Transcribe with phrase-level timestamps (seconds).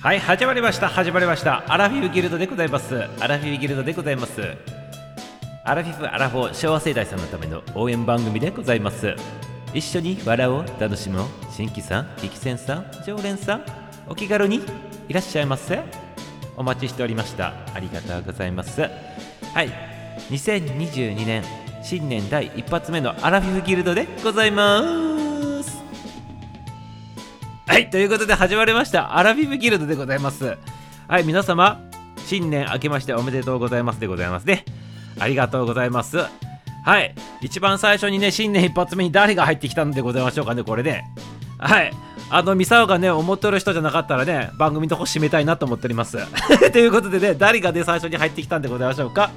[0.00, 0.88] はい始まりました。
[0.88, 1.64] 始まりました。
[1.66, 3.02] アラフィフギルドでございます。
[3.18, 4.40] アラフィフギルドでございます。
[5.64, 9.16] アラフィフアラフォー昭和世代さんのための応援番組でございます。
[9.74, 11.26] 一緒に笑おう楽しもう。
[11.50, 13.64] 新規さん激戦さん常連さん
[14.06, 14.60] お気軽に
[15.08, 15.82] いらっしゃいませ。
[16.56, 17.54] お待ちしておりました。
[17.74, 18.80] ありがとうございます。
[18.82, 18.88] は
[19.64, 19.68] い。
[20.30, 21.42] 2022年
[21.82, 24.80] 新年第一発目のアラフィフギルドでございま
[25.16, 25.17] す。
[27.78, 30.58] はいということで始まりましたアラフィフギルドでございます。
[31.06, 31.80] はい皆様
[32.26, 34.64] 新年明けましておめでとうございますでございますね。
[35.20, 36.18] ありがとうございます。
[36.84, 41.04] はい一番最初にね新年一発目に誰が入ってきたんでございましょうかねこれで
[41.58, 41.92] はい
[42.30, 46.18] あのミサオがね思ってる人じゃなかったらね番組の方締めたいなと思っております。
[46.72, 49.30] ということでね誰がね最初に入ってきたんでございましょうか。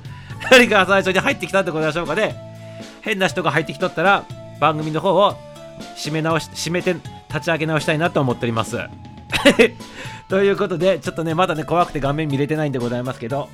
[0.49, 2.35] 誰が最初に入ってきたんでございましょうかね。
[3.01, 4.23] 変な人が入ってきとったら
[4.59, 5.37] 番組の方を
[5.95, 6.95] 締め直し締めて
[7.33, 8.77] 立ち上げ直したいなと思っております
[10.29, 13.49] ということでちょっとねまだね怖くて画面見れてないんでございますけど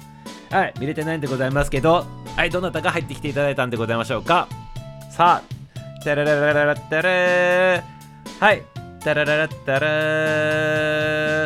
[0.52, 4.48] はい見れてないんでございますけどはいどなたが入ってきていただいたんでございましょうか
[5.10, 7.82] さあタラララララッタラー
[8.40, 8.64] はい
[9.04, 9.88] タラララッタラ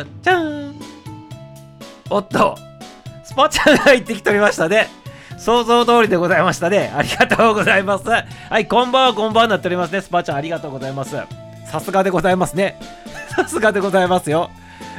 [0.04, 0.74] ーじゃん
[2.10, 2.56] おっと
[3.24, 4.88] スパちゃんが入ってきておりましたね
[5.38, 6.92] 想像通りでございましたね。
[6.94, 8.04] ありがとうございます。
[8.08, 8.24] は
[8.60, 10.00] い、こんばんは、こんばんはなっておりますね。
[10.00, 11.16] スパちゃん、ありがとうございます。
[11.72, 12.78] さすがでございますね。
[13.34, 14.50] さすがでございますよ。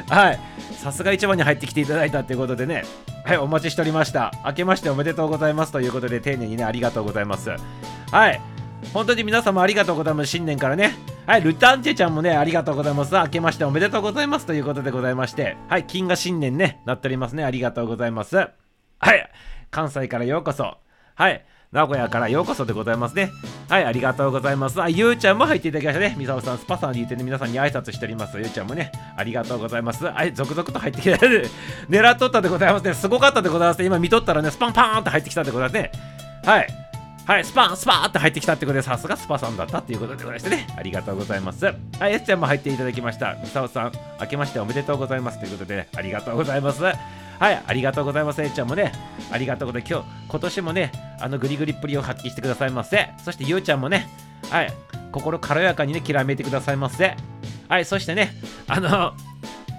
[0.08, 0.40] はい。
[0.72, 2.82] さすが一番に入ってきていただいたということでね。
[3.24, 4.32] はい、お待ちしておりました。
[4.44, 7.50] 明けましておめでとうございますということで、丁寧にね、ありがとうございます。
[8.10, 8.40] はい。
[8.92, 10.30] 本当に皆様ありがとうございます。
[10.30, 10.96] 新年からね。
[11.26, 13.14] はい、ルタンチェちゃんもね、ありがとうございます。
[13.14, 15.56] 明けましておめでとうございますということでございまして。
[15.68, 17.44] はい、金が新年ね、なっておりますね。
[17.44, 18.36] ありがとうございます。
[18.36, 18.48] は
[19.14, 19.30] い。
[19.70, 20.76] 関西からようこそ。
[21.14, 21.44] はい。
[21.74, 23.32] 名古屋からようこそでございますね。
[23.68, 24.80] はい、ありがとうございます。
[24.80, 26.14] あ、ゆうちゃんも入っていただきましたね。
[26.16, 28.38] みさおさん、スパさんに言ってね、皆さんに挨拶しております。
[28.38, 30.04] ゆうちゃんもね、ありがとうございます。
[30.04, 31.16] はい、続々と入ってきて、
[31.90, 32.94] 狙っとったでございますね。
[32.94, 33.86] すごかったでございますね。
[33.86, 35.90] 今見とったらね、スパンパーンって入ってきたでございますね。
[36.44, 36.68] はい。
[37.26, 40.68] はい、スパン、スパーって入ってきたってことで、さすがスパさんだったっていうことでございましてね。
[40.76, 41.64] ありがとうございます。
[41.64, 41.72] は
[42.08, 43.34] い、エスちゃんも入っていただきました。
[43.42, 46.84] みさおさん、明けましておめでとうございますということで、ありがとうございます。
[47.38, 48.42] はい、ありがとうございます。
[48.42, 48.92] えっちゃんもね、
[49.30, 49.92] ありがとうございます。
[49.92, 53.10] 今日、今年もね、あのグリグリっぷりを発揮してくださいませ。
[53.24, 54.08] そしてゆうちゃんもね、
[54.50, 54.72] はい、
[55.12, 57.16] 心軽やかにね、きらめいてくださいませ。
[57.68, 58.32] はい、そしてね、
[58.68, 59.12] あの、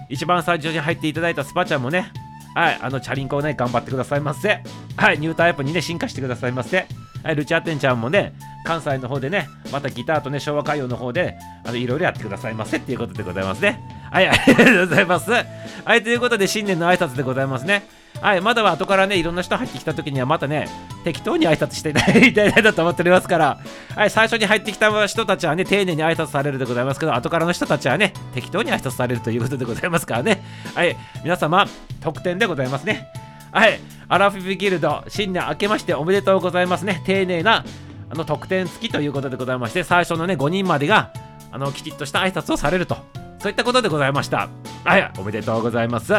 [0.08, 2.12] 一番最初に入っていただいたスパちゃんもね、
[2.54, 4.62] はい、あの、チャリンコをね、頑張ってくださいませ。
[4.96, 6.86] はい、ニュータイプにね、進化してくださいませ。
[7.22, 8.32] はい、ルチャーテンちゃんもね、
[8.64, 13.80] 関西の方でね、またギターとね、昭和歌謡の方で、あの、いろいろやってくださいませっていうことでございますね。
[14.16, 15.30] はい、 ありがとうございます。
[15.30, 17.82] はい、ということで、新年の挨拶でございますね。
[18.22, 20.68] はい、まだは後からね、いろんな人入ってきた時には、またね、
[21.04, 23.58] 適当に挨拶していただい たらと思っておりますから、
[23.94, 30.42] はい、最初に入ってきた人たちはね、丁寧に挨拶されるでございますけど、後からの人たちはね、適当に挨拶されるということでございますからね。
[30.74, 31.66] はい、皆様、
[32.00, 33.08] 特典でございますね。
[33.52, 33.78] はい、
[34.08, 37.02] アラフィフギルド、新年明けましておめでとうございますね。
[37.04, 37.66] 丁寧な
[38.08, 41.10] あの特典付きということでございまして、最初のね、5人までが、
[41.52, 43.25] あの、きちっとした挨拶をされると。
[43.38, 44.48] そういったことでございました。
[44.84, 46.14] はい、おめでとうございます。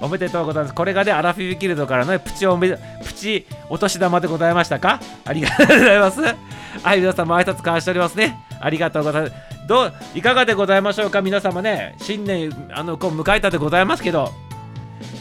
[0.00, 0.74] おめでとうございます。
[0.74, 2.70] これがね、アラフィフギルドからの、プチおめ
[3.04, 5.00] プチお年玉でございましたか？
[5.24, 6.20] ありがとうございます。
[6.22, 8.36] はい、皆様挨拶交わしておりますね。
[8.60, 9.34] ありがとうございます。
[9.68, 11.22] どう、いかがでございましょうか？
[11.22, 14.32] 皆様ね、新年、あの、こう迎えたでございますけど、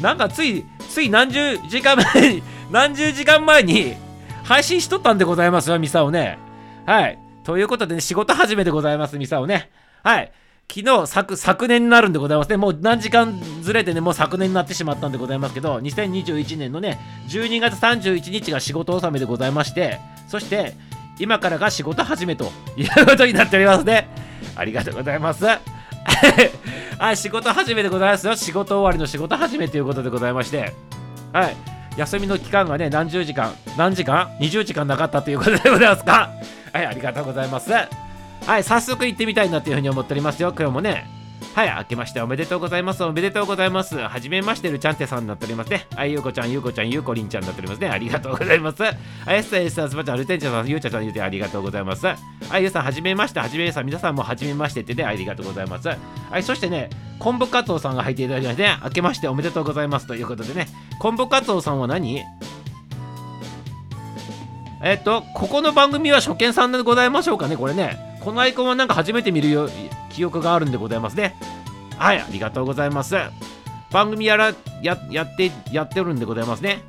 [0.01, 3.95] なんかつい、つい何十時間前に、 何十時間前に
[4.43, 6.39] 配信しとったんでございますよ、ミサオね。
[6.87, 7.19] はい。
[7.43, 9.69] ということでね、仕事始めでございます、ミサオね。
[10.03, 10.31] はい。
[10.73, 12.55] 昨日、昨、昨年になるんでございますね。
[12.55, 19.99] もう何時間ずれてね、もう昨年になってしまったんでございますけど、2021年のね、12月31日が仕事納めでございまして、
[20.29, 20.73] そして、
[21.19, 22.45] 今からが仕事始めと
[22.77, 24.07] いう ことになっておりますね。
[24.55, 25.43] ありがとうございます。
[26.97, 28.35] はい、仕事始めでございますよ。
[28.37, 30.73] 仕事終わりの仕事始めということでございまして、
[31.33, 31.55] はい。
[31.97, 36.29] 休みの期間がね、何十時間、何時間 ?20 時間なかったということでございますか？
[36.71, 37.69] はい、ありがとうございます。
[38.45, 40.53] はい、早速行ってみたいなというふうに思っておりますよ。
[40.57, 41.09] 今日もね。
[41.53, 43.03] はい、明けましておめでとうございます。
[43.03, 43.97] おめでとうございます。
[43.97, 45.85] はじめましてるちゃんてさんになっておりますね。
[45.95, 47.89] はい、ゆうこちゃん、ゆうこちゃん、ゆうこりんちゃんになっておりますね。
[47.89, 48.83] ありがとうございます。
[48.83, 48.95] はい、
[49.35, 52.05] エスタエスタスパちゃんア、ルテンチャさん、ゆうちゃちゃん言うてありがとうございます。
[52.05, 52.15] は
[52.57, 55.87] い、ゆうさん、はじめまして、はじめさん、皆さんもはじめましてってね、ありがとうございます。
[55.87, 55.97] は
[56.37, 56.89] い、そしてね、
[57.19, 60.67] 昆布カツオさんが入っていただきましてね、明けましておめでとうございますということでね、
[60.99, 62.23] 昆布カツオさんは何？
[64.83, 68.10] えっと、ここの番組は初見さんでございましょうかね、これね。
[68.21, 69.69] このアイコンはなんか初めて見るよ
[70.09, 71.35] 記憶があるんでございますね。
[71.97, 73.15] はい、ありがとうございます。
[73.91, 76.83] 番組やら、や、やって、やってるんでございますね。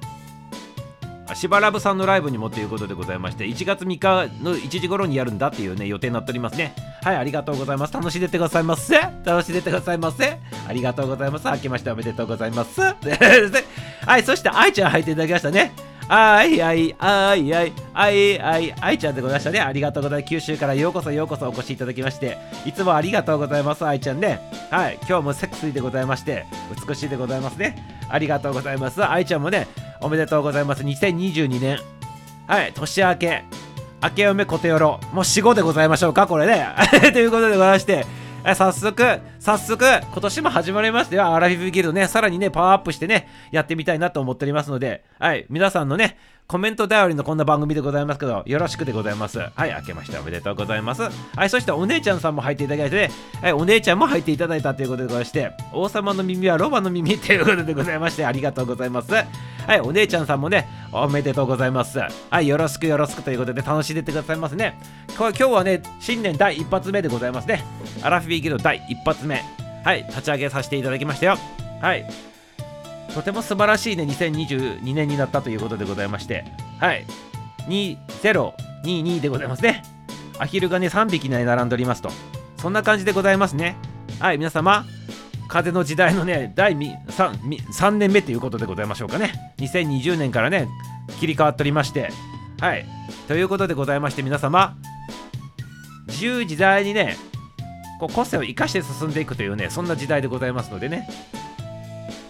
[1.34, 6.74] しばらぶさんのライブにもということでございまして1月3日の1時頃にやるんだっていうね予定になっておりますね。
[7.02, 7.94] はいありがとうございます。
[7.94, 9.00] 楽しんでてくださいませ。
[9.24, 10.38] 楽しんでてくださいませ。
[10.68, 11.48] ありがとうございます。
[11.48, 12.80] 明けましておめでとうございます。
[14.06, 15.91] はいそして愛ちゃん入っていただきましたね。
[16.14, 19.60] あいあいあいあいあいあいあいちゃんでございましたね。
[19.60, 20.28] ありがとうございます。
[20.28, 22.36] 九州からようこそようこそお越しいただきまして。
[22.66, 24.38] いつもありがとうございますあいちゃんね。
[24.70, 26.44] はい今日もセクシーでございまして
[26.86, 28.02] 美しいでございますね。
[28.10, 29.02] ありがとうございます。
[29.02, 29.66] あいちゃんもね
[30.02, 30.82] おめでとうございます。
[30.82, 31.78] 2022年。
[32.46, 33.44] はい年明け。
[34.02, 35.00] 明けおめことよろ。
[35.14, 36.66] もう死後でございましょうかこれね。
[37.14, 38.04] ということでございまして。
[38.54, 41.34] 早速、早速、今年も始まりましたよ。
[41.34, 46.16] アラフィフギルドね、さらにね、パワーアップしてね、やってみたいなと思っておりますので、はい、皆さんのね、
[46.46, 49.40] コメント頼りのこんな番組でございますけど、よろしくでございます。
[49.40, 51.02] はい、明けましておめでとうございます。
[51.02, 53.10] はい、そしてお姉ちゃんさんも入っていただいて、ね、
[53.40, 59.12] はい、お姉ちゃんも入っていただいたということでございまして、王様の耳はロバの耳ということでございまして、ありがとうございます。
[59.12, 59.24] は
[59.74, 61.98] い、お姉ちゃんさんもね、おめでとうございます。
[62.30, 64.78] はい、よろしくよろしくということで楽しんでってくださいますね。
[65.16, 67.64] 今日はね、新年第一発目でございますね。
[68.02, 69.31] アラフィビギルド第一発目。
[69.84, 71.38] はい、立ち上げさせていただきましたよ。
[71.80, 72.04] はい。
[73.14, 76.44] とても素晴らしいね、2022年になったということでございまして。
[76.80, 77.04] はい。
[77.68, 79.82] 2022でございますね。
[80.38, 82.10] アヒルがね、3匹ね、並んでおりますと。
[82.56, 83.76] そんな感じでございますね。
[84.18, 84.84] はい、皆様、
[85.48, 89.32] 風の時代のね、第 3, 3年目ということでございましょうかね。
[89.58, 90.68] 2020年からね、
[91.20, 92.10] 切り替わっておりまして、
[92.60, 92.86] はい。
[93.28, 94.76] ということでございまして、皆様、
[96.06, 97.16] 自由自在にね、
[98.02, 101.08] こう個性を生かして進んでいくというね、そんな時代でございますのでね。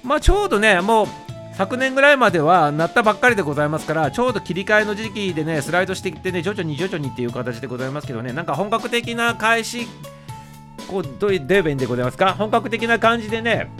[0.05, 1.07] まあ、ちょうどね、もう、
[1.55, 8.33] 昨年ぐらいまではなったばっかりでございますからちょうど切り替えの時期でねスライドしていってね徐々に徐々にっていう形でございますけどね。
[8.33, 9.87] なんか本格的な開始
[10.89, 12.33] こうどういうデーベンでございますか？
[12.33, 13.71] 本格的な感じでね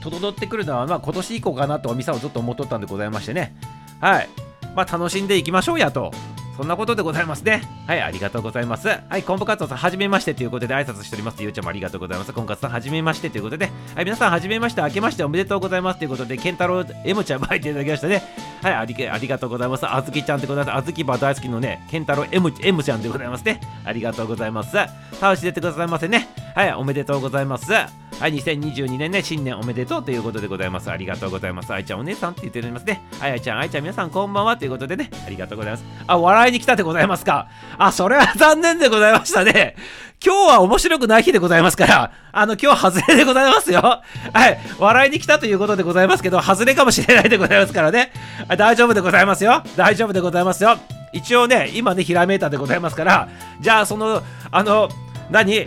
[0.00, 3.56] 整ってくるのは、まあ、今年以降かなとミサをずっと思っとったんでございましてね。
[4.00, 4.28] はい。
[4.76, 6.12] まあ楽しんでいきましょうやと。
[6.56, 7.62] そんなことでございますね。
[7.86, 8.88] はい、ありがとうございます。
[8.88, 11.42] はい、コンボ活動さん、はじめましてということで挨拶しております。
[11.42, 12.32] ゆうちゃんもありがとうございます。
[12.32, 18.22] コンカツさん、はじめましてということで、はい、皆さん、はじめまして、明けましておめでとうございますということで、ケンタロウ M ちゃんも入っていただきましたね。
[18.62, 19.86] はい、ありありがとうございます。
[19.86, 20.76] あずきちゃんでございます。
[20.76, 23.60] あずきば大好きのね、ケンタロウ M, M ちゃんでございますね。
[23.84, 24.76] ありがとうございます。
[25.20, 26.28] 倒し出てくださいませね。
[26.54, 27.70] はい、おめでとうございます。
[27.72, 30.90] はい、2022年ね、新年おめでとうということでございます。
[30.90, 31.70] ありがとうございます。
[31.74, 33.02] あいちゃんお姉さんって言っておりますね。
[33.20, 35.84] あいちゃん、あいちゃん、皆さんこんばんはということでね、ありがとうございます。
[36.06, 37.48] あ、笑いに来たでございますか。
[37.78, 39.76] あ、それは残念でございましたね。
[40.24, 43.80] 今日は面白くない日でございますから、あの、今日外れでございますよ。
[43.80, 44.02] は
[44.48, 48.12] い、笑いに来たということでございますけど、外れかもしれないでございますからね。
[48.56, 49.62] 大丈夫でございますよ。
[49.76, 50.78] 大丈夫でございますよ。
[51.12, 53.28] 一応ね、今ね、ひらめいたでございますから、
[53.60, 54.88] じゃあ、その、あの、
[55.30, 55.66] 何？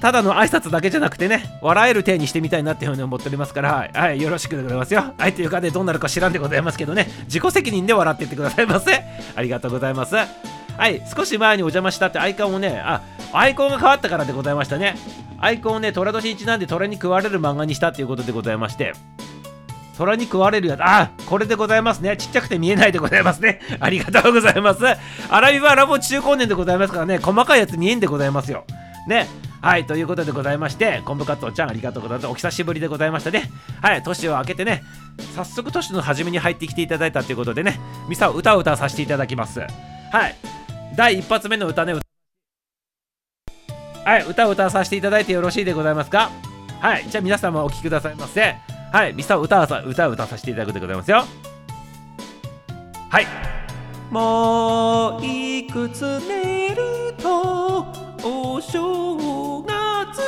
[0.00, 5.12] ただの挨拶だけじゃなくてね、笑える体にしてみたいなっていうふうに思っておりますから、はい、よろしくでございますよ。
[5.16, 9.02] はい、というかね、どうなるか知らんでございますけどね、自己責任で笑っていってくださいませ。
[9.36, 10.14] ありがとうございます。
[10.16, 13.02] はい、少し前にお邪魔したってアイコンをね、あ、
[13.34, 14.96] アイコンが変わったからでございましたね。
[15.38, 18.94] アイコンをね、虎年一なんで虎に食われる漫画にしたっていうことでございまして、
[19.98, 20.80] 虎に食われるやつ。
[20.82, 22.16] あ、これでございますね。
[22.16, 23.60] ちっちゃくて見えないでございますね。
[23.80, 24.80] ありがとうございます。
[25.28, 28.64] アラビバラボ中高年でございますからね、細かいやつ見えんでございますよ。
[29.06, 29.28] ね。
[29.62, 32.26] はい、ということでございまして、昆布カットちゃんありがとうございます。
[32.28, 33.50] お久しぶりでございましたね。
[33.82, 34.82] はい、年を明けてね、
[35.36, 37.78] 早速年の初めに入ってきていただいたということでね、
[38.08, 39.60] ミサを歌を歌わさせていただきます。
[39.60, 39.66] は
[40.28, 40.34] い、
[40.96, 41.94] 第一発目の歌ね、
[44.04, 46.30] はい、歌を歌わさせていただいてよろしいでございますか？
[46.80, 48.56] はい、じゃあ皆さんもお聴きくださいませ。
[48.92, 51.24] はい、ミサを歌わ歌を歌わさせていただくでございますよ。
[53.10, 53.26] はい。
[54.10, 57.86] もういくつ寝ると
[58.22, 60.20] お正月。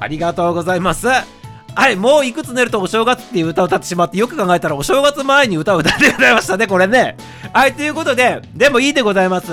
[0.00, 1.08] ありがとうございます。
[1.08, 7.16] はいもういくつ寝るとお正月っていう歌を歌ってしまってよく考えたらお正月前に歌を歌ってございましたねこれね。
[7.52, 9.52] はいということででもいいでございます。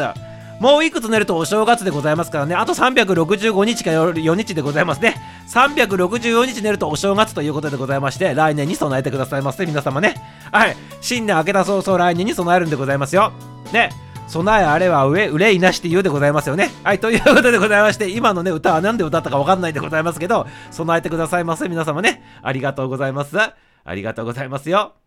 [0.60, 2.56] もういくつ寝るとお正月でございますからね。
[2.56, 5.16] あと365日か4日でございますね。
[5.50, 10.16] 364日寝るとお正月ということでございまして来年に備えてくださいませ皆様ね。
[10.52, 13.32] はい新年明けた早々来年に備えるんでございますよ。
[13.72, 14.07] ね。
[14.28, 16.70] 備えあれは上憂いなしって言うでございますよね。
[16.84, 22.24] はい、ということでございまして、今のね、歌は何で歌ったかわかんないでございますけど、備えてくださいませ、皆様ね。
[22.42, 23.38] ありがとうございます。
[23.40, 23.54] あ
[23.96, 25.07] りがとうございますよ。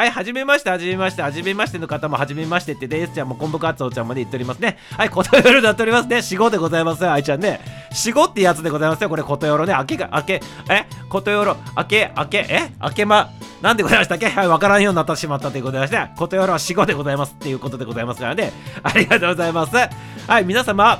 [0.00, 4.78] はい、はじめまして、はじめまして、はじめましての方もはじめましてって、デースちゃんも昆布カツオちゃんもね、言っておりますね。
[4.96, 6.22] はい、ことよろなっておりますね。
[6.22, 7.60] 死後でございますよ、あいちゃんね。
[7.92, 9.74] 死後ってやつでございますよ、これ、ことよろね。
[9.74, 10.86] 明けが、明け、え？
[11.10, 12.70] ことよろ、明け、明け、え？
[12.82, 13.28] 明けま、
[13.60, 14.30] なんでございましたっけ？
[14.30, 18.54] はい、わからんようになってしまったということでございまして、ことよろは死後でございますっていうことでございますからね。
[18.82, 19.76] ありがとうございます。
[19.76, 20.98] はい、皆様、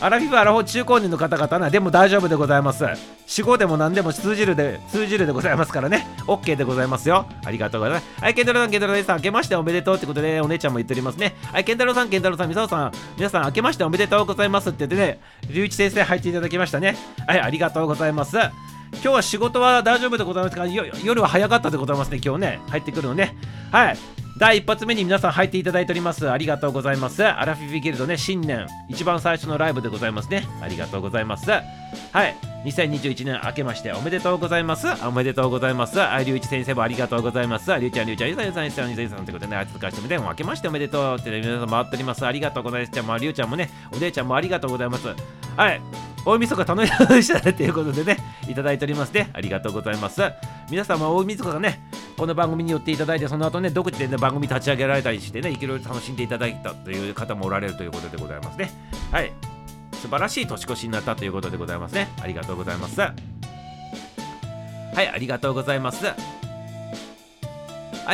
[0.00, 2.84] アラフィフアラフォー中高年の方々なでも大丈夫でございます。
[3.26, 6.06] 死後でも何でも通じるで通じるでございますからね。
[6.26, 7.26] OK でございますよ。
[7.44, 8.20] ありがとうございます。
[8.20, 11.36] はいケンタロウさんケンタロウさん明けましておめでとうってことで、ね、お姉ちゃんも言っておりますね。
[11.52, 16.96] はいケンタロウさんケンタロウさんみさおさん皆さん明けましておめでとうございますって言ってね龍一先生入っていただきましたね。
[17.26, 18.36] はいありがとうございます。
[18.36, 20.66] 今日は仕事は大丈夫でございますか？
[20.66, 22.60] 夜は早かったでございますね今日ね。
[22.68, 23.36] 入ってくるのね。
[23.70, 23.96] はい。
[24.42, 26.28] 第一発目に皆さん入っていただいております。
[26.28, 27.24] ありがとうございます。
[27.24, 30.48] アラフィフギルドね新年一番最初のライブでございますね。
[30.60, 31.48] ありがとうございます。
[31.48, 31.62] は
[32.26, 32.34] い。
[32.64, 34.88] 2021年明けましておめでとうございます。
[35.06, 36.02] おめでとうございます。
[36.02, 37.72] ありゅういち先生もありがとうございます。
[37.78, 45.06] りゅうちゃんりゅうちゃんゆさゆさゆさゆさゆさんということでねあいつかしてみて明けましておめでとうって、ね、皆さん回っておりますありがとうございますじゃありゅうちゃんもねお姉ちゃんもありがとうございます
[45.56, 45.80] はい
[46.24, 48.16] 大晦日楽しみでしたねということでね
[48.48, 50.20] いただいておりますねありがとうございます
[50.68, 58.70] 皆様大晦日がねこの番組に寄っていただいてその後ね独自で、ね、番組立ち上げられたりしてねいろいろ楽しんでいただいたという方もおられるということでございますね。
[59.10, 59.32] はい。
[59.94, 62.08] 素晴らしい年越しになったということでございますね。
[62.20, 63.00] ありがとうございます。
[63.00, 63.14] は
[64.94, 66.04] いありがとうございます。
[66.04, 66.14] は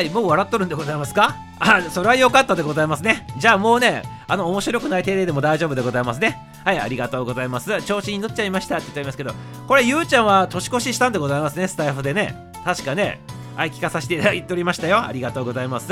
[0.03, 1.35] いもう笑っとるんでございますか？
[1.61, 3.27] あそれは良かったでございますね。
[3.39, 6.37] じゃあもうねあの面白くない程度でも大丈夫でございますね。
[6.65, 7.83] はいありがとうございます。
[7.83, 9.33] 調子に乗っちゃいましたって言っておりますけど
[9.67, 12.53] これゆうちゃんは年越ししたんでございますねスタイフでね。
[12.65, 13.21] 確かね
[13.59, 15.89] はい聞かさせていただいておりましたよありがとうございます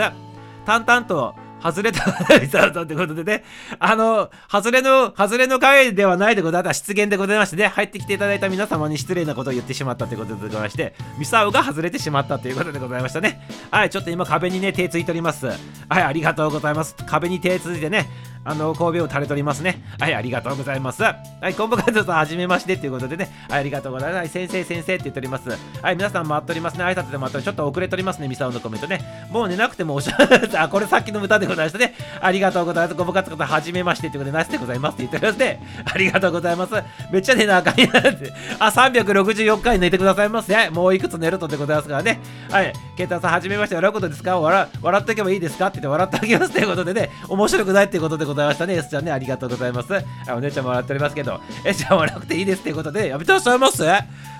[0.64, 2.04] 淡々と外れた
[2.38, 3.42] リザートってことでね、
[3.78, 6.92] あの、外れの、外れの回ではないでございました。
[6.92, 13.40] 出現でございましてね、入ってきていただいた皆様に失礼なことを言ってしまったということでございまして、ミサオが外れてしまったということでございましたね。
[13.70, 15.46] はい、ちょっと今壁にね、手ついております。
[15.46, 15.56] はい、
[15.90, 16.94] ありがとうございます。
[17.06, 18.08] 壁に手ついてね、
[18.46, 19.82] あの、神戸を垂れておりますね。
[19.98, 21.02] はい、ありがとうございます。
[21.02, 24.18] はい、コンボカズさん、はじめましてということでね、はい、ありがとうございます。
[24.18, 25.50] はい先生、先生って言っております。
[25.82, 26.84] はい、皆さん待っておりますね。
[26.84, 29.00] 挨拶で待っておちょっと遅れておりますね、ミサオのコメントね。
[29.30, 31.94] もう寝なくてもおしゃれ、あ、これさっきの歌でございましたね。
[32.20, 32.94] ありがとうございます。
[32.94, 35.60] ごぼかつことはじめましてということで、なしでございますって言っておりますね。
[35.84, 36.74] ありがとうございます。
[37.10, 38.32] めっちゃ寝なあかんやって。
[38.58, 40.70] あ、364回寝てくださいますね。
[40.70, 42.20] もういくつ寝るとでございますからね。
[42.50, 42.72] はい。
[42.96, 44.38] ケンタさん、はじめまして、笑うことですか？
[44.38, 45.66] 笑笑っておけばいいですか？
[45.66, 48.74] って言って笑ってあげますということでね、面白くないっていうことでございますざいましたね。
[48.74, 49.92] S ちゃんね、ありがとうございます。
[49.94, 53.82] あお姉ちゃんもらっておりますけど、S ちゃん笑っていいですっていうことで、やめてらっしゃいます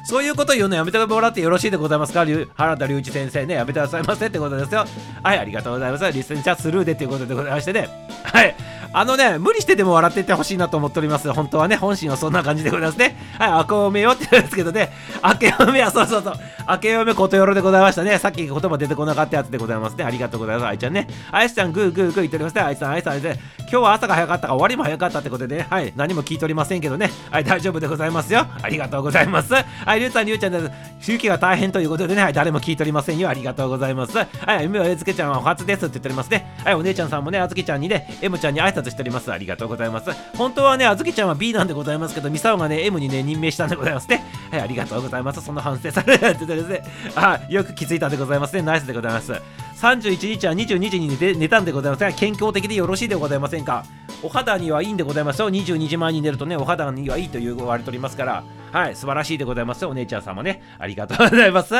[0.04, 2.24] そういうこと言うのやめてもらってよろしいでございますか？
[2.24, 4.84] 原田隆一先生ね、やめてらっしゃいませってことですよ。
[5.22, 6.12] はい、ありがとうございます。
[6.12, 7.88] リスンチャースルーでっていうことでございましてね。
[8.22, 8.54] はい。
[8.92, 11.32] あのね、無理してでも笑っていってほしいなと思っております。
[11.32, 13.16] 本当はね、本心はそんな感じでございますね。
[13.38, 16.34] はい、明けおめよって言うんですけどね、 明けおめはそうそうそう、
[16.68, 18.18] 明けおめことよろでございましたね。
[18.18, 20.04] さっき言葉出てこなかったやつでございますね。
[20.04, 20.66] ありがとうございます。
[20.68, 21.08] あいちゃんね。
[21.30, 22.62] あいちゃん、グーグーグー言っておりますね。
[22.62, 23.32] あいさん、あいさん、あいさん。
[23.32, 28.46] 今日は朝が早かったか終わりも早かったってことでね、はい、何も聞いておりませんけどね、はい、大丈夫でございますよ。
[28.62, 29.52] ありがとうございます。
[29.54, 30.70] はい、りゅうちゃん、りゅうちゃんです。
[31.00, 33.28] 周期が大変ということでね、はい、誰も聞いておりませんよ。
[33.28, 34.16] ありがとうございます。
[34.16, 34.24] は
[34.60, 36.46] い、M はえずけちゃんはお初ですって言っておりますね。
[36.64, 39.32] はい、お姉ちゃんさんもね、あずきちゃんにね、M ちゃんに挨拶しております。
[39.32, 40.10] ありがとうございます。
[40.36, 44.24] 本当はね、あずきちゃんは B なんでございますけど、ミサオがね、M にね、任命したんでございますね。
[44.50, 45.40] はい、ありがとうございます。
[45.42, 46.82] その反省されててですね、
[47.14, 48.62] あ、よく気づいたんでございますね。
[48.62, 49.32] ナイスでございます。
[49.80, 53.84] 31日は22時に寝て寝たんでございますが、健康的でよろしいでございませんか？
[54.22, 55.50] お肌にはいいんでございますよ。
[55.50, 59.90] 22時前に寝るとね、お肌にはいいと言われておりますから、はい、素晴らしいでございますよ。
[59.90, 60.62] お姉ちゃん様ね。
[60.78, 61.74] ありがとうございます。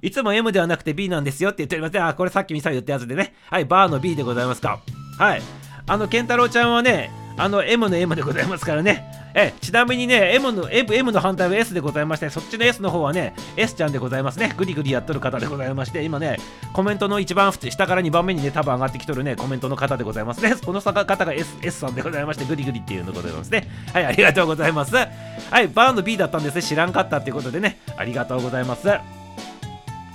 [0.00, 3.34] いつも M ではなくて B なんですよって言っておりますねあ、これさっきミサイ言ったやつでね。
[3.50, 4.80] はい、バーの B でございますか。
[5.18, 5.42] はい。
[5.86, 9.10] あの、ケンタロウちゃんはね、あの M の M でございますからね。
[9.34, 14.54] えちなみにね M の M, M の反対は S でございまして、そっちの S の方はね S ちゃんでございますね。
[14.56, 16.38] グリグリやっとる方でございまして今ね
[16.72, 20.54] コメントの一番下から2番目にね多分上がってきとるねコメントの方でございますね。
[20.54, 23.68] この方が S, S さんでございましてグリグリっていうのでございますね。
[23.92, 24.94] はいありがとうございます。
[24.94, 25.02] は
[25.62, 26.62] いバーの B だったんですね。
[26.62, 28.86] 知らんかったっていうことでねありがとうございます。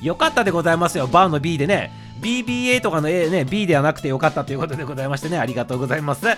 [0.01, 1.07] よかったでございますよ。
[1.07, 6.25] バーの B でね BBA とかの A ね、B ではなくてよかったということでございましてね、ありがとうございます。
[6.25, 6.37] はい、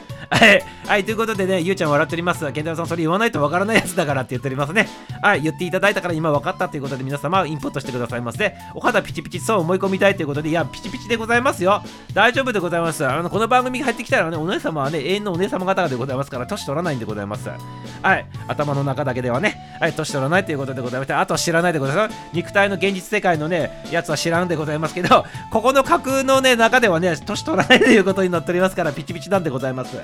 [0.85, 2.39] はい、ということでね、ゆうちゃん笑っております。
[2.51, 4.87] 健太郎さん、それ言わないとわからないやつだからって言っておりますね。
[5.21, 8.55] はい、言っていただいたから今分かったということで皆様インプットしてくださいませ。
[8.73, 11.81] お肌ピチピチそう思い込みたいということで、いや、ピチピチでございますよ。
[12.13, 13.05] 大丈夫でございます。
[13.05, 17.49] あの、この番組に入ってきたらね、お姉様はね、永遠のお姉様方でございますから、年取らないんでございます。
[18.01, 22.15] はい、頭の中だけではね、はい、年取らないということでございまして、あとは知らないでございます。
[22.33, 29.95] 肉体の現実世界のね、やつは知らんでございますけど、ここの架空のね、中ではね、年取らないということになっておりますから、ピチピチなんでございます。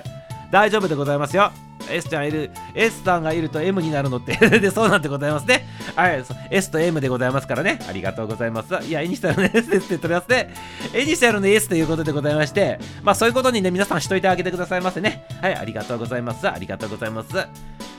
[0.51, 1.51] 大丈夫でございますよ。
[1.89, 5.67] S ちゃんいる、S さんがいると M になるのって で、そうなんでございますね。
[5.95, 7.79] はい、S と M でございますからね。
[7.89, 8.75] ありがとうございます。
[8.87, 10.53] いや、イニシャルの S ですって言っておりますね。
[10.93, 15.25] イニシャルの S ということでございまして、まあそういうことにね、皆さんしといてあげてくださいませね。
[15.41, 16.47] はい、ありがとうございます。
[16.47, 17.35] ありがとうございます。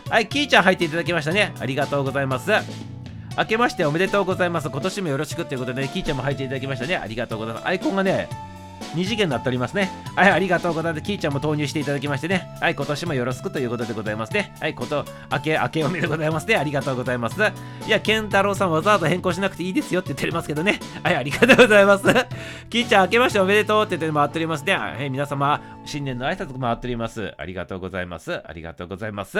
[0.08, 1.52] はい、キーちゃん入っていただきましたね。
[1.58, 2.52] ありがとうございます。
[3.36, 4.70] 明けましておめでとうございます。
[4.70, 6.96] 今年もよろしくということで、ね、キーちゃんも入っていただきましたね。
[6.96, 7.66] ありがとうございます。
[7.66, 8.28] アイコンがね、
[8.94, 9.90] 2次元になっておりますね。
[10.14, 11.02] はい、ありがとうございます。
[11.02, 12.48] キーちゃんも投入していただきましてね。
[12.60, 14.54] はい、今年もよろしくということでございますね。
[14.58, 16.56] はい、こと、明け、明けおめでございますね。
[16.56, 17.38] ありがとうございます。
[17.86, 20.80] いや、健太郎さんわざわざ変更しなくていいですよって言っておりますけどね。
[21.02, 22.04] はい、ありがとうございます。
[22.70, 24.74] キーちゃん、明けましておめでとうって言って回っておりますね。
[24.74, 27.34] はい、皆様、新年の挨拶回っております。
[27.36, 28.32] ありがとうございます。
[28.32, 29.38] ありがとうございます。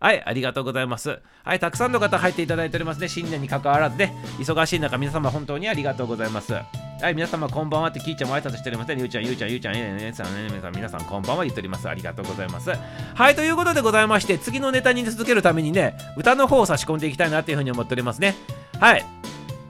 [0.00, 1.20] はい、ありがとうございます。
[1.44, 3.08] はい、たくさんの方入っていただいておりますね。
[3.08, 6.52] 新年に関わらずね、忙しい中、皆様本当にありがとうございます。
[6.52, 8.96] はい、皆様こんばんはって、キーちゃんも挨拶しておりますね。
[8.98, 11.88] ゆうちゃん、ゆうちゃん、ゆうちゃん、ゆうちゃん、皆さん、皆さんこんばんは言っております。
[11.88, 12.70] ありがとうございます。
[13.14, 18.34] はい、ということでございまして、次のネタに続けるためにね、歌の方を差し込んでいきたいなっていうふうに思っておりますね。
[18.80, 19.04] はい。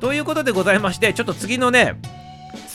[0.00, 1.98] ということでございまして、ちょっと次のね、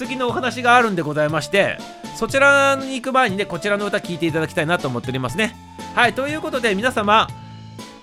[0.01, 1.77] 次のお話があるんでございまして、
[2.15, 5.55] そちらに行く前にね、こちらの歌聴いていただきたいなと思っておりますね。
[5.93, 7.27] はい、ということで皆様、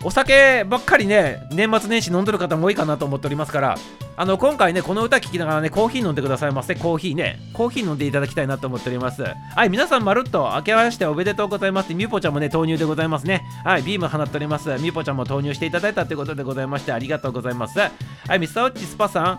[0.05, 3.77] お酒ばっかりね、年末年始飲んでる方も多いかなと思っておりますから、
[4.17, 6.77] あの、今回ね、この歌聴きながらね、コーヒー飲んでくださいませ。
[6.77, 7.41] コーヒーね。
[7.53, 9.25] コーヒー飲んでいただきたいなと思っております。
[9.57, 11.93] はい、皆さんまるっと明けましておめでとうございます。
[11.95, 13.43] みゅぽちゃんもね、投入でございますね。
[13.65, 14.71] はい、ビーム放っております。
[14.79, 17.79] みゅぽちゃんも投入していただいたということでございまして、ありがとうございます。
[17.79, 17.91] は
[18.37, 19.39] い、ミスターウッチスパさん、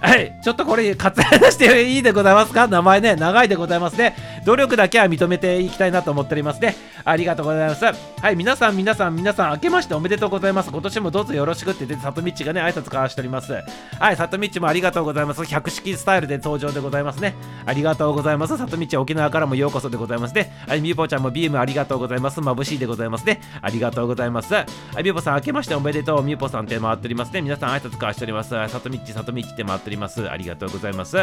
[0.00, 2.66] はい、ちょっとこれ割愛していいでございますか？
[2.66, 4.16] 名前ね、長いでございますね。
[4.46, 6.74] 努力だけは認めていきたいなと思っておりますね。
[7.04, 7.84] ありがとうございます。
[7.84, 7.92] は
[8.30, 10.70] い、皆さん、皆さん、皆さん、明けましておめでとうございます。
[10.70, 13.52] 今年もどうぞよろしくって言って、里道がね、挨拶交わしております。
[13.52, 15.44] はい、里道もありがとうございます。
[15.44, 17.34] 百式スタイルで登場でございますね。
[17.66, 18.56] ありがとうございます。
[18.56, 20.50] 里道沖縄からもようこそでございますね。
[20.66, 22.40] はい、みゆぽちゃんもビームありがとうございます。
[22.40, 23.42] まぶしいでございますね。
[23.60, 24.54] ありがとうございます。
[24.54, 24.66] はい、
[25.02, 26.22] みゆぽさん、明けましておめでとう。
[26.22, 27.42] みゆぽさんって回っておりますね。
[27.42, 28.50] 皆さん、挨拶交わしております。
[28.50, 30.30] 里道、里道って回ってります。
[30.30, 31.18] ありがとうございます。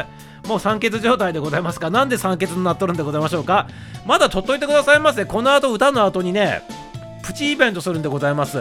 [0.46, 1.90] もう酸欠状態でございますか？
[1.90, 3.68] なんで酸欠になっとるんでございましょうか？
[4.06, 5.26] まだ取っといてくださいませ。
[5.26, 6.62] この後歌の後にね
[7.24, 8.60] プチイベントするんでございます。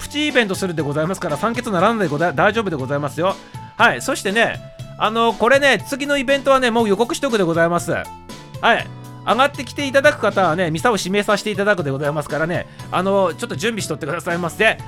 [0.00, 3.36] プチイベントするんでございますから酸欠ならないでござ大丈夫でございますよ。
[3.76, 4.02] はい。
[4.02, 4.56] そしてね
[4.98, 7.92] あのこれね次のイベントはねもう予告しとくでございます。
[7.92, 8.04] は
[8.74, 8.86] い。
[9.24, 14.78] 上がってきていただく方はね、ミサを指名させていただくでございますからね、あの、ちょっと準備しとってくださいませ。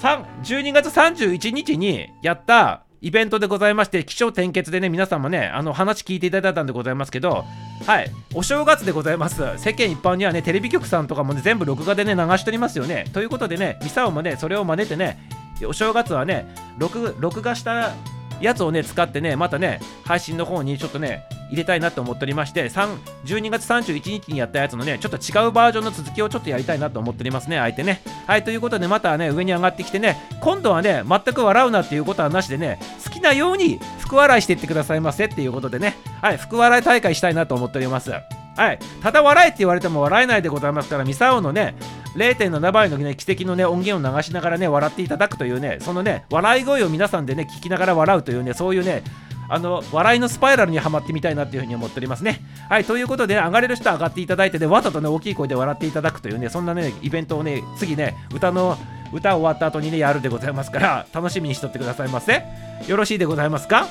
[0.00, 7.44] 12月31日にやったイベントでございまして、気象転結でね、皆さんもね、あの話聞いていただいたんでございますけど、
[7.86, 9.42] はい、お正月でございます。
[9.56, 13.06] 世間一般にはね、テレビ局さんとかもね、全部録画でね、流しておりますよね。
[13.12, 15.18] ということでね、ミサオもね、それを真似てね、
[15.66, 17.92] お正月はね、録録画した
[18.40, 28.02] やつをね、使ってね、またね、配信の方にちょっとね、入れたいなと思っておりまして、12月31日にやったやつのね、ちょっと違うバージョンの続きをちょっとやりたいなと思っておりますね、相手ね。
[28.26, 38.12] はい、ということで、またね、上に上がってきてね、今度はね、全く笑うなっていうことはなしでね、好きなように福笑いしていってくださいませっていうことでね、はい、福笑い大会したいなと思っております。
[38.56, 41.74] はい、ただ笑えって言われても笑えないでございますから、ミサオのね、
[42.16, 49.02] 0.7倍のね、奇跡のね、音源を流しながらね、笑っていただくというね、そのね、笑い声を皆さんでね、聞きながら笑うというね、そういうね、
[49.48, 52.40] あの笑いのスパイラルにはまってみたいなっていうふうに思っておりますね。
[52.68, 58.76] はい、ということで、上がれる人は上がっていただいてね、わざとね、大きい声で笑っていただくというね、そんなね、イベントをね、次ね、歌の、
[59.12, 62.44] 歌終わった後にね、やるでございますから、楽しみにしとってくださいませ。
[62.86, 63.86] よろしいでございますか？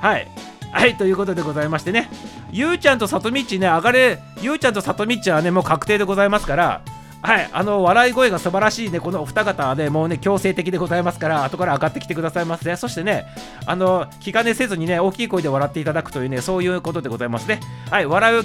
[0.00, 0.55] はい。
[0.76, 2.10] はい、ということでございましてね、
[2.52, 6.82] ゆうちゃんとさとみっちね、上がれ、ゆうちゃんとさとみっちはね、もう確定でございますから、
[7.22, 12.76] はい、あの笑い声が素晴らしいね、このお二方はね、もうね、強制的でございますから、後から上がってきてくださいませ、ね。
[12.76, 13.24] そしてね、
[13.64, 17.58] あの気兼ねせずにね、大きい声で笑っていただくというね、そういうことでございますね。
[17.90, 18.44] はい、笑う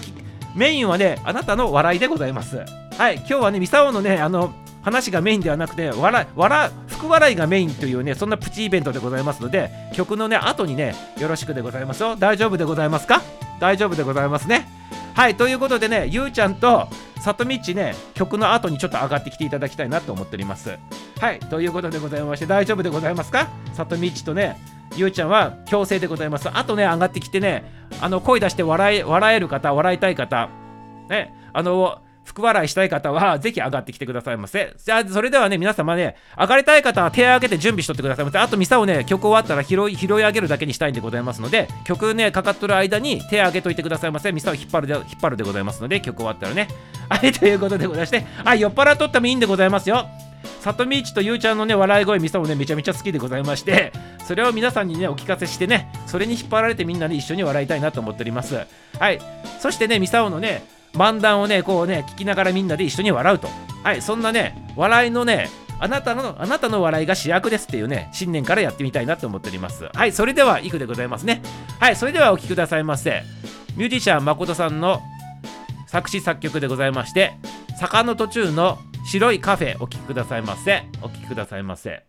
[0.55, 2.63] メインはね、あなたの笑いでございます。
[2.97, 12.15] はい、今日はね、ミサオのね、あの話がメインではなくて、笑笑福笑いがメインというね、そんなプチイベントでございますので、曲のね、後にね、よろしくでございますよ。
[12.15, 13.21] 大丈夫でございますか？
[13.59, 14.67] 大丈夫でございますね。
[15.13, 16.87] はい、ということでね、ゆうちゃんと、
[17.19, 20.77] さとみっちね、曲の後にちょっと上がってきていただきたいなと思っております。
[21.19, 23.47] はい、ということでございまして、大丈夫でございますか？
[23.73, 24.57] さとみっちとね、
[24.95, 26.49] ゆうちゃんは強制でございます。
[26.51, 27.63] あとね、上がってきてね、
[28.01, 30.49] あの声出して笑え笑える方、笑いたい方、
[31.09, 34.73] ね、あの、福笑いしたい方は、ぜひ上がってきてくださいませ。
[34.77, 38.37] じゃあ、それではね、皆様ね、上がりたい方は手を挙げて準備しとってくださいませ。
[38.37, 44.31] あと、ミサをね、曲終わったら拾い拾い上げるだけにしたいんでございますので、曲ね、かかっとる間に手を挙げといてくださいませ。
[44.31, 46.67] ミサを引っ張るで、引っ張るでございますので、曲終わったらね。
[47.09, 50.07] はい、ということでございまして、はい、酔っ払っとってもいいんでございますよ。
[50.61, 53.91] 里道とゆうちゃんのね、笑い声、ミサもね、めちゃめちゃ好きでございまして、
[54.25, 58.59] それを皆さんにね、お聞かせしてね、それに引っ張られてみんなで、一緒に笑いたいなと思っております。
[58.99, 59.19] はい。
[59.59, 63.49] そしてね、ミサオのね、漫談をね、こうね、聞きながらみんなで一緒に笑うと。
[63.83, 65.49] はい、そんなね、笑いのね、
[65.79, 69.89] あなたの、あなたの笑いが主役ですっていうね、新年からやってみたいなと思っております。
[69.93, 71.41] はい、それでは、いくでございますね。
[71.79, 73.23] はい、それではお聴きくださいませ。
[73.75, 75.01] ミュージシャン誠さんの
[75.87, 77.33] 作詞作曲でございまして、
[77.79, 80.83] 坂の途中の白いカフェお聴きくださいませ。
[81.01, 82.03] お聴きくださいませ。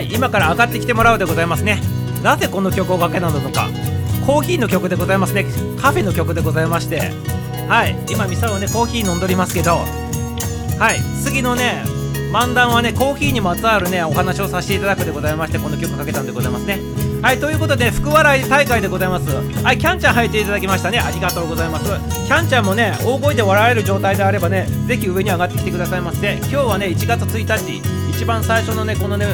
[0.00, 1.80] い今から上がってきてもらうでございますね。
[2.22, 3.68] なぜこの曲をかけなのか
[4.26, 5.44] コーヒーの曲でございますね。
[5.80, 7.12] カフェの曲でございまして。
[7.68, 9.78] はい今ミサオねコーヒー飲んどりますけど。
[10.78, 11.84] はい次のね
[12.32, 16.78] 漫談はねコーヒーにまつわるねお話をさせていただくでございましてこの曲かけたんでございますね。
[17.22, 19.28] はいということで福笑い大会でございます。
[19.62, 20.98] はいキャンちゃん入っていただきましたね。
[20.98, 21.84] ありがとうございます。
[21.84, 26.38] キャンちゃんもね大声で笑える状態であればねぜひ上に上がってきてくださいまして。
[26.38, 29.26] 今日はね1月1日一番最初のねこのね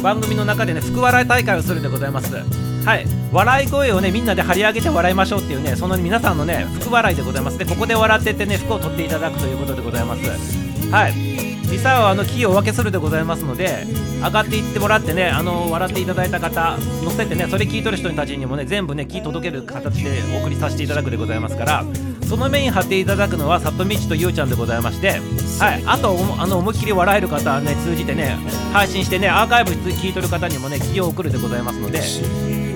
[0.00, 2.34] 番組の中でね福笑い大会をするでございます。
[2.34, 3.06] はい。
[3.32, 7.58] 笑い声をねみんなで張り上げて笑いましょうっていうねその皆さんのね福笑いでございます。
[7.58, 10.90] でここで笑ってってね服を取っていただくということでございます。
[10.90, 11.40] はい。
[11.70, 13.86] ミサはあのキーをお分けするでございますので
[14.24, 21.84] 上がっていってもらってねあの笑っていただいた方乗せてねそれ聞いとる人たちにもね全部ねキー届ける形でお送りさせていただくでございますから
[22.30, 25.20] そのメイン貼っていただくのは里道とゆうちゃんでございまして
[25.58, 25.82] はい。
[25.84, 28.38] あとあの思いっきり笑える方はね通じてね
[28.72, 32.00] 配信してねアーカイブ聞いとる方にもねキーを送るでございますので。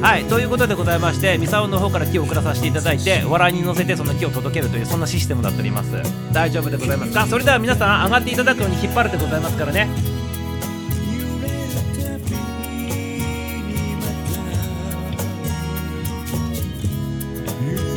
[0.02, 0.24] はい。
[0.24, 5.92] ということでございましてミサオの方からキーを送らさせていただいて笑いに乗せてそのキーを届けるというそんなシステムになっております。
[6.32, 7.12] 大丈夫でございます。
[7.12, 9.88] かそれでは皆さん上がっていただくように引っ張るでございますからね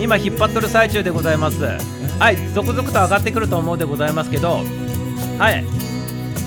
[0.08, 1.62] 今引っ張っとる最中でございます。
[1.62, 4.62] はい続々と上がってくると思うでございますけど。
[5.38, 5.66] はい。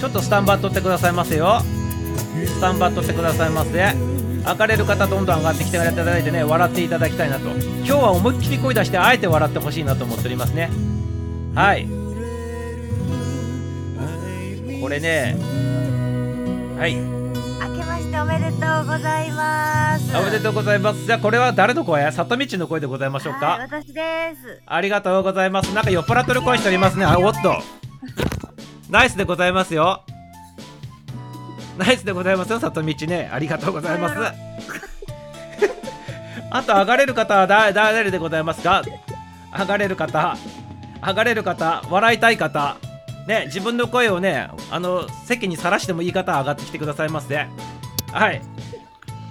[0.00, 1.60] ちょっとスタンバっとってくださいませよ。
[2.46, 7.50] スタンバっとってくださいませ上がれる方どんどん上がってきていただいてね笑っていただきたいなと。
[7.50, 10.70] 今日は思いっきり声出してあえて笑ってほしいなと思っておりますね。
[11.54, 11.86] はい。
[14.80, 15.36] これね。
[16.78, 17.19] はい。
[18.20, 20.14] おめでとうございます。
[20.14, 21.06] おめでとうございます。
[21.06, 22.12] じゃあこれは誰の声？
[22.12, 24.60] 里道の声でございましょうはい、か私です。
[24.66, 25.72] ありがとうございます。
[25.74, 27.06] なんか酔っ払ってる声しておりますね。
[27.06, 27.54] あおっと。
[28.90, 30.02] ナイスでございますよ。
[31.78, 33.30] ナイスでございますよ里道ね。
[33.32, 34.16] ありがとうございます。
[36.50, 38.82] あと上がれる方はだ誰でございますか？
[39.58, 40.36] 上がれる方。
[41.02, 41.82] 上がれる方。
[41.88, 42.76] 笑いたい方。
[43.26, 47.46] ね自分の声をねあの席にさらしてもいい方は上がってきてくださいませ
[48.12, 48.42] はい。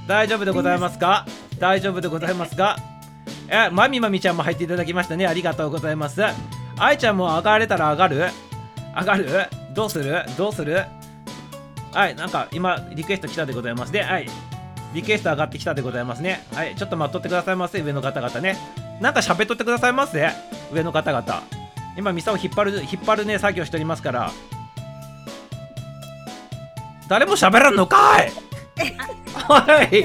[0.08, 1.26] 大丈夫でございますか？
[1.60, 2.78] 大丈夫でございますか？
[3.50, 5.28] えまみまみちゃんも入っていただきましたね。
[5.28, 6.22] ありがとうございます。
[6.78, 8.30] あいちゃんも上がれたら上がる？
[8.98, 9.28] 上がる？
[9.74, 10.24] どうする？
[10.38, 10.84] どうする？
[11.92, 14.02] はいなんか今リクエスト来たでございますね。
[14.02, 14.28] はい。
[14.94, 16.46] リクエスト上がってきたでございますね。
[16.54, 17.82] はいちょっと待っとってくださいませ。
[17.82, 18.58] 上の方々ね。
[19.02, 20.30] なんか喋っとってくださいませ。
[20.72, 21.44] 上の方々。
[21.98, 24.32] 今ミサを引っ張る引っ張るね作業しておりますから。
[27.08, 28.32] 誰も喋らんのかい！
[29.34, 30.04] はい。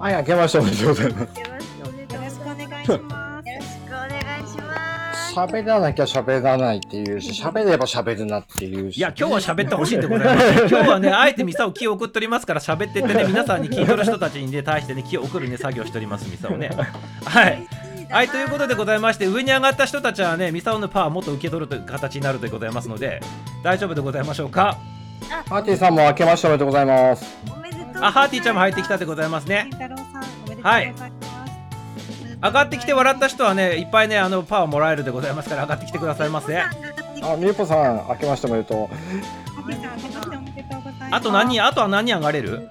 [0.00, 1.40] はい、明けましておめでとうございます。
[1.40, 3.48] よろしくお願いします。
[3.48, 5.34] よろしくお願いします。
[5.34, 8.98] 喋らなきゃ喋らないっていうし、喋れば喋るなっていうし。
[8.98, 10.58] いや、今日は喋ってほしいんでございます。
[10.68, 16.70] 今日はね、あえてミサを気を送っておりますから、喋ってってね、 皆さんに聞いてる人たちにね、対してね、気を送るね、作業しております、ミサをね。
[17.24, 17.66] はい。
[18.10, 23.20] はい、ということでございまして、上に上がった人たちはね、ミサオのパワーをもっと受け取るという形になるでございますので、
[23.62, 24.76] 大丈夫でございましょうか。
[25.46, 27.24] パーティーさんも明けましておめでとうございます。
[28.00, 29.68] あ、ハーティーちゃんも入ってきたでございますね。
[29.78, 31.12] 健太郎さん、おめでとうございます。
[32.42, 36.58] 上がってきて笑った人はね、いっぱいね、あの、パワーもらえるでございますから、上がってきてくださいませ。
[36.60, 36.70] あ、
[37.38, 41.14] みゆぽさん、明けましておめでとハピさん、明けましておめでとうございます。
[41.14, 42.68] あと何人、あとは何人上がれる？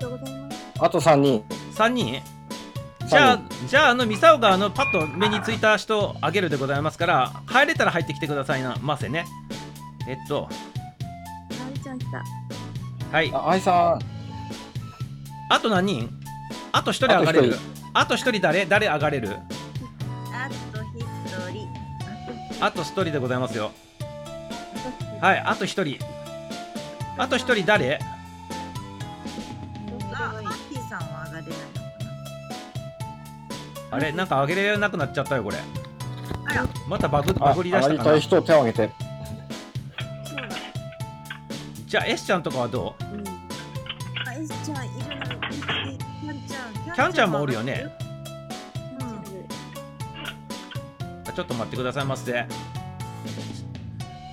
[0.80, 1.46] あと3人。
[1.76, 2.22] 3人？
[3.08, 9.26] じゃあ三、じゃあ、あの、ミサオが、あの、パッと目についた人、あげるでございますから、入れたら入ってきてくださいな、ませね。
[10.08, 10.54] えっと、あ
[11.74, 12.24] みちゃん来た。
[13.12, 13.32] はい。
[13.34, 14.02] あ、愛さん、
[15.50, 16.10] あと何人？
[16.72, 17.56] あと1人上がれる
[17.94, 18.66] ああと1人誰？
[18.66, 19.38] 誰上がれる？
[20.32, 20.92] あと一
[21.52, 21.68] 人。
[22.64, 23.72] あと1人でございますよ。
[25.20, 26.06] はい、あと1人。
[27.18, 28.00] あと1人誰？
[30.14, 31.58] あ、ハッピーさんは上がれないのか
[33.92, 35.58] あれなんか上げれなくなっちゃったよ、これ。
[36.46, 39.01] あらまたバグあバグり出上がしたかなりたい人手を挙げて。
[41.92, 43.04] じゃあ、S ちゃんとかはどう？
[43.04, 43.28] うん。
[44.26, 45.26] あ、エスちゃんいるの。
[45.26, 46.96] キャンちゃん。
[46.96, 47.94] キャンちゃんもおるよね。
[48.98, 49.24] キャン
[51.26, 51.36] ちゃん。
[51.36, 52.46] ちょっと待ってくださいませ。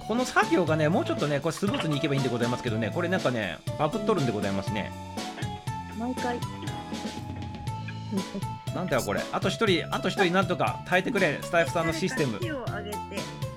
[0.07, 4.93] この作業がね、もうちょっとね、これスムーズにいけばいいんでございますけどね、これなんかね、バグっとるんでございますね。
[5.99, 6.39] 毎回。
[8.73, 9.21] なんだよ、これ。
[9.33, 12.39] あと1人、あと1人なんとか耐えてくれ、スタイフさんのシステム。
[12.39, 13.48] 手を上げて。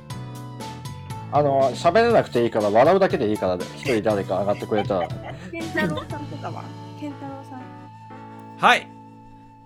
[1.34, 5.08] あの、喋らなくていいから、笑うだけでいいから、一人誰か上がってくれたら。
[5.52, 6.64] 健太郎さんとかは？
[7.00, 7.62] 健太郎さん。
[8.58, 8.88] はい。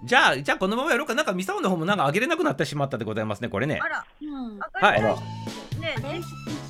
[0.04, 1.16] じゃあ、じゃあこのままやろうか。
[1.16, 3.88] なんかミサオの方もなんか上げれなくなってしまったでございますね、これねあ。
[3.88, 4.06] ら。
[4.22, 4.28] うん。
[4.58, 6.22] 上はいね、ぜひぜ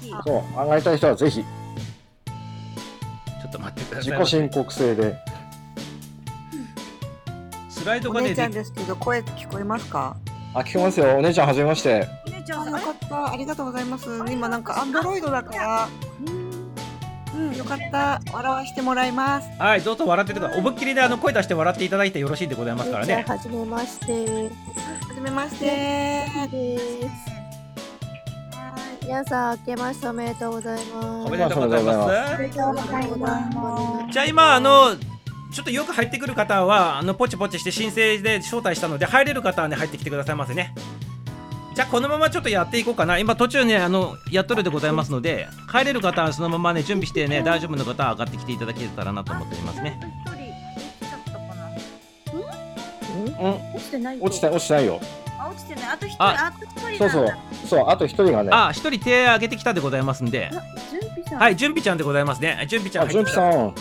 [0.02, 0.10] ひ。
[0.26, 1.42] そう、上がりたい人はぜひ。
[1.42, 5.16] ちょっちょっと待ってください自己申告制で。
[7.70, 10.18] スライドがねお姉ちゃんですけど、声聞こえますか？
[10.56, 11.18] あ、聞こえますよ。
[11.18, 12.08] お姉ちゃん、はじめまして。
[12.46, 13.32] ちゃあ、ん、よかった。
[13.32, 14.10] ありがとうございます。
[14.30, 15.90] 今なんかアンドロイドだから、
[17.36, 18.22] うん、よかった。
[18.32, 19.50] 笑わしてもらいます。
[19.60, 24.14] はいどうぞ笑っててください思いっきりであの声出して笑っていただいてよろしいでございますからねはじめまして。
[24.14, 25.66] はじめまして。
[26.52, 26.78] で
[27.10, 27.36] す。
[29.02, 31.06] 皆さん、明けましておめでとうございます。
[31.28, 33.08] おめでとうございますおめでとうござい
[33.54, 34.14] ます。
[34.14, 34.96] じゃあ今あの
[35.52, 40.74] ちょっとよく入ってくる方はあのポチポチして申請で招待したので入れる方はね入ってきてくださいませね
[41.76, 50.46] じゃあこのままちょっとやっていこうかな今途中ねあのやっとるでございますので入れる方はそのままね準備してね大丈夫な方は上がってきていただけたらなと思っておりますね一人
[50.96, 51.68] 落ちちゃったかな。
[53.38, 54.20] うん、落ちてない？
[54.22, 55.02] 落ちて、落ちてないよ。
[55.38, 55.86] あ、落ちてない。
[55.90, 56.98] あと一人、ああと一人。
[56.98, 57.38] そうそう。
[57.68, 58.50] そう、あと一人がね。
[58.54, 60.50] あ一人手挙げてきたでございますんで
[60.90, 61.40] 準備さん。
[61.40, 63.76] はい準備ちゃんでございますね準備ちゃん準備さん。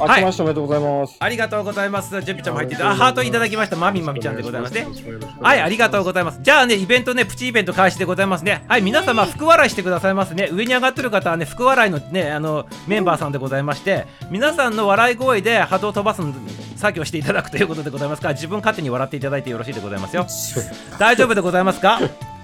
[0.00, 1.16] はい明けましておめでとうございます。
[1.18, 2.10] ありがとうございます。
[2.22, 2.90] 準備ちゃんも入っていた。
[2.90, 3.76] あ、ハートいただきました。
[3.76, 4.86] マミマミちゃんでございますね。
[5.40, 6.38] はい、ありがとうございます。
[6.42, 8.64] じゃあね、イベントね、プチイベント開始でございますね。
[8.68, 10.48] はい、皆様、福笑いしてくださいますね。
[10.52, 16.22] 上に上がってる方はね、福笑いのね、あの、メンバーさんでございまして、皆さんの笑い声で波動を飛ばす
[16.76, 20.26] 作業していただくということでございますから、自分勝手に笑っていただいてよろしいでございますよ。
[20.98, 22.00] 大丈夫でございますか？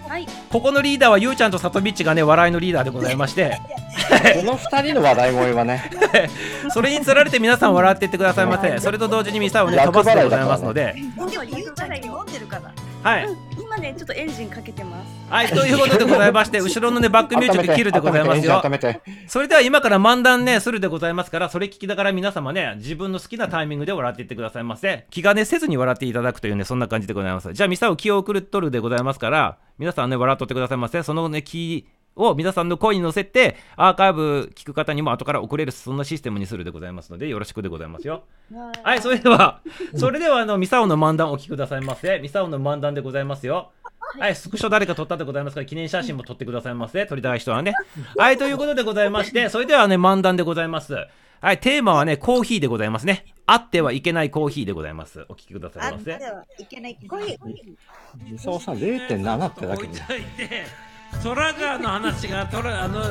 [0.08, 0.26] はい。
[0.50, 3.58] ここのリーダーはゆうちゃんとさとみっちがね、笑いのリーダーでございまして、
[4.36, 5.90] この二人の話題声はね、
[6.70, 8.78] それにつられて皆さん笑っていってくださいませ。
[8.78, 10.94] それと同時にミサをね、飛ばすでございますので、
[13.02, 13.18] は
[13.58, 15.08] ゆうちょっとエンジンかけてます。
[15.28, 18.62] はい、ということでございまして、後ろのね、バックミュージック切るでございますよ。
[19.26, 25.06] それでは今から漫談ね、するでございますから、それ聞きながら皆様ね、自分の好きなタイミングで笑っていってくださいませ。
[25.10, 27.52] 気兼ねせずに笑っていただくというね、そんな感じでございます。
[27.52, 31.02] じゃあ、ミサを気を送るとるでございますから、皆さんね、笑っとってくださいませ。
[31.02, 31.86] そのね、気
[32.16, 38.24] を皆さんの声に乗せて、アーカイブ聞く方にも後から送れる、そんなシステムにするでございますので、よろしくでございますよ。
[38.82, 39.60] はい、それでは、
[39.94, 42.18] それでは、あの、ミサオの漫談お聞きくださいませ。
[42.18, 43.70] ミサオの漫談でございますよ。
[44.18, 47.04] はい、スクショ誰か撮ったでございますから、記念写真も撮ってくださいませ。
[47.06, 47.74] 撮りたい人はね。
[48.16, 50.94] はい、ということでございまして、 それではね、漫談でございます。
[51.40, 53.26] はい、テーマはね、コーヒーでございますね。
[53.44, 55.26] あってはいけないコーヒーでございます。
[55.28, 56.12] お聞きくださいませ。
[56.12, 56.18] は
[56.58, 58.32] いけないコーヒー。
[58.32, 59.94] ミサオさん0.7ってだけに
[61.22, 63.02] トラジャーの話が、トラ、あの、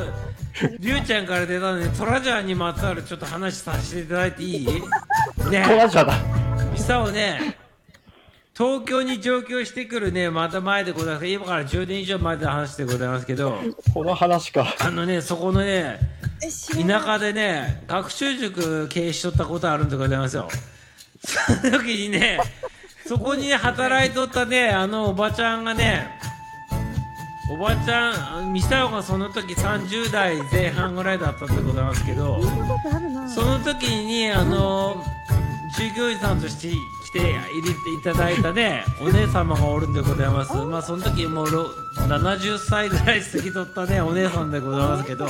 [0.79, 4.65] りゅうちゃんから出たので、トラジャーにまつわるちょっと話させていただいていい？
[4.65, 4.81] ね
[5.41, 6.13] トラジャーだ。
[6.71, 7.57] ミサをね、
[8.57, 11.27] 東京に上京してくるね、また前でございます。
[11.27, 13.59] 今から10年以上前で話でございますけど、
[13.93, 14.73] この話か。
[14.79, 15.99] あのね、そこのね、
[16.87, 20.47] 田舎でね、学習塾経営しとったことあるんでございますよ。
[21.25, 22.39] その時にね、
[23.05, 26.07] そこにね、働いとったね、あのおばちゃんがね、
[27.47, 32.41] おばちゃん、ミサオがその時30代前半ぐらいだったんでございますけど、
[33.27, 35.03] その時に、あの、
[35.77, 36.69] 従業員さんとして
[37.15, 40.53] 来て入れていただいたね、お姉様がおるんでございます。
[40.53, 45.25] まあ、その時もうろ70歳ぐらい過ぎとったね、お姉さんでございますけど、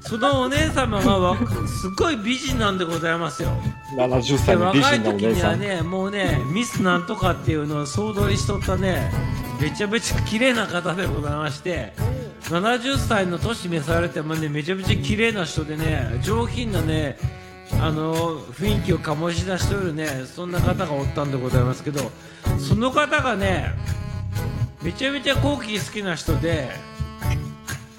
[0.00, 1.36] そのお姉様がわ
[1.68, 3.50] すごい美人なんでございますよ。
[3.96, 5.50] 70で歳の美若い人のお時に姉さん。
[5.52, 9.12] はね、もうね、ミスなんとかっていうのを総取りしとったね、
[9.60, 11.92] めちゃめちゃ綺麗な方でございまして、
[12.44, 17.18] 70歳の年召されてもね、めちゃめちゃ綺麗な人でね、上品なね、
[17.80, 22.10] あの雰囲気を醸し出しておるね、そんな方がおったんでございますけど、
[22.58, 23.72] その方がね、
[24.82, 26.70] めちゃめちゃコーヒー好きな人で、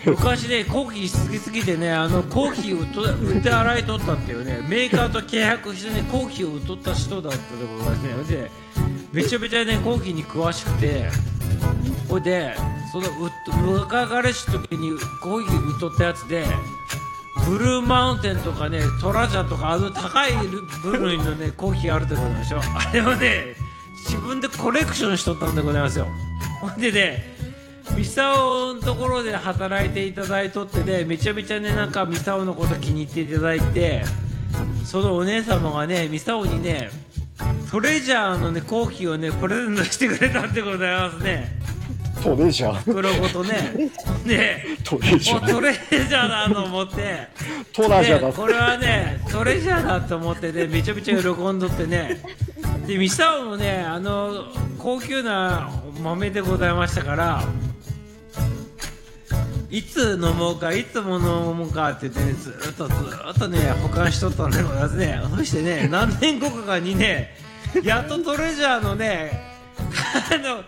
[0.06, 2.82] 昔ね、コーヒー好きすぎてね、あのコーヒーを
[3.36, 8.42] 売って洗い取ったっていうね、メーカーと契約してね、コーヒーを売っとった人だったでございますね。
[8.42, 8.52] で、
[9.12, 11.10] めちゃめちゃね、コーヒーに詳しくて、
[12.08, 12.56] ほいで、
[12.92, 16.46] その若彼氏の時にコーヒー売っとったやつで、
[17.48, 20.34] ブルーマウンテンとかね、トラジャとか、あの高い
[20.84, 22.60] 部類のね、 コーヒーあるでございましょ。
[22.60, 23.56] あれをね、
[24.06, 26.08] 自分でコレクションしとったんでございますよ。
[26.62, 27.36] ほんでね、
[27.96, 34.04] ミサオのところで働いていただいとってね、めちゃめちゃね、なんかミサオのこと気に入っていただいて、
[34.86, 36.90] そのお姉様がね、ミサオにね、
[37.72, 41.60] トレジャーのね、コーヒーをね、プレゼントしてくれたんでございますね。
[42.22, 42.74] トレジャー。
[42.76, 43.90] 袋ごとね。
[44.26, 45.52] で、トレジャー。
[45.52, 47.28] トレジャーだと思って、
[47.74, 48.28] トラジャーだ。
[48.28, 52.22] でこれはねトレジャーだと思ってねめちゃめちゃ喜んどってね
[52.86, 54.46] でミサオもねあの
[54.78, 55.70] 高級な
[56.02, 57.44] 豆でございましたから
[59.70, 67.36] いつ飲もうかいつも飲もうかって言ってねずーっとずーっとね保管しとったんでございますねそしてね何年後かにね
[67.84, 69.32] やっとトレジャーのね
[69.78, 70.64] あの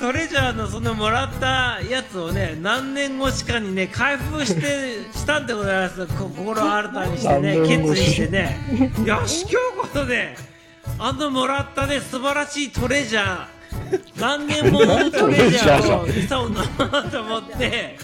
[0.00, 6.06] トレジャーのそのもらったやつをね何年越しかにね開封してしたんでございます。
[6.06, 8.56] こ心新たにしてね決意してね。
[9.04, 10.36] よし今日こそね
[10.98, 13.46] あのもらったね素晴らしいトレジャー。
[14.20, 17.98] 何年ものトレジャーを餌を飲もうと思って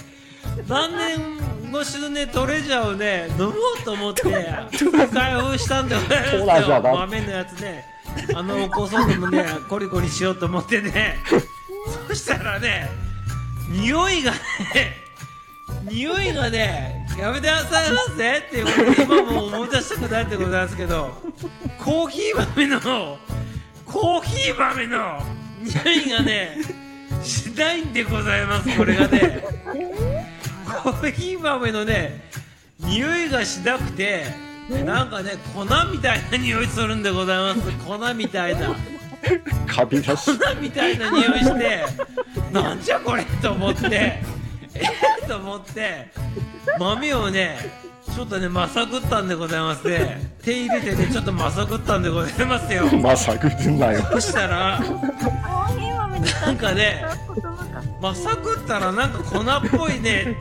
[0.68, 1.38] 何年
[1.72, 3.52] 越しのねトレジャーをね飲もう
[3.85, 4.22] と思って
[5.12, 6.70] 開封したんでございます。
[6.70, 7.85] よ豆のやつね
[8.35, 11.16] あのお子さんでもねコリコリしようと思ってね。
[11.28, 11.37] そ
[12.14, 12.90] したらね
[13.70, 14.38] 匂いがね
[15.85, 21.11] 匂いがねやめてくださいませっていうことで今も思い出したくないってことなんですけど
[21.79, 23.18] コーヒー豆の
[23.87, 25.20] コーヒー豆の
[25.62, 26.59] 匂いがね
[27.22, 29.44] しないんでございますこれがね。
[30.83, 32.20] コーヒー豆のね
[32.81, 34.24] 匂いがしなくて
[34.85, 37.70] なんかね粉みたいな匂いするんでございます。
[37.87, 38.74] 粉みたいな。
[39.67, 40.39] カビだし。
[40.39, 41.85] 粉みたいな匂いして
[42.53, 46.09] なんじゃこれと思ってえー、と思って
[46.79, 47.57] 豆をね
[48.15, 54.03] ちょっとねまさぐったんでございますね手入れてねちょっとまさぐったんでございますよまさぐるなよ。
[54.13, 60.37] そしたらコーヒー豆になんかね言葉がまさぐったらなんか粉っぽいね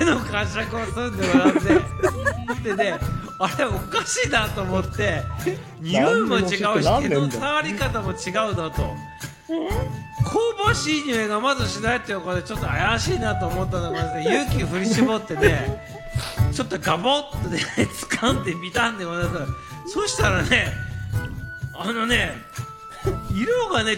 [0.00, 1.80] 手の感触をするんでございますね
[2.64, 2.98] でね
[3.38, 5.22] あれおかしいなと思って
[5.80, 8.82] 匂いも違うし手の触り方も違うなと。
[10.24, 15.84] 香ばしい匂いがまずしないっていうことでちょっと怪しいなと思ったのが、ね、勇気振り絞ってね
[16.52, 17.58] ちょっとガボッとね
[18.10, 19.46] 掴んでみたんでございま
[19.86, 19.92] す。
[19.92, 20.72] そしたらね
[21.74, 22.32] あのね
[23.34, 23.96] 色がね違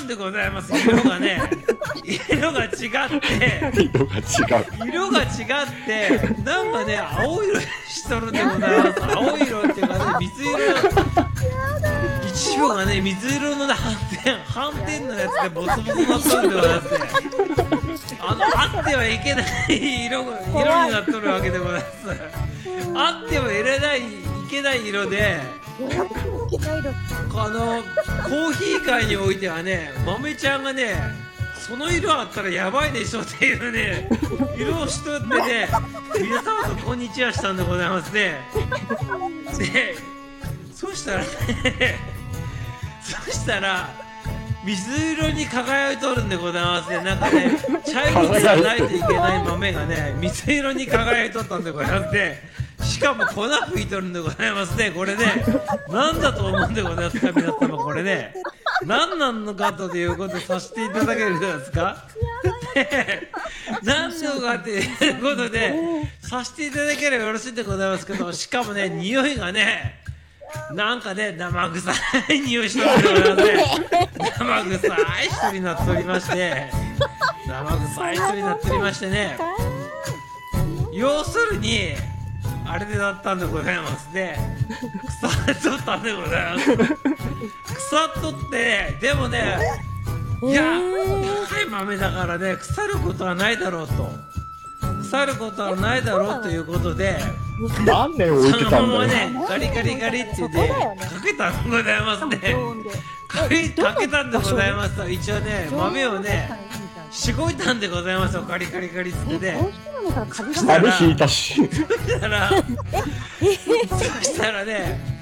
[0.00, 0.72] うんでございます。
[0.76, 1.40] 色がね
[2.04, 2.80] 色が違って。
[3.74, 4.88] 色が違う。
[4.88, 5.28] 色が違っ
[5.86, 9.16] てなんかね青色にしとるんでございます。
[9.16, 10.58] 青色っていうかね水色。
[12.26, 16.92] 一部がね水色のね斑点斑点のやつでボツボツなっとるんでございます
[17.74, 17.79] ね
[18.22, 21.86] あのあってはいけない色が色になっとるわけでございます。
[22.94, 24.02] あってはいれないい
[24.50, 25.38] けない色で
[27.34, 27.82] あの
[28.22, 30.94] コーヒー界においてはね豆ちゃんがね
[31.54, 34.08] その色あったらやばいでしょっていうね
[34.56, 35.68] 色をしとってね
[36.20, 38.40] 皆様とこんにちはしたんでございますね。
[39.58, 39.94] で
[40.74, 41.26] そしたらね
[43.02, 43.88] そしたら
[44.64, 47.00] 水色に輝いとるんでございますね。
[47.02, 47.56] なんかね
[47.90, 52.50] 茶色じゃないといけない豆がね水色に輝いとったんでございますね。
[52.82, 54.90] しかも粉吹いとるんでございますね。
[54.90, 55.24] これね
[55.88, 58.34] 何だと思うんでございますか皆様これね。
[58.84, 62.04] 何なのかということをさせていただけるんですか？
[62.74, 63.30] で
[63.82, 65.74] 何のかっていうことで
[66.22, 69.99] させていただければよろしいんでございますけどしかもね匂いがね
[70.74, 71.92] なんかね生臭
[72.32, 74.30] い匂いしてるんでございますね。
[74.38, 74.88] 生臭
[75.22, 76.70] い人になっておりまして。
[77.46, 79.36] 生臭い人になっておりましてね。
[80.92, 81.94] 要するに
[82.66, 84.36] あれでなったんでございますね。
[85.20, 86.76] 腐っとったんでございます。
[86.76, 89.58] 腐っとってでもね
[90.42, 90.78] いや
[91.48, 94.08] 高い豆だからね腐ることはないだろうと
[95.10, 97.18] 腐ることはないだろうということで
[97.84, 98.86] 何年置いそのてたんだよ。
[98.86, 102.38] ままねガリガリガリって言ってかけたんでございますね。
[103.28, 106.50] かけかけたんでございます一応ね豆をね
[107.10, 109.58] しごいたんでございますよガリガリガリっつってね
[110.32, 111.54] そしたら風引いたし。
[111.54, 112.64] そしたらそ
[114.22, 115.18] したらね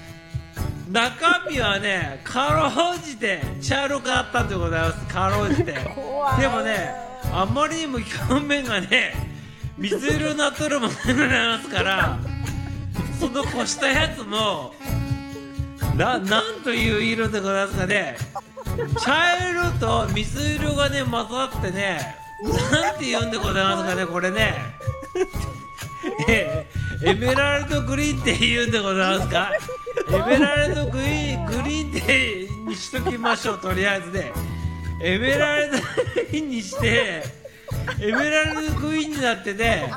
[0.91, 5.07] 中身はねかろうじて茶色かったんでございます。
[5.07, 5.73] かろうじて。
[5.73, 6.95] でもね
[7.33, 9.38] あまりにも表面がね
[9.79, 12.19] 水色になっとるものでございますから
[13.21, 14.73] そのこしたやつも
[15.97, 18.17] ななんという色でございますかね。
[19.01, 22.15] 茶色と水色がね混ざってね
[22.71, 24.55] なんて言うんでございますかねこれね。
[26.29, 26.67] え
[27.05, 29.51] エメラルドグリーンって言うんでございますか。
[30.11, 34.33] エメラルドグリーングリーンってにしときましょうとりあえずね。
[35.03, 35.85] エメラルドグ
[36.33, 37.25] リーンにして
[38.01, 39.93] エメラルドグリーンになってね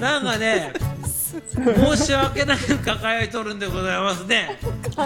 [0.00, 0.72] なんかね
[1.16, 4.58] 申し訳なく輝いとるんでございますね。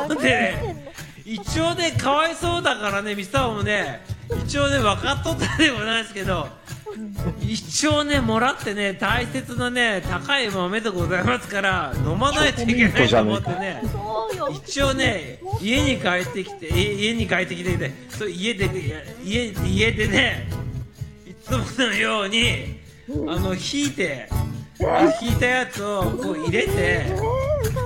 [0.08, 0.92] でね
[1.24, 4.02] 一応ねかわいそうだからねミサオもね
[4.44, 6.48] 一応ね分かっとったでございますけど
[7.40, 13.82] 一応ねもらってね大切なね高い豆でございますから飲まないといけないと思ってね
[14.52, 18.68] 一応ね家に帰ってきて家に帰ってきてねそう家で
[19.22, 20.48] 家でね
[21.58, 22.80] のように
[23.28, 24.28] あの引いて
[25.20, 27.06] 引いたやつをこう入れて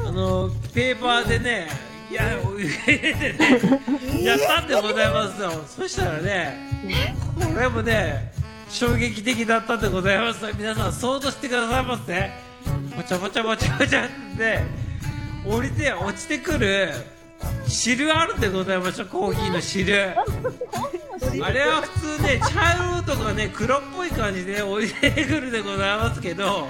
[0.06, 1.68] あのペーパーでね
[2.10, 5.50] いや入れてねやったんでございますよ。
[5.66, 6.70] そしたらね
[7.54, 8.32] これもね
[8.68, 12.32] 衝撃的だったんでございます皆さん想像してくださいませね
[12.96, 14.60] もちゃもちゃもちゃもちゃって
[15.46, 16.88] 降りて落ちてくる
[17.66, 20.14] 汁あるでございましょコーヒーの汁。
[21.42, 26.68] あれは普通ね茶色とかね黒っぽい感じで降りてくるでございますけど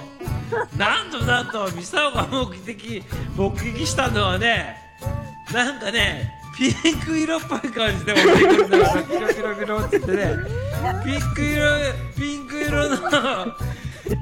[0.77, 3.03] なんとなんとミサオが目的
[3.35, 4.77] 目撃したのはね
[5.53, 10.35] なんかねピンク色っぽい感じで降りてくるんだからピロピロピロって言ってね
[11.03, 11.65] ピンク色
[12.17, 12.97] ピンク色の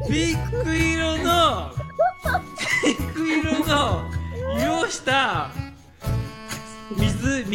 [0.10, 1.72] ピンク色の
[2.84, 4.10] ピンク色の
[4.60, 5.52] 色をした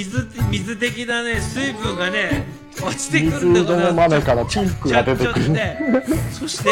[0.04, 2.46] 水水水的なね水分がね
[2.80, 5.48] 落ちてくるんで水色のございます豆からピンクが出てくる。
[5.50, 5.78] ね
[6.32, 6.70] そして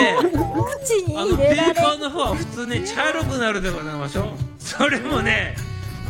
[0.84, 4.26] 口にあのペーパーの方は普通ね茶色くなるでございましょう。
[4.58, 5.56] それもね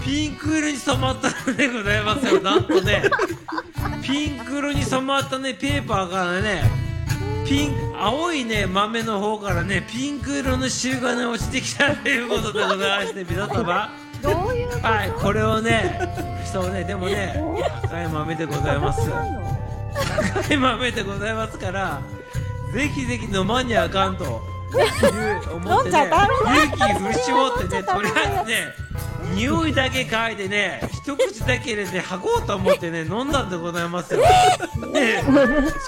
[0.04, 2.40] ピンク色に染まったのでございますよ。
[2.42, 3.02] なんとね
[4.02, 6.62] ピンク色に染まったねペーパーからね
[7.46, 13.90] ピン青いね豆の方からねピンク色の汁がね落ちてきたということでございまして皆様
[14.27, 16.01] どういうはいこれをね
[16.53, 17.35] そうねでもね
[17.83, 19.01] 高い豆でございます。
[20.35, 22.01] 高い豆でございますから
[22.74, 24.31] ぜひぜひ飲まにゃあかんという
[25.57, 28.74] 思ってね勇気振り絞ってねとりあえずね
[29.35, 35.22] 匂いだけ嗅いでね一口だけ入れて吐こうと思ってね飲んだんでございますよ、ね、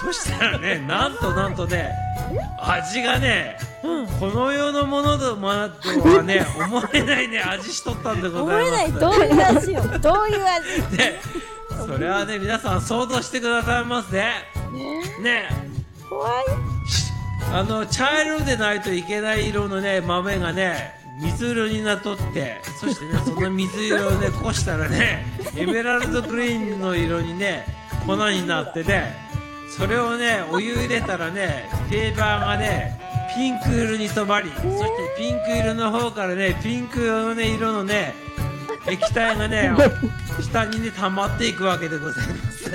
[0.01, 1.91] そしたらねなんとなんとね
[2.61, 3.57] 味がね、
[4.20, 8.84] この世のものとはね思えないね味しとったんでご思ざいます。
[8.84, 9.01] えない。
[9.01, 9.82] どういう味よ？
[9.99, 10.97] どういう味？
[10.97, 11.20] で
[11.86, 15.49] それはね皆さん想像してくださいませね。
[16.09, 16.45] 怖い。
[16.91, 17.12] し
[17.53, 27.66] あの茶色でないといけない色のね豆がね水色になとってそしてねその水色をねこしたらねエメラルドグリーンの色にね
[28.06, 29.16] 粉になってね
[29.76, 32.98] それをねお湯入れたらねペーパーがね
[33.34, 34.68] ピンク色に染まりそして
[35.16, 38.14] ピンク色の方からねピンク色のね色のね
[38.86, 39.72] 液体がね
[40.40, 42.70] 下にね溜まっていくわけでございます。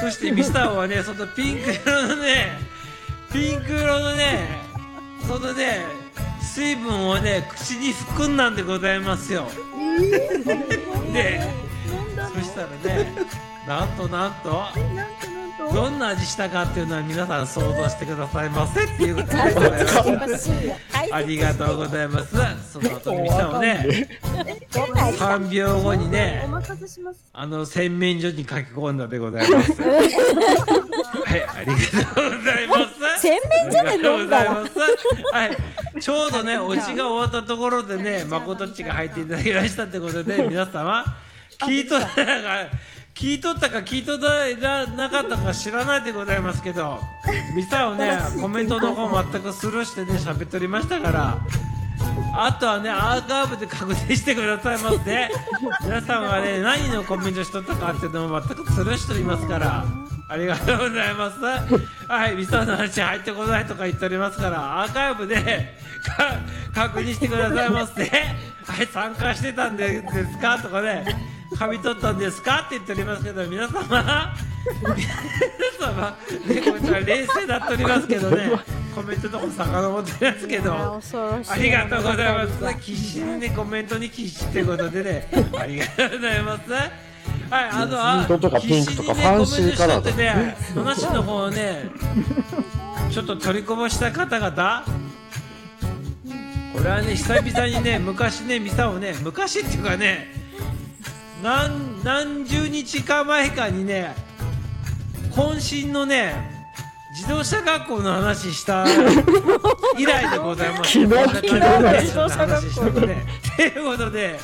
[0.00, 2.58] そしてミスターはねそのピンク色のね
[3.32, 4.60] ピンク色のね
[5.26, 6.03] そのね
[6.54, 9.48] 水分をね口に含んだんでございますよ
[11.12, 11.40] で
[12.32, 13.12] そしたらね
[13.66, 14.62] なんとなんと
[15.72, 20.50] どんな味したかっていうのは皆さん想像してくださいませっていうことでございます
[21.10, 22.36] ありがとうございます
[22.72, 24.08] その後ミサをね
[24.70, 26.46] 3秒後にね。
[27.32, 29.72] あの洗面所に書き込んだでございます。
[29.82, 29.88] は
[31.36, 33.03] い、ありがとうございます。
[33.24, 34.52] 洗面所で飲んだら。
[34.52, 34.66] は
[35.96, 41.04] い、ちょうどね、おじが終わったところでね、 誠っちが入っていただきましたってことで、皆様、
[41.62, 42.22] 聞いとったか、
[43.14, 47.00] 聞いとったか聞いとったなかったか知らないでございますけど、
[47.54, 51.38] ミサをね、 コメントの方全くスルーしてね、喋っておりましたから、
[52.36, 55.30] あとはね、アーカイブで確認してくださいませ。
[55.82, 59.84] 皆さんがね、何のコメントしとったかっていうのも全くスルーしておりますから、
[60.26, 61.38] ありがとうございます。
[62.08, 65.74] はい、ミサの話入ってこないとか言っておりますから、アーカイブで
[66.74, 68.04] 確認してくださいませ。
[68.04, 70.58] はい、参加してたんでですか？
[70.58, 71.04] とかね、
[71.58, 72.64] 紙取ったんですか？
[72.66, 73.92] って言っておりますけど、皆様、皆
[75.78, 76.16] 様、
[76.46, 78.50] ね、こちら冷静になっておりますけどね、
[78.94, 82.80] コメントの方遡ってますけど、ありがとうございます。
[82.80, 86.62] 必死にね、コメントに必死ってことでね、ありがとうございます。
[87.54, 91.90] はい、あととかピンクとか必死にねファンシーカラーとってね、話の方をね、
[93.12, 94.84] ちょっと取りこぼした方々、
[96.72, 100.26] これはね、久々にね、昔ね、ミサをね、昔っていうかね、
[101.44, 104.16] 何何十日か前かにね、
[105.30, 106.34] 渾身のね、
[107.14, 108.84] 自動車学校の話した
[109.96, 110.90] 以来でございます。
[111.06, 113.24] 昨日昨日感じで話したのね。
[113.56, 114.40] ということで、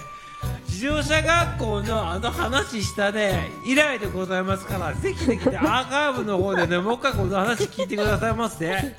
[0.81, 8.97] 自動車学校のあの話したね、以来でございますから、ぜひぜひね、 アーカイブの方でね、もう一回この話聞いてくださいませ。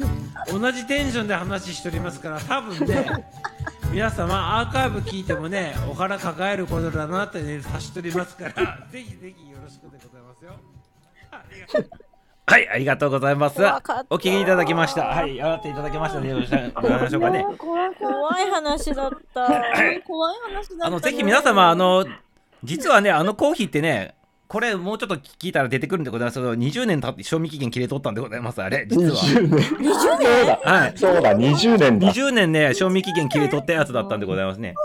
[0.51, 3.25] 同じテンションで話しておりますから、多分ね、
[3.91, 10.51] 皆様アーカイブ聞いてもね、お腹抱えることだなってね、察しておりますから、ぜひぜひよろしくでございますよ。
[11.31, 12.10] ありがとう
[12.47, 13.61] はい、ありがとうございます。
[14.09, 15.05] お聞きいただきました。
[15.05, 16.29] はい、やっていただきましたね。
[16.29, 17.45] よろしくお願いしょうかね。
[17.57, 19.47] 怖い話だった
[20.05, 20.83] 怖い話だったね。
[20.83, 22.05] あの、ぜひ皆様、あの、
[22.63, 24.15] 実はね、あのコーヒーってね、
[24.47, 29.15] これもうちょっと聞いたら出てくるんでございますけど、20年経って賞味期限切れとったんでございます、あれ、実は。
[29.15, 29.63] 20年？
[29.93, 30.59] そうだ。
[30.61, 30.93] はい。
[30.97, 32.11] そうだ、20年だ。
[32.11, 34.75] 20年ね、賞味期限切れとったやつだったんでございますね。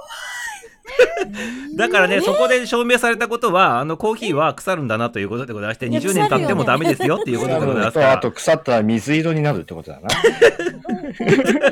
[1.77, 8.13] だからね、そこで証明されたことは、あのコーヒーは腐るんだなということでございまして、いや20年経ってもダメですよっていうことでございますから。
[8.13, 10.09] あと腐ったら水色になるってことだな。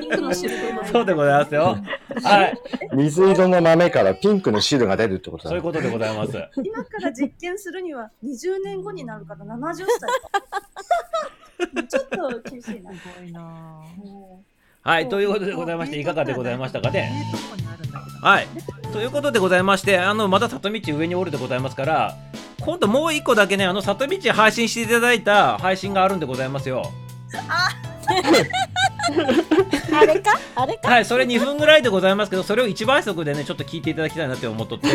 [0.00, 1.78] ピンクの汁がそうでございますよ。
[2.22, 2.58] はい。
[2.94, 5.50] 水色の豆からピンクの汁が出るってことだな。
[5.50, 6.32] そういうことでございます。
[6.62, 12.92] 今から実験するには20年後になるから70歳 ちょっと厳しいな。
[12.92, 13.40] すごいな
[13.96, 14.44] も
[14.85, 17.11] はい、ということでございまして、いかがでございましたかね。
[18.20, 18.47] はい。
[18.93, 22.14] ということでございまして、あの、また里道上におるでございますから、
[22.61, 26.93] 今度もう一個だけね、あの、里道配信していただいた配信があるんでございますよ。
[27.49, 27.70] あ
[30.07, 30.38] れか？
[30.55, 30.88] あれか？
[30.88, 34.88] はい、それ2分ぐらいでございますけど、それを1倍速でね、ちょっと聞いていただきたいなって思っとって、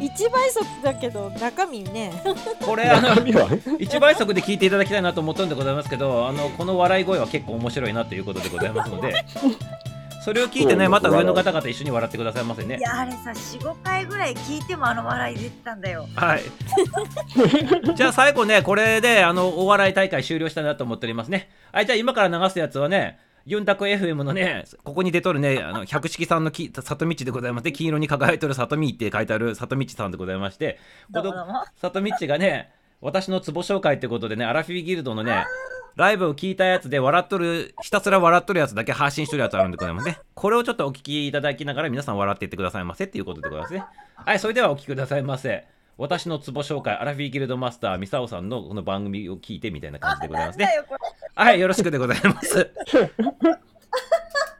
[0.00, 2.12] 一倍速だけど中身ね。
[2.64, 9.24] これ、あの、中身は？1倍速で聞いていただきたいなと思ったんでございますけど、あの、この笑い声は結構面白いなということでございますので、
[10.26, 12.80] それを聞いてね、また上の方々一緒に笑ってくださいませねい。
[12.80, 16.42] やあれさ45回ぐらい聞いてもあの笑い出てたんだよはい。
[17.94, 21.48] じゃあ最後ね、これであのお笑い大会終了したいなと思っておりますね。
[21.70, 30.80] はい、じゃあ今から流すやつはね、ユンタク FM のね、ここに出とるね、あの百式さんのき里道でございまして、金色に輝いとる里見って書いてある里道さんでございまして、
[31.12, 35.44] このどうもどうも里道がね、私のツボ紹介ってことでね、アラフィフギルドのね、
[35.96, 40.18] ライブを聞いたやつで笑っとる、ひたすら笑っとるやつだけ配信しとるやつあるんでございますね。
[40.34, 43.84] これをちょっとお聞きいただきながら皆さん笑っていってくださいませっていうことでございますね。
[44.14, 45.66] はい、それではお聞きくださいませ。
[45.96, 50.68] 私のツボ紹介、アラフィーギルドマスター、ミサオさんのこの番組を聞いてみたいな感じでございますね。
[51.34, 52.58] はい、よろしくでございます。
[52.58, 52.70] う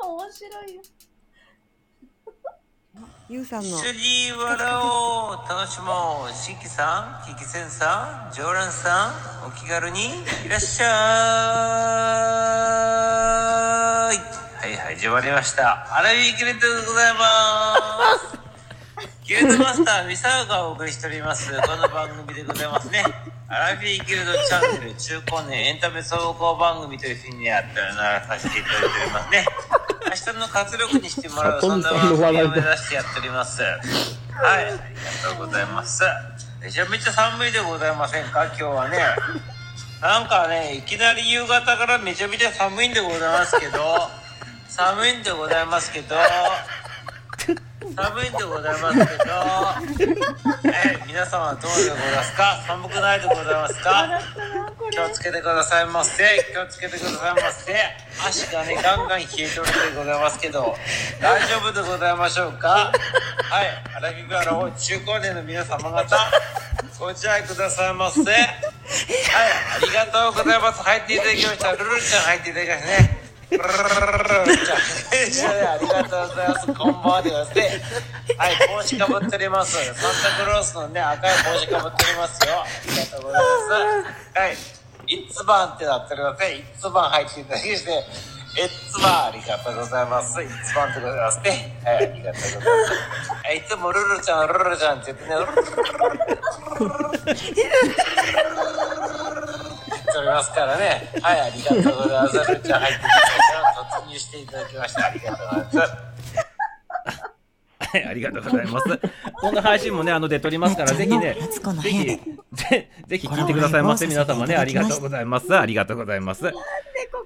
[0.00, 0.80] 面白いよ。
[3.28, 9.10] ゆうさんの一緒に笑おう楽しもう新規さん、キキセンさん、常連さ
[9.44, 9.98] ん、お気軽に
[10.46, 10.86] いらっしゃ
[14.14, 15.92] いはいはい、始まりました。
[15.98, 17.76] アラビーギルドでございま
[18.30, 18.38] す。
[19.24, 21.50] ギルドマスター、ミサウがお送りしております。
[21.50, 23.35] この番組でございますね。
[23.48, 29.46] アラビーギルドチャンネル中高年エンタメ総合番組というふうにやってならさせていただいておりますね。
[30.26, 33.62] 明日の活力にしてもらう、そんな番組を目指してやっております。
[33.62, 33.78] はい、
[34.42, 34.78] ありが
[35.30, 36.02] とうございます。
[36.60, 38.98] めちゃめちゃ寒いでございませんか、今日はね。
[40.00, 44.10] なんかね、いきなり夕方からめちゃめちゃ寒いんでございますけど、
[44.68, 46.16] 寒いんでございますけど、
[47.94, 50.14] 寒いんでございますけど、
[50.72, 52.62] え皆様どうでございますか？
[52.66, 54.20] 寒くないでございますか？
[54.90, 56.46] 気をつけてくださいませ。
[56.52, 57.74] 気をつけてくださいませ。
[58.26, 60.76] 足がね、ガンガン冷えとるでございますけど、
[61.20, 62.92] 大丈夫でございましょうか？
[63.48, 66.16] はい、荒木からの中高年の皆様方、
[66.98, 68.20] ご自愛くださいませ。
[68.20, 70.82] はい、ありがとうございます。
[70.82, 71.72] 入っていただきました。
[71.72, 73.15] ルルちゃん入っていただきましたね。
[73.50, 73.74] ルルルル
[74.44, 74.78] ルルちゃん。
[75.70, 76.66] ありがとうございます。
[76.66, 77.52] こんばんはでございます。
[78.36, 79.76] はい、帽子かぶっております。
[79.76, 80.00] サンタ
[80.44, 82.58] クロースのね、赤い帽子かぶっておりますよ。
[82.58, 83.46] ありがとうございま
[84.34, 84.40] す。
[84.40, 84.56] はい。
[85.06, 86.64] 一つ番ってなっておりますね。
[86.74, 88.04] 一つ番入っていただきまして、
[88.56, 90.42] 一つ番ありがとうございます。
[90.42, 91.78] 一つ番でございますね。
[91.84, 93.30] はい、ありがとうございます。
[93.30, 95.36] はいいつもルルちゃん、ルルちゃんって言ってね、
[100.16, 101.12] ておりますからね。
[101.20, 102.38] はい、ありがとうございます。
[102.38, 103.22] ルルちゃん入っていただ
[103.74, 105.78] き突入していただきまして、ありがとうございます。
[107.78, 109.00] はい、ありがとうございます。
[109.40, 111.36] この配信もね、あの出とりますから、ぜひね、
[111.82, 115.56] ぜひぜぜひ聞いてくださいませ、皆様ね、ありがとうございます。
[115.56, 116.42] ありがとうございます。
[116.42, 116.58] でこ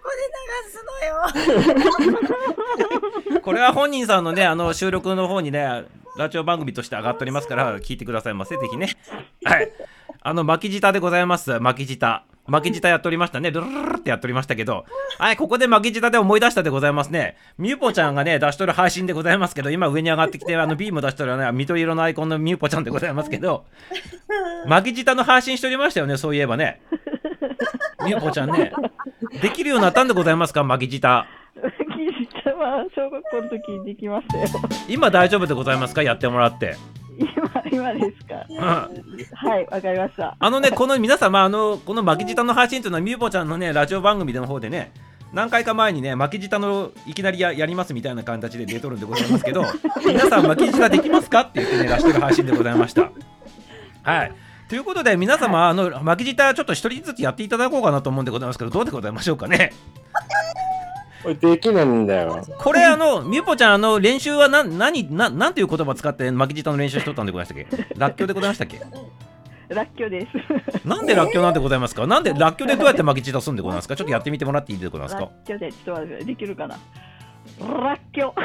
[0.02, 2.14] こで流すの
[3.34, 5.84] よ これは本人さんのね、あの収録の方にね、
[6.16, 8.88] ラジオ番組として上がっておりますから、聞いてくださいませ、ぜひね。
[9.44, 9.70] はい。
[10.22, 11.58] あの、巻き舌でございます。
[11.60, 12.24] 巻き舌。
[12.50, 13.50] 巻き舌やっておりましたね。
[13.50, 14.84] ルルルルルってやっておりましたけど、
[15.18, 17.36] はい、ここで巻き舌で思い出したでございますね。
[17.58, 23.64] みゆぽちゃんがね、出しとる配信でございますけど、今上に上がってきて、あの、ビーム出しとるね、緑色のアイコンのみゆぽちゃんでございますけど、
[24.66, 26.80] 巻き舌の配信しておりましたよね、そういえばね。
[28.04, 28.72] みゆぽちゃんね、
[29.40, 31.26] できるようになったんでございますか、巻き舌。
[31.56, 34.46] 聞いたは小学校の時にできましたよ。
[34.88, 36.02] 今大丈夫でございますか？
[36.02, 36.76] やってもらって。
[37.20, 38.46] 今、今ですか？
[38.48, 38.86] うんは
[39.60, 40.36] い、わかりました。
[40.38, 44.92] あのね、この皆様、あの、この巻き舌の配信というのは、みゆぽちゃんのね、ラジオ番組の方でね、
[45.32, 49.64] 何回か前にね、巻き舌のいきなりややりますみたいな形で出とるんでございますけど、
[50.06, 51.40] 皆さん巻き舌できますか？
[51.42, 53.10] って言ってね、出してる配信でございました。
[54.02, 54.32] はい。
[54.68, 59.72] ということで、皆様、あの、巻き舌ちょっと一人ずつやっていただこうかなと思うんでございますけど、どうでございましょうかね？
[61.22, 62.42] これできないんだよ。
[62.58, 67.94] これ、あの、みゆぽちゃん、あの、練習はな、何、な、なんていう言葉使って巻き舌の練習しとったんでございましたっけ？
[67.98, 68.80] らっきょうでございましたっけ？
[69.68, 70.86] らっきょうです。
[70.86, 72.06] なんでらっきょうなんでございますか？
[72.06, 73.96] なんでらっきょうでどうやって巻き舌すんでございますか？
[73.96, 76.78] ちょっとやってみてもらっていいでございますらかっきょうで、ちょっと待って、できるかな。
[77.60, 78.40] らっきょう。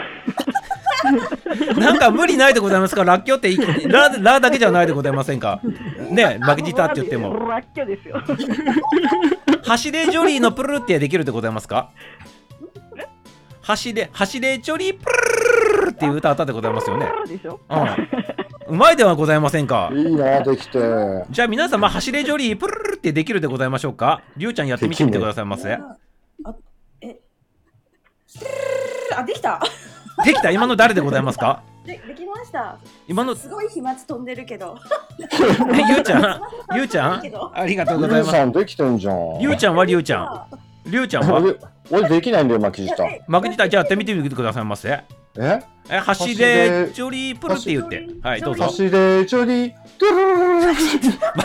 [1.80, 3.58] なんか無理ないでございますか、らっきょうってい
[3.88, 5.62] ララだけじゃないでございませんか？
[6.12, 7.34] ね、負けじたって言っても。
[7.48, 8.22] ラッキョですよ。
[9.66, 11.90] 走れジョリーのプルルってできるでございますか？
[13.66, 17.08] 走れ、走れジョリープルルルっていう歌あったでございますよね。
[17.28, 17.60] でしょ。
[17.68, 18.76] うん。
[18.76, 19.90] うまいではございませんか。
[19.92, 20.80] いいな、できて。
[21.32, 25.74] じゃあ皆様、走れジョリープルルルってできるでございましょうかりゅうちゃんやってみてみてくださいませ。
[25.74, 25.98] あ
[27.02, 27.20] え
[29.18, 29.60] あできた
[30.24, 34.78] できた今の誰でございますかでできました今の、すごい飛沫飛んでるけど
[35.18, 35.26] ゆ
[35.98, 36.42] うちゃん
[36.76, 37.22] ゆうちゃん
[37.54, 38.36] ありがとうございます。
[39.40, 40.75] りゅうちゃんはりゅうちゃん。
[40.86, 41.40] りゅうちゃんは？
[41.42, 41.56] 俺、
[41.92, 43.04] 俺できないんだよ、巻き舌。
[43.28, 44.90] 負けじたじゃあやってみてみてくださいませ。
[45.38, 45.62] え？
[45.90, 48.08] え、走れジョリープルって言って。
[48.24, 48.64] はい、どうぞ。
[48.66, 50.72] 走れ、 ちょり、ドゥルルルルル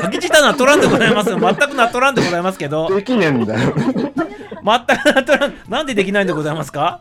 [0.04, 1.30] 負けじたなっとらんでございます。
[1.30, 2.88] 全くなっとらんでございますけど。
[2.94, 3.74] できねえんだよ。
[3.76, 5.54] 全くなっとらん。
[5.68, 7.00] なんでできないんでございますか？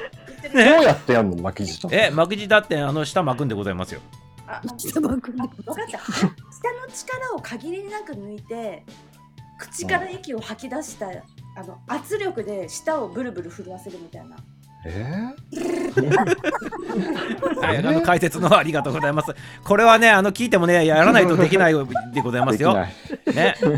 [0.54, 1.88] どうやってやんの、巻き舌。
[1.90, 4.00] え、巻き舌ってあの下巻くんでございますよ。
[4.46, 6.28] あ下巻くんで分かった下の
[6.90, 8.82] 力を限りなく抜いて
[9.58, 11.10] 口から息を吐き出した
[11.58, 14.36] あの圧力で舌をブルブル震わせるみたいな
[14.86, 15.34] え
[17.60, 19.34] はい、あの解説のありがとうございます。
[19.64, 21.72] これはね、あの聞いてもね、やらないとできない
[22.14, 22.74] でございますよ。
[22.74, 22.94] ね。
[23.26, 23.76] 下の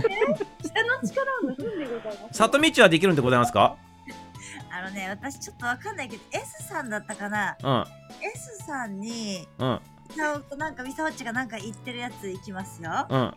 [1.02, 2.36] 力を抜くんでございます？
[2.38, 3.76] 里道はできるんでございますか？
[4.70, 7.56] あのね、私ちょっとわかんないけど、S さんだったかな？
[7.64, 7.84] うん。
[8.34, 9.80] ?S さんに、うん。
[10.10, 13.06] ミサオとなんかミサオチがなんか言ってるやついきますよ。
[13.08, 13.34] うん。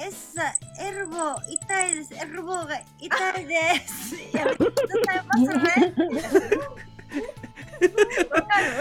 [0.00, 2.14] S さん、エルボー痛いです。
[2.14, 3.54] エルボーが痛いで
[3.86, 4.14] す。
[4.36, 5.94] やめてくださいますね。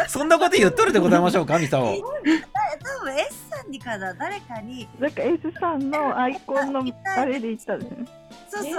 [0.08, 1.84] そんなこと言っとるでございましょうか、ミサオ。
[1.84, 4.88] 多分 S さんにかな、誰かに。
[5.00, 6.84] なんか S さんのアイコンの
[7.18, 8.06] あれで言ったんですね。
[8.50, 8.70] そうそ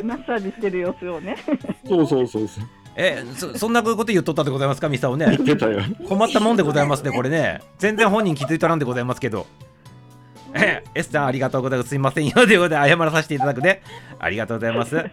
[0.00, 0.04] う。
[0.04, 1.36] マッサージしてる様子をね。
[1.86, 2.64] そうそうそうそう。
[2.96, 5.36] えそ、そんなこと言っとったでございますか、ミサオね。
[5.38, 5.82] 出たよ。
[6.08, 7.60] 困ったもんでございますね、これね。
[7.78, 9.46] 全然本人気づいとらんでございますけど。
[10.62, 11.90] え、S さんありがとうございます。
[11.90, 12.32] すいませんよ。
[12.32, 13.82] ということで、謝らさせていただくね。
[14.18, 15.04] ありがとうございます。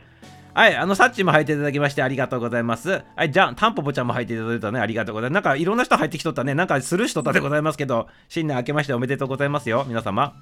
[0.53, 3.01] はい、あの、サッチも入っていただきましてありがとうございます。
[3.15, 4.79] はい、じゃあ、タンポポちゃんも入っていただいたね。
[4.79, 5.35] ありがとうございます。
[5.35, 6.53] なんか、いろんな人入ってきとったね。
[6.53, 9.83] なんか、スルーしとったでございますけど、新年明けましておめでとうございますよ。
[9.87, 10.33] 皆様。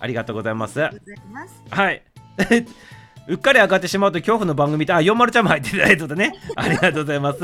[0.00, 0.80] ありがとうございます。
[0.80, 0.98] ござい
[1.30, 1.62] ます。
[1.70, 2.02] はい。
[3.26, 6.34] うっかり上がってしまうと恐怖の番組って、あ、4丸ちゃんも入っていただいてたね。
[6.56, 7.42] ありがとうございます。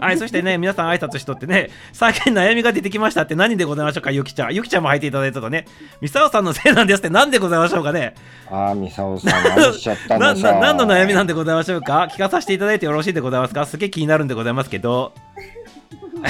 [0.00, 4.54] はい、そしてね、皆さん挨拶しとってね、最近悩みが出てきましたって何でございましょうか、ゆきちゃん。
[4.54, 5.66] ゆきちゃんも入っていただいてたね。
[6.02, 8.14] ミサオさんのせいなんですって何でございましょうかね。
[8.50, 10.52] あー、ミサオさん、何しちゃったな、のさ。
[10.60, 15.12] な、何の悩みなんでございましょうか聞かさせていただいてよろしいでございますかすげえ気になるんでございますけど。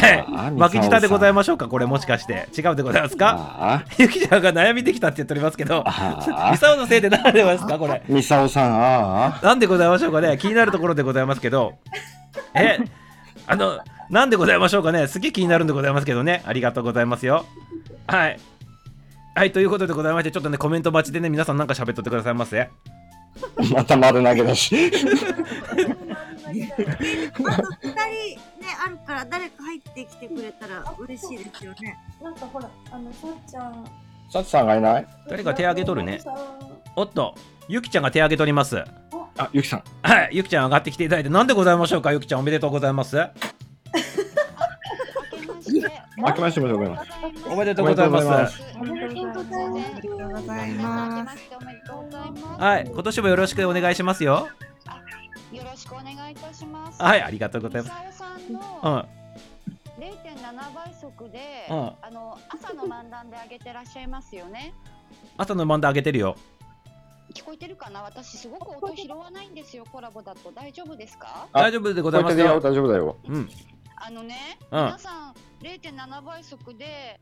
[0.02, 1.68] えあ負け舌でございましょうか？
[1.68, 2.48] これもしかして。
[2.56, 3.36] 違うでございますか？
[3.38, 7.78] あゆきちゃんが悩みできたって言っておりますけど、あミサオのせいで何でございますか？
[7.78, 8.02] これ。
[8.08, 9.46] ミサオさん、ああ。
[9.46, 10.36] なんでございましょうかね？
[10.38, 11.74] 気になるところでございますけど。
[12.54, 12.78] え、
[13.46, 13.78] あの、
[14.10, 15.06] なんでございましょうかね？
[15.06, 16.42] すげえ気になるんでございますけどね。
[16.44, 17.46] ありがとうございますよ。
[18.06, 18.38] はい。
[19.36, 22.68] はい、ということでございまして、ちょっとね、コメント待ちでね、皆さんなんか喋っとってくださいませ。
[23.72, 24.92] また丸投げだし。
[26.72, 31.98] あと二人ね、あるから誰か入ってきてくれたら嬉しいですよね。
[32.22, 33.84] なんかほらあのさっちゃん
[34.30, 35.06] サチさんがいない？
[35.28, 36.20] 誰か手挙げとるね
[36.96, 37.34] おっと、
[37.68, 38.84] ゆきちゃんが手挙げとります。
[39.36, 39.82] あ、ゆきさん。
[40.02, 42.12] はい、ゆきちゃん上がってきていただいて、なんでございましょうか？
[42.12, 43.16] ゆきちゃんおめでとうございます。
[46.16, 47.10] 明けましておめでとうございます。
[47.50, 48.62] おめでとうございます。
[48.78, 51.42] おめでとうございます。
[51.58, 52.62] おめでとうございます。
[52.62, 54.48] はい、今年もよろしくお願いしますよ。
[55.84, 57.02] よろしくお願いいたします。
[57.02, 58.18] はい、ありがとうございます。
[58.18, 59.06] さんうんの
[59.98, 64.74] 0.7倍速で、うんあの朝の漫談で上げてらっしゃいますよね。
[65.36, 66.36] 朝の漫談上げてるよ。
[67.34, 68.02] 聞こえてるかな？
[68.02, 70.50] 私すごく音拾わないんですよ、コラボだと。
[70.52, 71.48] 大丈夫ですか？
[71.52, 72.60] あ大丈夫でございますよ。
[72.60, 73.16] 大丈夫だよ。
[73.28, 73.50] うん。
[73.96, 77.20] あのね、うん皆さん0.7倍速で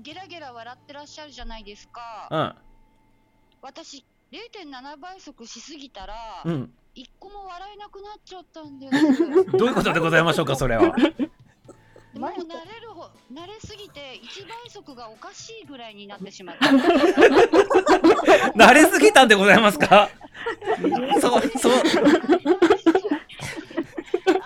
[0.00, 2.28] ゲラゲラ笑ってらっしゃるじゃないですか。
[2.30, 2.54] うん。
[3.62, 6.72] 私0.7倍速しすぎたら、うん。
[6.94, 8.92] 一個も笑えなくなっちゃったんです。
[9.56, 10.82] どういうことでございましょうか、 それは。
[10.82, 12.34] もう慣
[12.68, 16.66] れるほ慣れすぎて一倍速がおかしいぐらいになってしまった。
[18.58, 20.10] 慣れすぎたんでございますか？
[21.20, 21.74] そう、そう。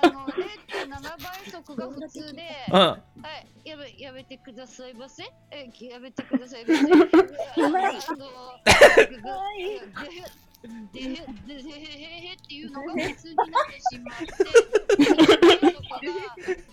[0.03, 2.79] あの0.7倍速が普通で、うん。
[2.79, 2.99] は
[3.65, 5.25] い、やめやめてくださいませ。
[5.51, 6.83] え、やめてくださいませ。
[6.83, 6.87] あ
[8.17, 8.27] の、
[10.65, 14.27] あのででででっていうのが普通になってしまって、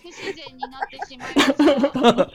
[0.00, 2.24] 不自然になってしまいました。
[2.24, 2.32] こ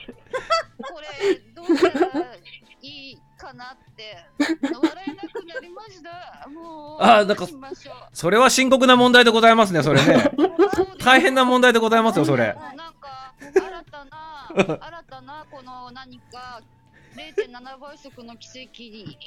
[1.00, 2.36] れどうしたら
[2.80, 6.48] いいかなって笑えなくなりました。
[6.48, 7.46] もうあなんか
[8.12, 10.30] それは深刻な問題でございますね、それね。
[10.98, 16.60] 大変な問題でございますよそれなんか新たな新たなこの何か
[17.16, 19.18] 0.7倍速の奇跡に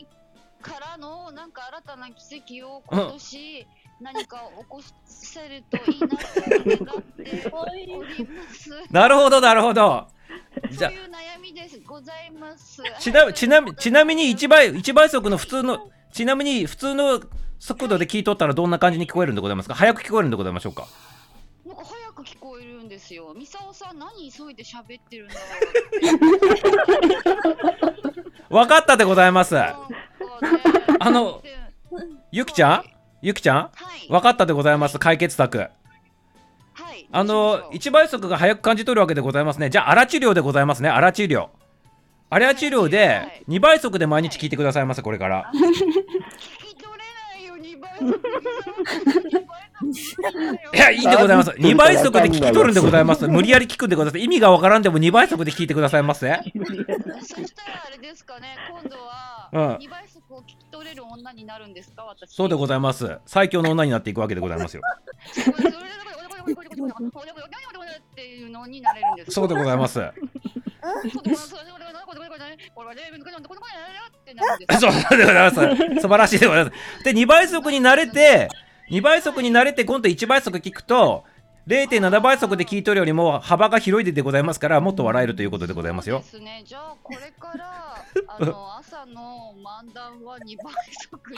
[0.61, 3.67] からのなんか新たな奇跡を今年
[3.99, 8.05] 何か起こせるといいなと願っておりま
[8.53, 8.69] す。
[8.91, 10.07] なるほどなるほど
[10.71, 12.81] じゃそういう悩みですございます。
[12.99, 17.21] ちなちなみちなみに1倍一倍速の普通のちなみに普通の
[17.59, 19.75] 速度で聞いとったらどんな感じに聞こえるんでございますか？
[19.75, 20.87] 早く聞こえるんでございましょうか？
[21.65, 23.33] なんか早く聞こえるんですよ。
[23.35, 25.35] ミサオさん何急いで喋ってるんだ
[28.49, 29.93] 分 かったでございますろう。
[30.99, 31.41] あの
[32.31, 32.83] ゆきちゃん？
[33.21, 33.57] ゆきちゃん？
[33.57, 34.07] はい。
[34.09, 35.57] 分かったでございます解決策。
[35.59, 35.67] は
[36.93, 37.07] い。
[37.11, 39.69] あの1倍速が早く感じ取るわけでございますね。
[39.69, 41.49] じゃあ荒治療でございますね荒治療。
[42.29, 45.89] あれは治療で2倍速で毎日聞いてくださいませこれから 聞き取れ
[47.33, 47.90] ないよ2倍速。
[50.73, 51.49] いやいいでございます。
[51.51, 53.27] 2倍速で聞き取るんでございます。
[53.27, 54.23] 無理やり聞くんでございます。
[54.23, 59.85] 意味がわからんでも2倍速で聞いてくださいませそしたらあれですかね、今度はうん。
[59.85, 62.33] 2倍速を聞き取れる女になるんですか、私。
[62.33, 63.19] そうでございます。
[63.25, 64.81] 最強の女になっていくわけでございますよ。
[68.11, 69.99] っていうのになれるんですそうでございます
[74.79, 78.49] そうでございます素晴らしいでございますで2倍速に慣れて
[78.89, 81.23] 2倍速に慣れて今度1倍速聞くと
[81.67, 86.63] 0.7倍速で聞い取るよりも幅が広いでございますからもっと笑えるということでございますよですね。
[86.65, 90.73] じゃあこれからあの朝の漫談は2倍
[91.09, 91.31] 速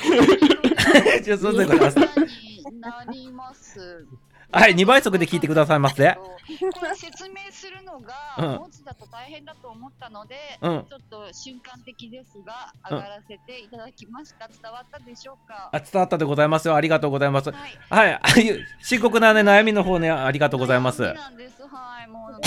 [1.18, 4.08] にじゃあそうでございますになります。
[4.54, 6.16] はい2倍速で聞いてくださいませ。
[6.16, 8.60] これ説明するのがうん。
[8.60, 10.86] 文字だと大変だと思ったので、うん。
[10.88, 12.98] ちょっと瞬間的ですがうん。
[12.98, 14.48] 上がらせていただきました。
[14.48, 15.70] 伝わったでしょうか？
[15.74, 16.76] あ伝わったでございますよ。
[16.76, 17.52] ありがとうございます。
[17.52, 18.50] はい、ああい。
[18.52, 21.02] う 深刻なね悩みの方ねありがとうございます。
[21.02, 21.64] なんです。
[21.64, 22.40] はい、もう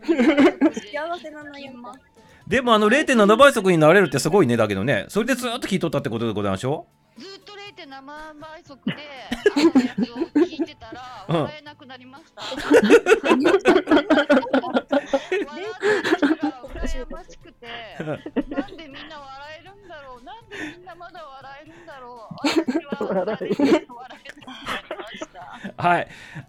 [0.72, 1.84] 幸せな悩み。
[2.48, 5.04] でもあの0.7倍速になれるってすごいねだけどね。
[5.08, 6.86] それでずーっと聞いとったってことでございましょ
[7.20, 8.94] ずっと0.7倍速で
[9.54, 12.42] あのやつを聞いてたらうん笑えなくなりました。
[12.42, 13.60] 笑ってる
[16.16, 17.66] 人が羨ましくて、
[17.98, 18.14] な
[18.66, 24.06] んでみんな笑えるんだろう、なんでみんなまだ笑えるんだろう、私は笑えなくなりま
[25.10, 25.82] した。
[25.82, 26.08] はい。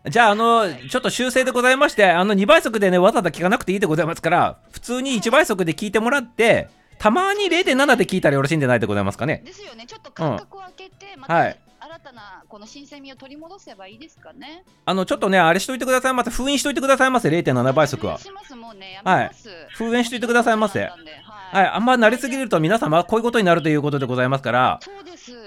[0.09, 6.69] じゃあ、あの、ちょっと修正でございまして、あの、2倍速でね、わざわざ聞かなくていいでございますから、普通に1倍速で聞いてもらって、
[7.01, 9.41] たまに0.7で聞いたらよろしいんじゃないでございますかね。
[9.43, 14.63] ですよね、ちょっと間隔を空けて、まはいた新たなこの新鮮味を取り戻せばいいですかね。
[14.85, 16.29] あの、ちょっとね、あれしといてくださいませ。
[16.29, 18.19] 封印しといてくださいませ、0.7倍速は。
[18.19, 19.49] しますもうね、やめはいます。。
[19.71, 20.79] 封印しといてくださいませ。
[20.79, 21.67] はい。
[21.67, 24.79] あんま慣れすぎると皆様、こういうことになるということでございますから、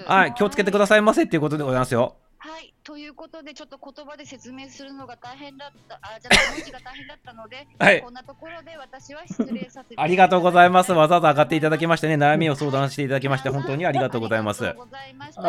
[0.07, 0.33] はい。
[0.33, 2.17] 気をつけてくださいませっていうことでございますよ。
[2.45, 10.91] はい、ということで、ちょっと言葉で説明するのが大変だった、あ、じゃあ、文字が大変だったので、 はいこんなところで私は失礼させてありがとうございます。
[10.91, 14.63] わざわざ上がっていただきましてね、悩みを相談していただきまして、本当にありがとうございます。
[14.67, 14.73] あ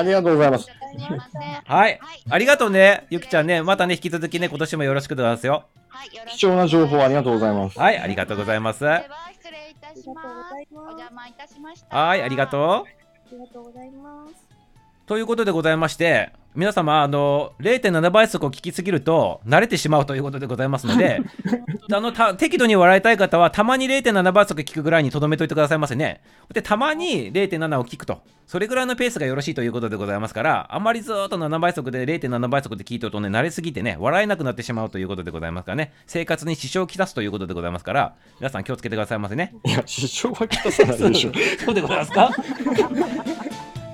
[0.02, 0.70] りがとうございます。
[1.66, 2.00] はい。
[2.30, 3.62] ありがとうね、ゆきちゃんね。
[3.62, 5.66] またね、引き続きね、今年もよろしくでございますよ。
[6.28, 7.78] 貴重な情報ありがとうございます。
[7.78, 8.84] はい、ありがとうございます。
[8.86, 10.74] は失礼いたします。
[10.74, 12.16] お邪魔いたしました。
[12.16, 12.62] い、ありがとう。
[12.62, 12.84] あ
[13.32, 14.45] りがとうございます。
[15.06, 21.20] ということでございまして、皆様、あの、0.7倍速を聞きすぎると、慣れてしまうということでございますので、
[21.92, 26.22] あの、た適度に笑いたい方は、たまに0.7倍速聞くぐらいにとどめといてくださいませね。
[26.52, 28.22] で、たまに0.7を聞くと。
[28.46, 39.54] それぐらいのペースがよろしいということでございますから、あんまりずーっと7倍速で0.7倍速で聞いてるとね、慣れすぎてね、笑えなくなってしまうということでございますからね、生活に支障をきたすということでございますから、皆さん気をつけてくださいませね。
[39.64, 41.32] いや、支障はきたさないでしょ。
[41.64, 42.30] そうでございますか？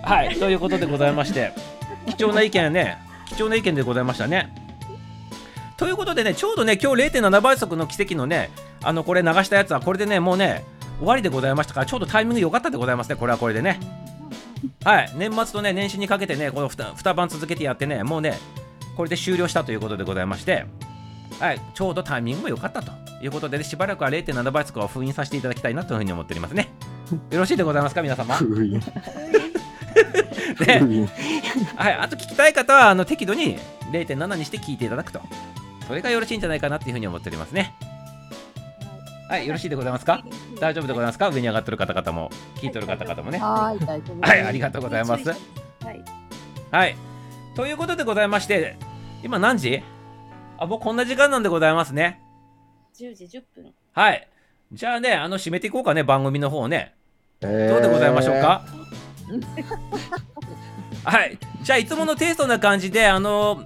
[0.03, 1.53] はい、ということでございまして、
[2.07, 4.55] 貴重な意見ね、貴重な意見でございましたね。
[5.77, 8.51] ということでね、ちょうどね、今日0.7倍速の奇跡のね、
[8.83, 10.65] あのこれ流したやつは、これでね、もうね、
[10.99, 13.81] 終わりでございましたから、ちょうどタイミング良かったでございますね、これはこれでね。
[14.85, 18.39] はい、年末とね、年始にかけてね、この 2, 2晩続けてやってね、もうね、
[18.97, 20.67] これで終了したということでございまして、
[21.41, 22.93] はい、ちょうどタイミングも良かったと
[23.23, 26.69] いうことで、ねしばらくは0.7倍速を封印させていただきたいなというふうに思っておりますね。
[27.31, 28.39] よろしいでございますか、皆様？
[30.55, 33.59] はい、あと聞きたい方はあの適度に
[33.91, 35.21] 0.7にして聞いていただくと。
[35.87, 37.75] それがよろしいんじゃないかなっていうふうに思っておりますね。
[39.29, 40.23] はい、よろしいでございますか？
[40.61, 41.31] 大丈夫でございますか？
[41.31, 43.39] 上に上がってる方々も、聞いてる方々もね。
[43.39, 43.85] はい。
[43.85, 45.29] はい、ありがとうございます。
[45.29, 46.05] はい。
[46.71, 46.97] はい。
[47.55, 48.77] ということでございまして、
[49.23, 49.83] 今何時？
[50.59, 52.21] あ、もうこんな時間なんでございますね。
[52.99, 53.73] 10時10分。
[53.93, 54.29] はい。
[54.73, 56.95] じゃあね、あの、締めていこうかね、番組の方をね。
[57.41, 58.65] どどうでございましょうか、
[61.05, 61.39] はい。
[61.63, 63.63] じゃあ、いつものテイストな感じで、あの、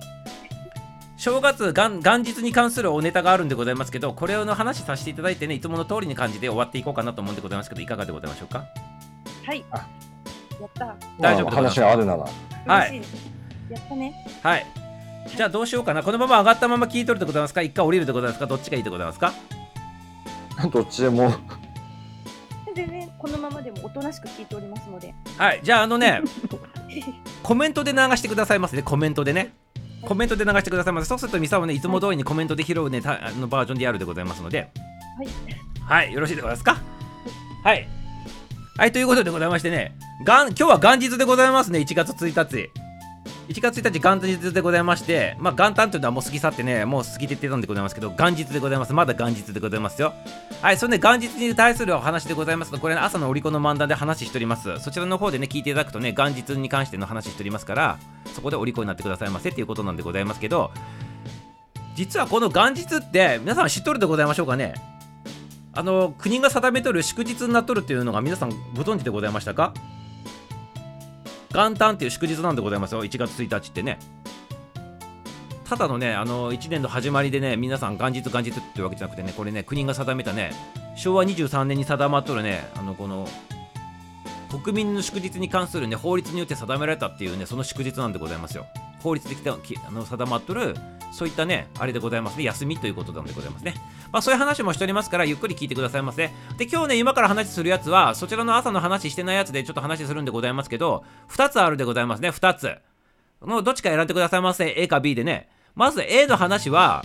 [1.16, 8.66] 正月元元日に関するおネタがあるんでございますけどこれの話させていただいてねいつもの通りに感じで終わっていこうかなと思うんでございますけどいかがでございましょうか？
[9.46, 9.64] はい。
[9.70, 9.76] あ
[10.60, 10.94] やった。
[11.18, 12.26] 大丈夫話があるなら。
[12.66, 13.02] はい。
[13.70, 14.12] やったね。
[14.42, 14.66] はい
[15.34, 17.62] じゃあどうしようかなこのまま上がったまま聞いとるでございますか？
[17.62, 18.46] 一回降りるでございますか？
[18.46, 19.32] どっちがいいでございますか？
[20.70, 21.32] どっちでも。
[22.76, 25.12] 全然このままでもおとなしく聞いておりますので。
[25.36, 26.22] はいじゃああのね
[27.42, 29.52] コメントで流してくださいませねコメントでね。
[30.02, 34.68] コメントで流してくださいませそうするとミサはねいつも通りにコメントで拾うねたあのバージョンでやるでございますので。
[35.18, 36.04] はい。
[36.04, 36.78] はいよろしいでございますか？
[37.64, 37.88] はい。
[38.76, 38.92] はい。
[38.92, 42.70] ということでございましてねがん今日は元日でございますね1月1日
[43.48, 48.92] 1月1日元日でございましてまあ元旦というのはもう過ぎ去ってねもう過ぎてってたんでございますけど元日でございます。
[48.92, 50.14] まだ元日でございますよ。
[50.60, 54.80] はいそれで元日に対するお話でございますとこれ、ね、朝のオリコの漫談で話しております。
[54.80, 57.98] そちらの方でね聞いていただくとね元日に関しての話しておりますから
[58.34, 60.72] そこでお利口になってくださいませっていうことなんでございますけど
[61.94, 64.74] 実はこの元日って皆さん知っとるでございましょうかね。
[65.72, 69.74] あの国が定めとる祝日になっとるっていうのが皆さんご存知でございましたか？
[71.56, 73.02] 元旦っていう祝日なんでございますよ。
[73.02, 73.98] 1月1日ってね。
[75.64, 80.52] ただのねあの1年の始まりでね皆さん元日元日ってわけじゃなくてねこれね国が定めたね
[80.96, 83.26] 昭和23年に定まっとるねあのこの
[84.62, 88.66] 国民の祝日に関するね法律によって定められたっていうねその祝日なんでございますよ。
[89.06, 90.74] 法律できたあの定まっとる
[91.12, 92.42] そういったねあれでございますね。
[92.42, 93.74] 休みということなんでございますね。
[94.10, 96.30] まあそういう話もしておりますからゆっくり聞いてくださいませ。
[96.58, 102.76] で今日ね今から話するやつはそちらの朝の話してないやつでちょっと話するんでございますけど2つあるでございますね2つ。
[103.42, 104.74] のどっちか選んでくださいませ。
[104.76, 105.48] A か B でね。
[105.76, 107.04] まず A の話は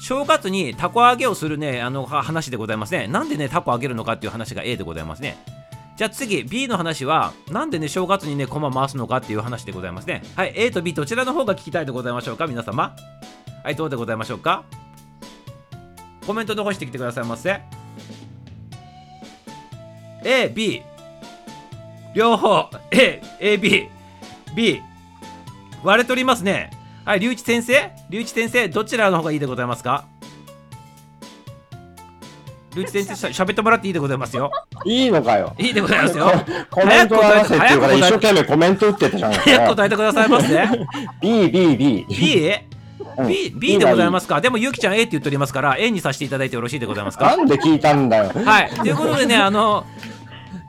[0.00, 3.08] 正月にタコ揚げをするねあの話でございますね。
[3.08, 5.59] なんでねタコ揚げるのかっていう話が A でございますね。
[6.00, 10.22] じゃあ次 B の話はなんでね正月にね駒回すのかっていう話でございますね。
[10.34, 12.96] はい A と B どちらの方が聞きたいでございましょうか皆様。
[13.62, 14.64] はいどうでございましょうか。
[16.26, 17.60] コメント残してきてくださいませ。
[20.24, 20.82] AB
[22.14, 22.70] 両方。
[22.90, 23.90] AAB
[24.56, 24.80] B
[25.84, 26.70] 割れとりますね。
[27.04, 27.90] はい龍一先生？
[28.08, 30.06] 龍一先生どちらの方がいいでございますか？
[32.74, 34.50] 龍一先生しゃしゃべってもらっていいでございますよ。
[34.84, 35.54] いいのかよ。
[35.58, 36.30] いいでございますよ。
[36.70, 40.68] コメント流せっていうから一生懸命コメント打ってたじゃない早く答えてくださいませ
[41.20, 42.06] B、B、B。
[42.08, 42.52] B?
[43.18, 43.28] うん。
[43.28, 44.40] B, B でございますか？
[44.40, 47.36] でもゆきちゃん A って言っておりますから A にさせていただいてよろしいでございますか？
[47.36, 48.30] なんで聞いたんだよ。
[48.44, 48.70] はい。
[48.70, 50.19] ということでねあのゆ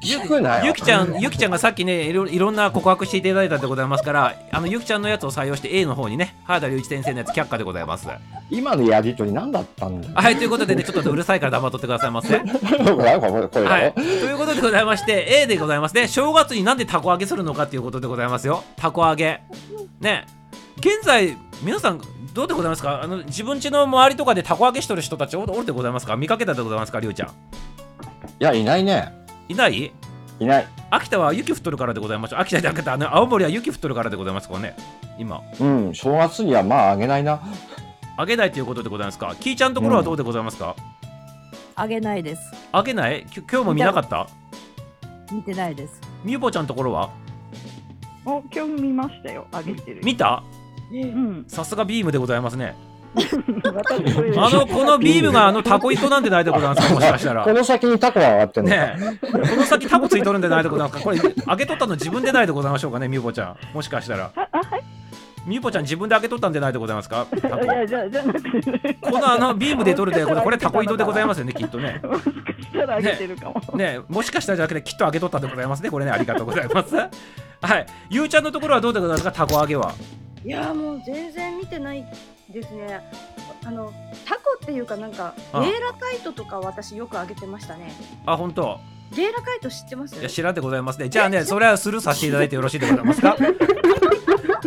[0.01, 0.65] 聞くなよ。
[0.65, 8.07] ゆきちゃんゆきちゃんがさっきねいろいろんな告白していただいたでございますからあのゆきちゃんのやつを採用して A の方にね原田龍一先生のやつ却下でございます。
[8.49, 10.13] 今のやりとり何だったんだよ。
[10.15, 15.95] はいということでねちょっとうるさいから黙っとってくださいませ はい、ろということでございまして A でございます。
[15.95, 18.63] ね正月になんでたこ揚げするのかっていうことでございますよ。
[18.77, 19.41] たこ揚げ。
[19.99, 20.25] ね。
[20.77, 22.01] 現在皆さん
[22.33, 23.01] どうでございますか？
[23.03, 26.15] あの自分家の周りとかでたこ揚げしとる人たちおおるでございますか？
[26.15, 27.29] 見かけたでございますかりゅうちゃん？
[27.29, 27.31] い
[28.39, 29.20] や、いないね。
[29.51, 29.91] いない？
[30.39, 30.67] いない。
[30.89, 34.75] 秋田は雪降っとるからでございます秋田じゃなくてあの青森は雪降っとるからでございますかね
[35.17, 37.41] 今うん、正月にはまああげないな。
[38.17, 40.75] あげないということでございますかきーちゃんのところはどうでございますか、
[41.75, 42.41] あげないです。
[42.71, 43.25] あげない？
[43.25, 44.27] き今日も見なかった？
[45.31, 46.01] 見てないです。
[46.23, 47.09] みゆぽちゃんのところは？
[48.25, 49.47] お、今日見ましたよ。
[49.51, 50.01] あげてる。
[50.03, 50.43] 見た？
[50.91, 51.45] うん。
[51.47, 52.75] さすがビームでございますね
[53.13, 56.93] あのこのビームがあのタコ糸なんでないでございますか？
[56.95, 57.43] もしかしたら。
[57.43, 58.75] この先にタコが上がってんのか。
[58.75, 59.27] ねえ。
[59.31, 61.03] この先タコついとるんでないでございますか。
[61.03, 63.57] これ開けとったの自分でないでございましょうかねみゆぽちゃん。
[63.75, 64.31] もしかしたら。
[64.35, 64.83] あ、あ、はい。
[65.45, 67.25] みゆぽちゃん自分で開けとったんでないでございますか？
[67.41, 67.63] タコ。
[67.63, 68.93] いや、じゃ、じゃなくて。
[69.01, 71.99] このあのビームで取るでこれ これタコ糸でございますよねきっとね。
[72.03, 72.31] もしか
[72.63, 73.77] したらあげてるかも。
[73.77, 74.01] ねえ。
[74.07, 76.95] もしかしたらじゃなくてきっと開けとったでございますねこれねありがとうございます。
[76.95, 77.09] は
[77.77, 77.85] い。
[78.09, 79.31] ゆうちゃんのところはどうでございますか？
[79.31, 79.93] タコ揚げは。
[80.43, 82.03] いやーもう全然見てない
[82.51, 83.01] ですね。
[83.65, 83.93] あの
[84.25, 87.91] タコっていうかなんかゲあーラカイトとか私よくあげてましたね。
[88.25, 88.79] あ本当。
[89.13, 90.17] ゲーラカイト知ってます？
[90.17, 91.09] いや知らんでございますね。
[91.09, 93.35] じゃあねそれはスルーさせていただいてよろしいでございますか？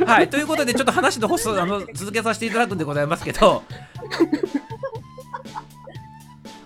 [0.06, 3.62] はいということでちょっと話のホスあの続けさせていただくんでございますけど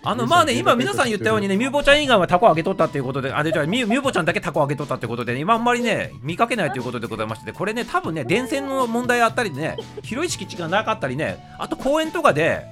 [0.05, 12.65] あのまあね今皆さん言ったようにねミューボちゃん以外はタコあげとったっていうことであでじゃあミューボちゃんだけタコあげとったってことで、ね、今あんまりね見かけないということでございましてこれね多分ね電線の問題あったりでね広い敷地がなかったりねあと公園とかで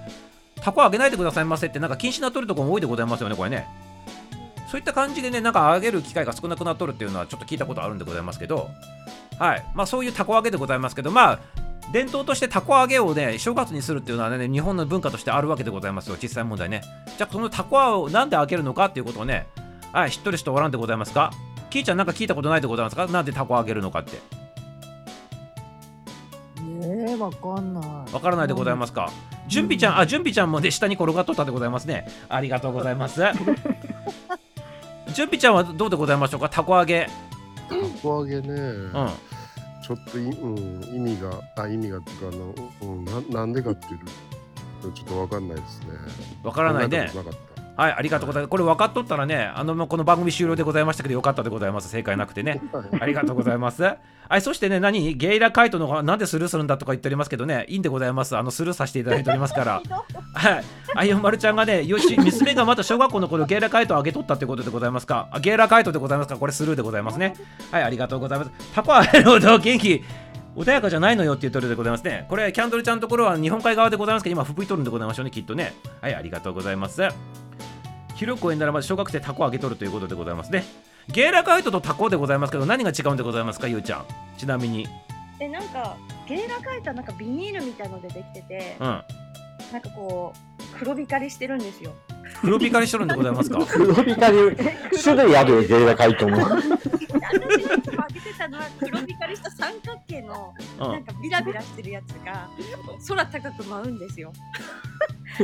[0.62, 3.66] タコあげないでくださいませってなんか禁止なっとるところも多いでございますよねこれね。
[4.68, 8.68] そういった感じでねなんかあげる機会が少なくなっとるっていうのはちょっと聞いたことあるんでございますけど。
[9.38, 9.64] はい。
[9.74, 11.38] まあそういうタコ揚げでございますけどまあ
[11.92, 16.82] 伝統としてタコ揚げをね正月にするっていうのはね日本の文化としてあるわけでございますよ実際問題ね
[17.16, 19.46] じゃあこのタコをなんで揚げるのかっていうことをね
[19.92, 21.32] はい知っとる人おらんでございますか？
[21.70, 23.06] キーちゃんなんか聞いたことないでございますか？
[23.06, 24.18] なんでタコ揚げるのかって
[26.58, 27.84] えー、わかんない。
[28.12, 29.10] わからないでございますか？
[29.48, 32.06] 準備ちゃん、あ、準備ちゃんもね、下に転がっとったでございますね。
[32.28, 33.20] ありがとうございます。
[35.14, 37.08] 準備ちゃんはどうでございましょうか、たこ揚げ。
[37.68, 39.10] たこ揚げね、うん。
[39.86, 42.36] ちょっとい、うん、意味が、あ、意味がっていうか、
[42.82, 44.00] あの、うん、ななんでかっていう
[44.84, 45.86] のちょっとわかんないですね。
[46.42, 48.50] わからないねなかったはい、ありがとうございます。
[48.50, 51.88] これ分かっとったらね、あの、もうこの番組終了でございましたけど、よかったでございます。
[51.88, 52.62] 正解なくてね。
[53.00, 53.82] ありがとうございます。
[54.28, 55.14] はい、そしてね、何？
[55.14, 58.36] ゲイラカイトの方なんでスルーするんだとか言っておりますけどね、いいんでございます。
[58.36, 59.82] あの、スルーさせていただいておりますから。
[60.34, 60.64] はい。
[60.96, 65.28] あいよまるちゃんがね、よし、娘がまた小学校の頃ゲイラカイトをあげとったってことでございますか？
[65.30, 66.36] あゲイラカイトでございますか？
[66.38, 67.34] これスルーでございますね。
[67.70, 68.50] はい、ありがとうございます。
[68.74, 70.02] タコ揚げるほど元気。
[70.56, 72.26] 穏やかじゃないのよって言ってるでございますね。
[72.28, 75.74] これ、キャンドルちゃんのところは日本海側でございますけど、今、吹雪いとるんでございましょうね、きっとね。
[76.00, 77.02] はい、ありがとうございます。
[78.14, 80.64] 広く公園ならまず小学生タコあげとるということでございますね。
[81.08, 84.06] ゲイラカイトとタコでございますけど、何が違うんでございますか、ゆうちゃん。
[84.38, 84.88] ちなみに。
[85.38, 85.96] えなんか
[86.26, 88.86] ゲイラカイトはなんかビニールみたいのでできてて、うん。
[89.72, 91.92] なんかこう黒光りしてるんですよ。
[92.40, 93.58] 黒光りしとるんでございますか？
[93.66, 94.56] 黒光り、
[95.02, 96.38] 種類あるよ、ゲイラカイトも。
[97.32, 102.48] 私がいつもあげてたのは黒光りした三角形のなんかビラビラしてるやつが
[103.08, 104.32] 空高く舞うんですよ。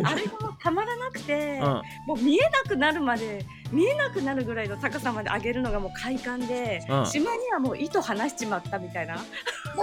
[0.04, 1.60] あれがもうたまらなくて、
[2.06, 9.16] もう見えなくなるまで見えなくなるぐらいの高さまで上げるのがもう快感で、うん島にはもう糸離しちまったみたいな。
[9.16, 9.82] 糸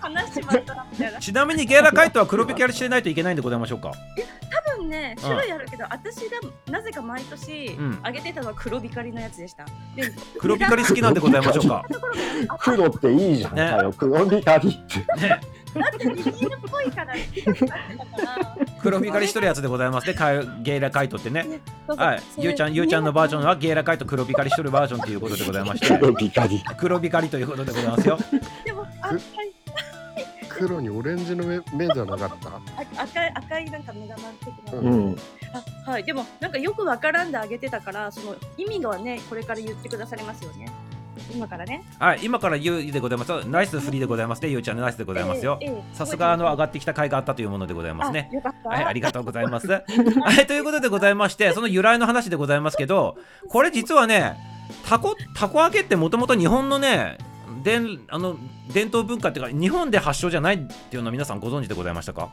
[0.00, 1.18] 離しちまったなみたいな。
[1.18, 3.92] ちなみにゲイラカイトは黒光りしてないといけないんでございましょうか？
[4.50, 9.64] 多分ね種類あるけど、私がなぜか毎年うんあげてたのは黒光りのやつでした。
[9.96, 11.84] で黒光り好きなんでございましょうか？
[12.60, 15.04] 黒っていいじゃんかよ、黒光りって。
[15.74, 17.14] だってビニールっぽいから。
[18.80, 21.60] 黒光りしとるやつでございますね、 かいゲイラカイトってね。
[21.86, 25.98] はい、ゆうちゃん、ゆうちゃんのバージョンはゲイラカイト黒光りしとるバージョンということでございまして。
[25.98, 26.62] 黒光り。
[26.76, 28.18] 黒光りということでございますよ。
[28.64, 29.20] でもあはい。
[30.56, 32.48] 黒にオレンジの目目じゃなかった？
[32.48, 32.60] あ
[33.02, 35.16] 赤い赤いなんか目玉的な、うん。
[35.86, 36.04] あはい。
[36.04, 40.70] でもなんかよくわからんであげてたからその意味がねこれから言ってくださりますよね
[41.32, 43.48] 今からねはい、今から言うでございます。
[43.48, 45.58] ナイスフリーでございますね、ゆうちゃん、ナイスでございますよ。
[45.92, 48.28] さすがあの上がってきた甲斐があったというものでございますね。
[48.32, 49.68] あよかったはい、ありがとうございます。
[49.70, 49.82] は
[50.40, 53.16] い、ということでございまして、その由来の話でございますけど、
[53.48, 54.36] これ実はね、
[54.88, 57.18] タコ、タコ揚げってもともと日本のね、
[57.62, 58.36] 伝あの
[58.72, 62.30] 伝統文化っていうか、日本で発祥じゃないっていうのは皆さんご存知でございましたか？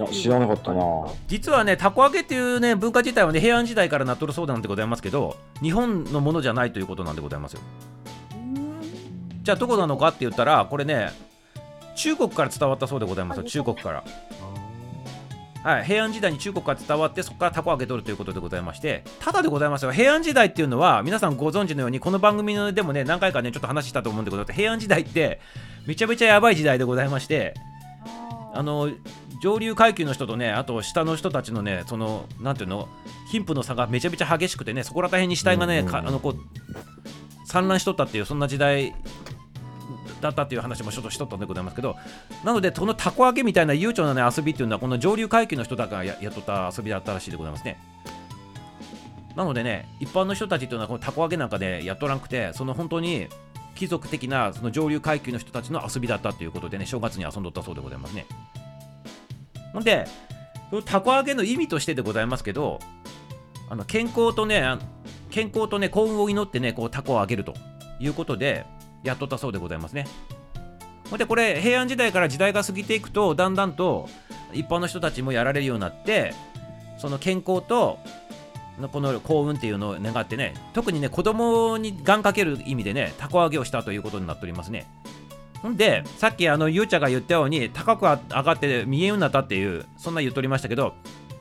[0.00, 0.82] いや、知らなかったな。
[1.26, 7.60] 実はね、たこ揚げっていうね、文化自体はね、平安時代からなっとるそうなんでございますけど、日本のものじゃないということなんでございますよ。
[9.42, 11.10] じゃあ、どこなのかって言ったら、これね、
[11.96, 14.04] 中国から伝わったそうでございますよ、中国から。
[15.62, 24.56] はい、平安時代に中国から伝わって、そこからたこ揚げ取るということでございまして、ただでございますよ、平安時代っていうのは、皆さんご存知のように、この番組でもね、何回かね、ちょっと話したと思うんでございます。
[24.56, 25.40] 平安時代って、
[25.86, 27.52] めちゃめちゃやばい時代でございまして、
[28.52, 28.90] あの
[29.40, 32.88] 上流階級の人とね、あと下の人たちのね、その、なんていうの、
[33.30, 36.36] 貧富の差がめちゃめちゃ激しくてね、そこら辺に死体がね、かあのこう
[37.46, 38.94] 散乱しとったっていう、そんな時代
[40.20, 41.96] だったっていう話もちょっとしとったんでございますけど、
[42.44, 47.80] なので、このたこ揚げみたいな悠長な、ね、遊びっていうのは、この上流階級の人だからややっとった遊びだったらしいでございますね。
[49.36, 53.28] なのでね、一般の人たちっていうのは、このたこ揚げなんかでやっとらんくて、その本当に
[53.74, 58.26] 貴族的なその上流階級の人たちの遊びだったということでね、正月に遊んどったそうでございますね。
[59.72, 60.06] ほんで、
[60.84, 62.78] たこ揚げの意味としてでございますけど、
[63.68, 64.64] あの健康とね、
[65.30, 67.54] 健康とね、幸運を祈ってね、こう、たこを揚げると
[67.98, 68.66] いうことで、
[69.02, 70.06] やっとったそうでございますね。
[71.08, 74.08] ほんで、これ、平安時代から時代が過ぎていくと、だんだんと
[74.52, 76.34] 一般の人たちもやられるようになって、
[76.98, 77.98] その健康と、
[78.92, 84.86] この幸運っていうのを願ってね、特にね、子供に願かける意味でね、たこ揚げをしたということになっておりますね。
[85.76, 90.94] で、さっきあのゆうちゃんが言ったように、高く上がって見えんようになったっていう、そんな言っとりましたけど、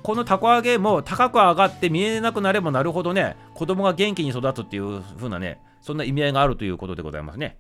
[0.04, 7.58] このたこ揚げも高く上がって見えなくなればなるほどね、子供が元気に育つっていう風なね、そんな意味合いがあるということでございますね。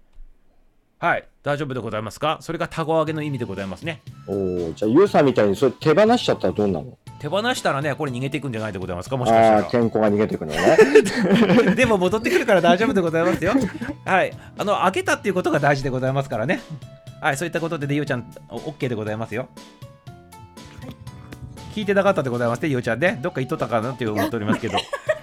[0.99, 2.39] はい、大丈夫でございますか？
[2.41, 4.01] それがたこ揚げの意味でございますね。
[4.27, 6.97] おお、じゃあ、ユウさんみたいにそれ手放しちゃったらどうなの？
[7.19, 9.69] 手放したらね、これ逃げていくんじゃないでございますかもしかしたらああー、。
[9.69, 11.75] 健康が逃げてくのね。
[11.75, 13.53] でも戻ってくるから大丈夫でございますよ。
[14.05, 14.33] はい。
[14.57, 16.61] あの、開けたっていうことが大事でございますからね。
[17.21, 19.49] はい、そういったことで、ね、ゆうちゃん、お OK でございますよ。
[21.75, 23.19] 聞いてなかったでございますね、ゆうちゃんね。
[23.21, 24.77] どっか行っとったかなって思っておりますけど。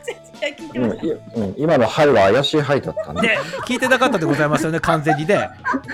[0.75, 3.23] うんいうん、今のはいは怪しいはいだったね。
[3.23, 5.49] で、聞いてなかったでございますよね、完全にね。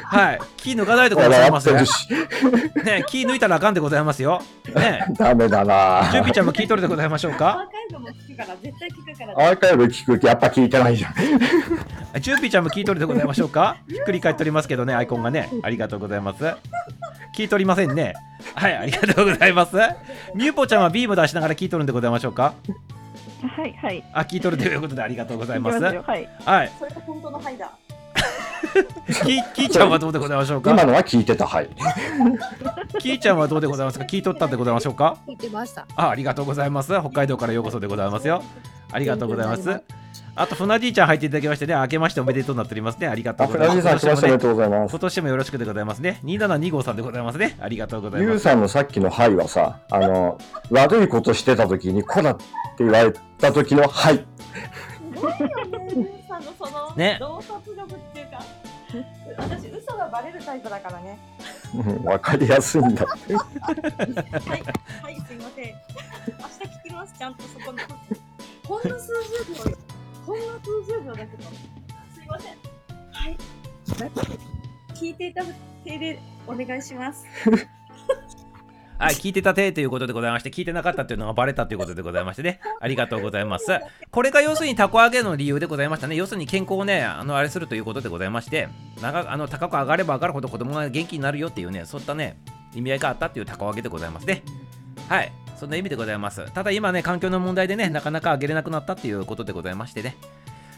[0.04, 1.70] はい、キー抜かないでくださいませ。
[1.70, 4.42] 笑ってね、キー抜いたらあかんでございますよ。
[4.74, 7.68] ね、ダメだなジュンピちゃんも聞いとるでございましょうアーか。
[7.70, 11.14] カイブも聞くから絶対聞くからアーカイブ聞くやっぱ聞いてないじゃん。
[12.20, 13.76] ジュンピちゃんも聞いとるでございましょうか？
[13.88, 16.44] ひっくり返っておりますけどね、アイコンがね、ありがとうございます。
[17.36, 18.14] 聞いとりませんね。
[18.54, 19.76] はい、ありがとうございます。
[20.34, 22.54] ミューポちゃんはビーム出しながら聞いとるんでございましょうか？
[23.48, 24.04] はいはい。
[24.12, 25.76] あ、聞いとるということでありがとうございます。
[25.76, 26.28] いきますよはい。
[26.44, 27.72] はい、それが本当のハイだ
[29.24, 30.70] キキーちゃんはどうでございましょうか？
[30.70, 31.68] 今のは聞いてた、はい。
[32.98, 34.04] キーちゃんはどうでございますか？
[34.04, 35.16] 聞いとったんでございましょうか？
[35.28, 35.86] 聞いてました。
[35.96, 36.92] あ、ありがとうございます。
[37.00, 38.42] 北海道からようこそでございますよ。
[38.92, 39.80] ありがとうございます。
[40.34, 43.06] あと、船じいちゃん入っていただきましてね、明けましておめでとうになっておりますね。
[43.06, 43.80] ありがとあ、うございます。
[43.82, 44.90] フラジさん、来ましておめでとうございます。
[44.90, 46.20] 今年もよろしくでございますね。
[46.24, 47.56] 2725さんでございますね。
[47.60, 48.44] ありがとうございゆうます。
[48.44, 50.38] さんのさっきのはいはさ、あの、
[50.70, 52.44] 悪いことしてた時に、こらって
[52.78, 54.24] 言われた時のはい。
[55.14, 55.54] すごいよね
[55.94, 58.42] ルンさんのそのね洞察力っていうか
[59.36, 61.18] 私嘘がバレるタイプだからね。
[61.74, 63.06] うんわかりやすいんだ。
[63.06, 65.64] はいはいすいません。
[65.64, 65.74] 明日
[66.66, 67.78] 聞きますちゃんとそこの。
[68.64, 69.08] ほんの数
[69.46, 69.78] 十秒よ。
[70.26, 71.42] ほんの数十秒だけど。
[71.42, 71.48] す
[72.22, 72.56] いません。
[73.12, 73.36] はい。
[74.94, 75.42] 聞いていた
[75.84, 77.26] 手でお願いします
[79.02, 82.60] はい、聞いてたてということでございまして、聞いてなかったというのがバレたということでございましてね。
[82.80, 83.66] ありがとうございます。
[84.12, 86.14] これが要するにたこ揚げの理由でございましたね。
[86.14, 88.68] 要するに健康をね、あの、あれするということでございまして、
[89.00, 92.36] 長あの高く上がれば上がるほど子供が元気になるよっていうね、そういったね、
[92.76, 94.44] 意味合いがあったっていうたこ揚げでございますね。
[95.08, 95.32] はい。
[95.56, 96.48] そんな意味でございます。
[96.52, 100.16] ただ今ね、環境の問題でね、なかなか上げれなくなったっていうことでございましてね。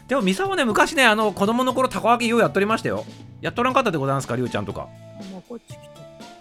[0.07, 3.05] でも、ミサはね、昔ね、あの、子供の頃、たこ揚げようやっとりましたよ。
[3.41, 4.87] やっとらんかったでございますか、りゅうちゃんとか。
[5.31, 5.94] もうこっち来。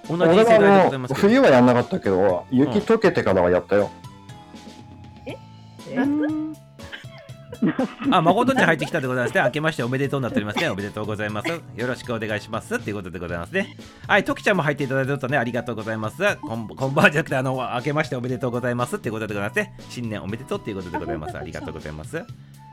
[0.09, 1.29] 同じ俺世代でございますけど。
[1.29, 3.91] 冬はやんなかったけど、雪溶けてからはやったよ。
[8.11, 9.43] あ、誠に入ってきたでございますね。
[9.43, 10.69] 明けましておめでとうになっておりますね。
[10.69, 11.49] おめでとうございます。
[11.49, 12.79] よろしくお願いします。
[12.79, 13.77] ということでございますね。
[14.07, 16.37] はい、トキちゃんも入っていただいてるとね、ありがとうございます。
[16.37, 18.97] こんこんばんはじゃなくて、あの、明けましておめでとうございます。
[18.97, 19.75] っていうことでございますね。
[19.89, 21.39] 新年おめでとうっていうことでございます。
[21.39, 22.23] ありがとうございます。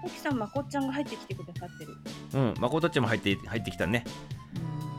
[0.03, 1.95] 奥さんまこっちゃんが入ってきてくださってる
[2.33, 4.03] うん、誠っちも入って入ってきたね。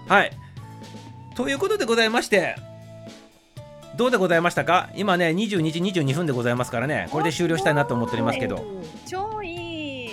[0.08, 0.30] はい。
[1.34, 2.56] ということでございまして、
[3.96, 4.90] どうでございましたか？
[4.94, 8.64] 今ね、22時22分でございますからね、これで終了したいなと思っておりますけど。
[9.06, 10.10] 超いい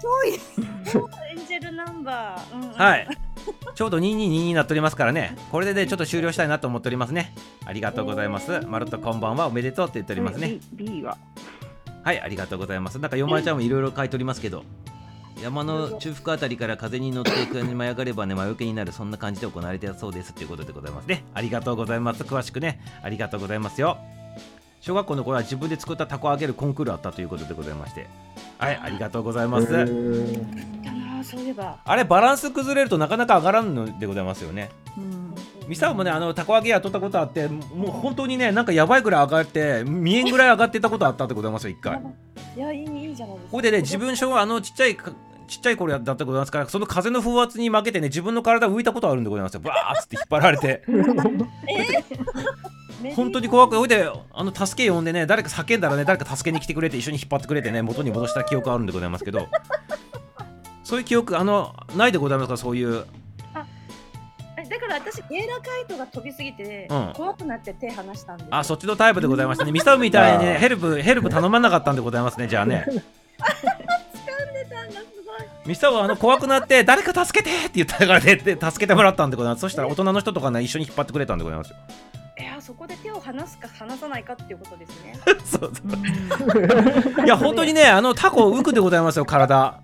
[0.00, 3.08] 超いいエンジェルナンバー、うんうん、はい。
[3.74, 7.34] ちょうど2222になっておりますからね、これでね、ちょっと終了したいなと思っておりますね。
[7.64, 8.60] ありがとうございます。
[8.66, 10.58] まるっとこんばんは、おめでとうって言っておりますね。
[10.72, 11.18] B, B は。
[12.04, 12.98] はい、ありがとうございます。
[12.98, 14.64] なんか、よまちゃんもいろいろ書いておりますけど、
[15.40, 21.24] 山の中腹あたりから風に乗っていくに舞い上がればね、魔除けになる、そんな感じで行われていたそうですということでございますね。
[21.34, 22.22] ありがとうございます。
[22.24, 23.98] 詳しくね、ありがとうございますよ。
[24.80, 28.08] 小学校の頃は自分で作ったタコを揚げるコンクールあったということでございまして、
[28.58, 29.66] はい、ありがとうございます。
[31.24, 34.70] そういえばあれ、バランス崩れるとなかなか上がらんのでございますよね。
[35.68, 42.00] ミサオもね、あの、たこ揚げやっとったことあって、もう本当にね、なんかやばいぐらい上がって、見えんぐらい上がってたことあったってございますよ、一回。
[42.56, 45.12] いやいいいいじゃないですかここでね、自分小あのちっちゃいか
[45.48, 49.60] ちっちゃい頃だったことなんですから、その風の風圧に負けてね、自分の体浮いたことあるんでございますよ。
[49.60, 50.82] バーッつって引っ張られて。
[53.16, 59.48] 本当に怖くて、ほいで、あの助け呼んでね、誰か叫んだらね、誰か助けに来てくれて、一緒に引っ張ってくれてね、元に戻した記憶あるんでございますけど、
[60.84, 63.04] そういう記憶、あの、ないでございますか、そういう。
[64.72, 69.72] えだから私ゲイラカイトが飛びすぎて、うん怖くなって手離したんですあ、そっちのタイプでございましたね。
[69.72, 72.86] ミサオみたいにね、ヘルプ、ヘルプ頼まなかったんでございますね、じゃあね。
[72.88, 79.60] 掴んでたんだすごいミサオはあの怖くなって、誰か助けてって言ったからで、で助けてもらったんでございます。
[79.60, 81.76] そしたら大人の人とかね、一緒に引っ張ってくれたんでございますよ。
[82.38, 87.24] いやそこで手を離すか離さないかっていうことですね そうそう。
[87.24, 89.80] いや、本当にね、あの凧浮くでございますよ、体。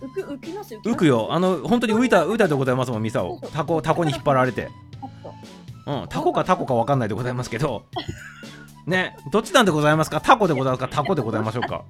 [0.00, 1.28] 浮く浮きます浮きます浮くよ。
[1.30, 3.40] あの、本当に浮いた、浮いたでございますもん、ミサオ。
[3.52, 4.68] タコ、タコに引っ張られて。
[5.86, 7.84] うん、タコかタコかわかんないでございますけど。
[8.86, 10.20] ね、どっちなんでございますか？
[10.20, 10.88] タコでございますか？
[10.88, 11.82] タコでございましょうか？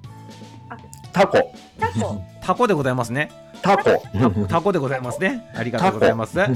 [1.13, 1.37] タコ。
[1.79, 3.29] タコ タコでございますね。
[3.61, 4.01] タコ。
[4.47, 5.51] タコでございますね。
[5.55, 6.39] ありがとうございます。
[6.39, 6.49] はい。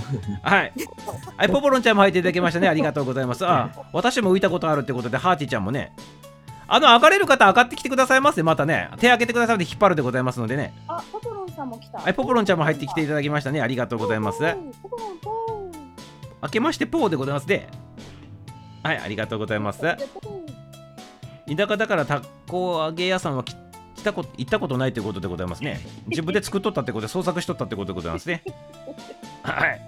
[0.44, 0.65] は
[1.45, 2.68] い、ポポロンちゃんも入っていただきましたね。
[2.69, 3.45] ありがとうございます。
[3.45, 5.91] あ、私も浮いたことあるってことで、ハーティちゃんもね。
[6.73, 8.41] あの、上がれる方、上がってきてくださいませ。
[8.43, 10.73] またね、手挙げてくださいで引っ張るでございますのでね。
[10.88, 13.60] あポポロンさんも来たはい、ポポロンちゃんも入ってきていただきましたね。
[13.61, 14.39] ありがとうございます。
[14.81, 15.72] ポポロンポーン
[16.43, 17.68] 明けましてポーでございますね。
[18.84, 19.81] はい、ありがとうございます。
[19.81, 19.98] 田
[21.57, 23.53] 舎だからタコ揚げ屋さんはき
[23.98, 25.81] 来たこと行ったことないということでございますね。
[26.07, 28.45] 自分で作っとったってことで創作しとったってことでございますね。
[29.43, 29.81] はい。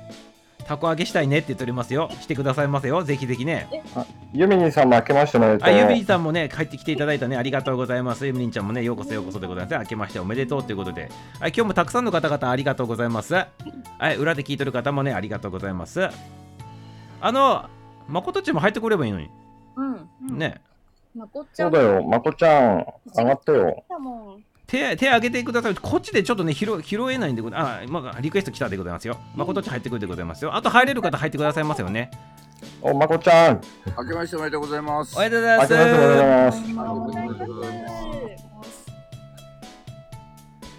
[0.64, 2.10] たこ揚げしたいねって言っておりますよ。
[2.22, 3.04] してくださいませよ。
[3.04, 3.84] ぜひぜひね。
[4.34, 5.70] ユミニさんも明けましておめでとう。
[5.70, 7.38] あゆみりんさんもね帰ってきていただいたね。
[7.38, 8.26] ありがとうございます。
[8.26, 9.78] ゆみりんちゃんもねようこそようこそでございます。
[9.80, 11.10] 明けましておめでとうということで。
[11.40, 13.34] はい今日もたくさんの方々ありがとうございます。
[13.34, 13.48] は
[14.12, 16.10] い裏で聞いてる方もねありがとうございます。
[17.22, 17.66] あの
[18.08, 19.30] まことっちも入ってくればいいのに。
[19.76, 19.84] う
[20.34, 20.38] ん。
[20.38, 20.62] ね。
[21.16, 21.64] まこっちゃ。
[21.64, 22.86] そうんだよ、まこちゃん、
[23.16, 23.84] 上がってよ。
[24.74, 32.10] 手手挙げてくださいこっちでちょっとね拾拾えないんでござあ、まあ、リクエスト来たでございますよまことっち入ってくるでございますよあと入れる方入ってくださいますよね
[32.82, 33.62] お、まこちゃん。
[33.98, 35.18] 明けましておめでとうございます。
[35.18, 36.58] おめでとうございますおめでとうございます。
[36.58, 38.86] おめでとうございます。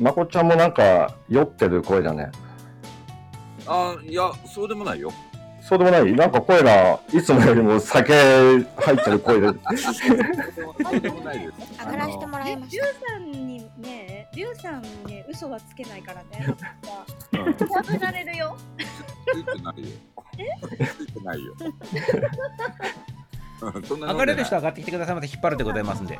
[0.00, 2.30] まこちゃんもなんか、酔ってる声だね。
[3.66, 5.12] あ、いや、そうでもないよ。
[5.66, 8.60] そうでもないなんか声が、いつもよりも酒入
[8.94, 9.46] ってる声で。
[9.46, 9.62] 上が
[11.96, 16.54] らせてもらいましリュウさんにね、リュウさんにね、嘘はつけないからね。
[17.32, 18.56] うん食べられるよ。
[19.32, 19.88] ついてないよ。
[20.98, 21.54] ついてないよ。
[23.62, 26.18] 上がれる人上がってきてくださいませ引っ張るでございますんで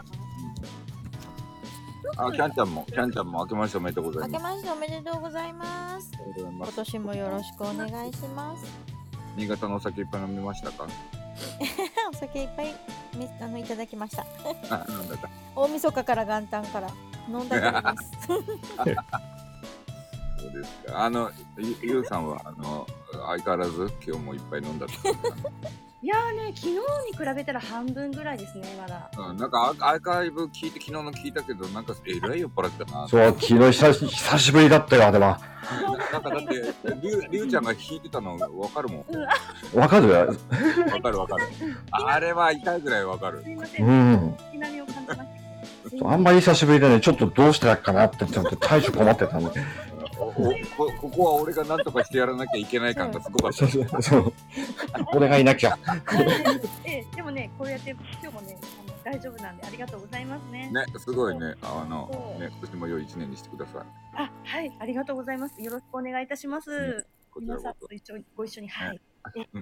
[2.17, 4.55] あ、キャンちゃんも、キャンちゃんも明けましておめでとうござい明けます。
[4.57, 6.77] ましておめでとうございます今ます。
[6.77, 8.94] 年もよろしくお願いします
[9.37, 10.87] 新潟のお酒いっぱい飲みましたか？
[12.13, 12.75] お酒いっぱい
[13.17, 14.25] みあのいただきました
[14.71, 15.29] あ、なんだった。
[15.57, 16.89] 大晦日から元旦から
[17.29, 18.45] 飲んだと思います そう
[20.53, 21.05] ですか。
[21.05, 24.95] あの、ゆゆうさんは、あの、相変わらず今日もいっぱい飲んだって
[26.05, 26.79] いやーね、昨日に
[27.17, 29.09] 比べたら半分ぐらいですね、まだ。
[29.17, 29.29] な。
[29.29, 33.09] うん、なんかアアーカイブ聞いて、昨日の聞いたけど、なんかえらい酔っ払ってたな。
[33.09, 35.41] そう、昨日久し久しぶりだったよ、あれは。
[35.83, 36.47] ななんかだって、
[37.01, 39.79] りゅうりゅうちゃんが弾いてたのわかるもん。
[39.79, 40.11] わかる？
[40.11, 40.27] わ
[41.01, 41.45] かるわかる。
[41.91, 43.43] あれは痛いぐらいわかる。
[43.43, 43.55] うん。
[43.55, 46.11] いきなりを感じました。
[46.13, 49.53] あんまり久しぶりでね、ちょっとどうしたらいいかなって、ちょっと対処困ってたんで。
[50.17, 53.67] こここは俺が何とかしてやらなきゃいけない感がすごかった。
[53.67, 54.33] そうそうそう。
[55.15, 55.79] 俺がいなきゃ。
[56.85, 60.71] ええ、でもね、こうやって今日もね、あの大丈夫なんでありがとうございますね。
[60.71, 61.55] ね、すごいね。
[61.63, 62.09] あの、
[62.39, 63.83] ね、今年も良い一年にしてください。
[64.15, 65.61] あ、はい、ありがとうございます。
[65.61, 67.07] よろしくお願いいたします。
[67.39, 69.01] 皆さんと一緒にご一緒に、はい。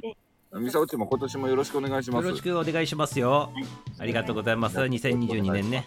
[0.05, 0.15] え
[0.59, 2.25] みさおちも今年もよろしくお願いします。
[2.27, 3.51] よろしくお願いしますよ
[3.99, 5.85] ありがとうございます2022年ね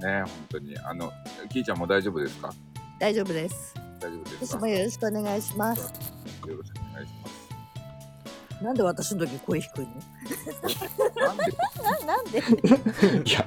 [0.00, 0.78] ね、本当に。
[0.78, 1.12] あの、
[1.50, 2.52] きーちゃんも大丈夫ですか？
[2.98, 3.74] 大丈夫です。
[4.00, 5.80] 大丈夫ですか私もよろしくお願いします。
[5.80, 5.88] よ
[6.56, 8.64] ろしくお願いします。
[8.64, 9.88] なんで私の時声低いの？
[11.26, 11.52] なんで？
[11.82, 12.38] ななんで？
[12.38, 12.42] い
[13.32, 13.46] や、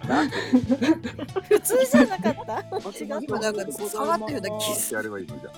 [1.50, 2.60] 普通じゃなかった？
[2.90, 5.54] 違う今なんか下がってるような気ってやればいいのじゃん。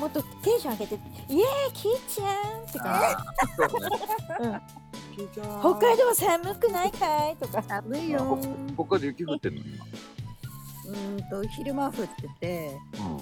[0.00, 0.94] もっとテンション上げて
[1.30, 3.00] イエーイキーちゃんって感。
[5.16, 5.30] じ、うん、
[5.60, 7.36] 北海道は寒くないかい？
[7.36, 8.38] とか寒いよ。
[8.76, 9.86] ここで雪降ってんの今。
[10.86, 13.20] うーんと昼間降ってて、うん。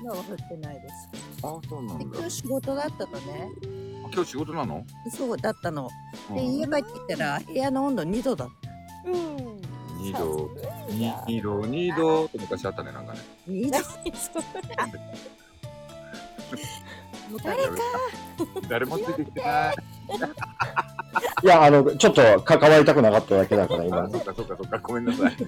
[0.00, 1.08] 今は降ってないです。
[1.42, 2.04] あ、そうなんだ。
[2.04, 3.48] で今日仕事だったのね。
[4.04, 4.84] あ今日仕事なの？
[5.10, 5.88] そうだったの。
[6.34, 8.48] でうん家帰ってきたら部屋の温度2度だっ
[9.04, 9.10] た。
[9.10, 9.60] うん
[10.00, 10.50] 二度、
[10.90, 13.20] に二度、二度って昔あったね、なんかね。
[13.48, 13.78] 2度。
[17.42, 17.72] 誰か
[18.68, 19.76] 誰もついてきてない。
[21.42, 24.10] いや、あの、ちょっと関わりたくなかっただけだから、今あ、。
[24.10, 25.32] そっかそっかそっか、ごめんなさい。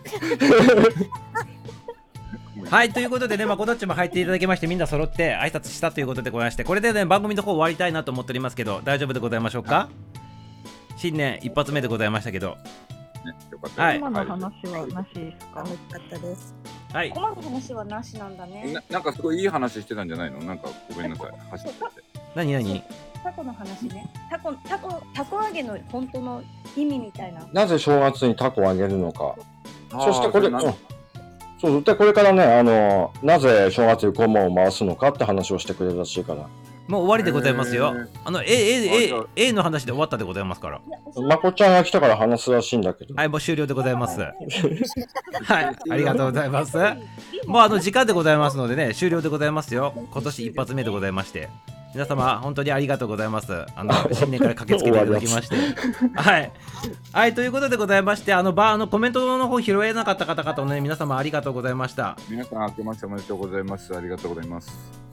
[2.70, 9.88] はいということでねまこどっちも入っていただきましてみんな揃って挨拶したということでございましてこれでね番組の方終わりたいなと思っておりますけど大丈夫でございましょうか？
[10.96, 12.56] 新年一発目でございましたけど
[13.24, 13.82] ね、よかった。
[13.84, 15.60] はい今の話はなしですか？
[15.60, 16.54] 楽しかったです。
[16.92, 18.82] はいコマの話はなしなんだねな。
[18.90, 20.38] なんかすごいいい話してたんじゃないの？
[20.40, 21.32] なんかごめんなさい。
[21.50, 21.84] 走ってて。
[22.34, 22.52] 何？
[22.52, 22.82] 何
[23.22, 24.08] タコの話ね。
[24.30, 26.42] タコ、タコ、タコ揚げの本当の
[26.76, 27.46] 意味みたいな。
[27.52, 29.34] なぜ正月にタコをあげるのか。
[29.90, 30.74] そしてこれ、なうん
[31.58, 36.48] そうでこれからね、あの、なぜ正月にコマを回すのかって話をしてくれるらしいから。
[36.88, 37.94] もう終わりでございますよ。
[38.24, 38.48] あの A, ゃ
[39.36, 40.80] A, A の話で終わったでございますから。
[41.22, 43.14] まこちゃんが来たから話すらしいんだけど。
[43.14, 44.20] はいもう終了でございます。
[44.20, 46.76] はいありがとうございます。
[47.46, 49.92] もうあの時間でございますのでね終了でございますよ。
[50.12, 51.48] 今年一発目でございまして。
[51.94, 53.52] 皆様本当にありがとうございます。
[53.74, 55.56] あの新年から駆けつけていただきまして。
[56.14, 56.52] はい。
[57.12, 62.18] はいということでございましてあのバーのコメントの方拾えなかった方々もね皆様ありがとうございました。
[62.28, 63.96] 皆さん明けましておめでとうございます。
[63.96, 65.06] ありがとうございます。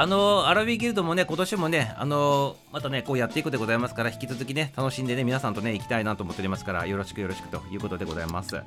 [0.00, 8.62] あのアラビーギルドもね今年もねあのまたねこうやっていくでございますから引き続きね楽しんでね皆さんとね行きたいなと思っておりますからよろしくよろしくということでございます。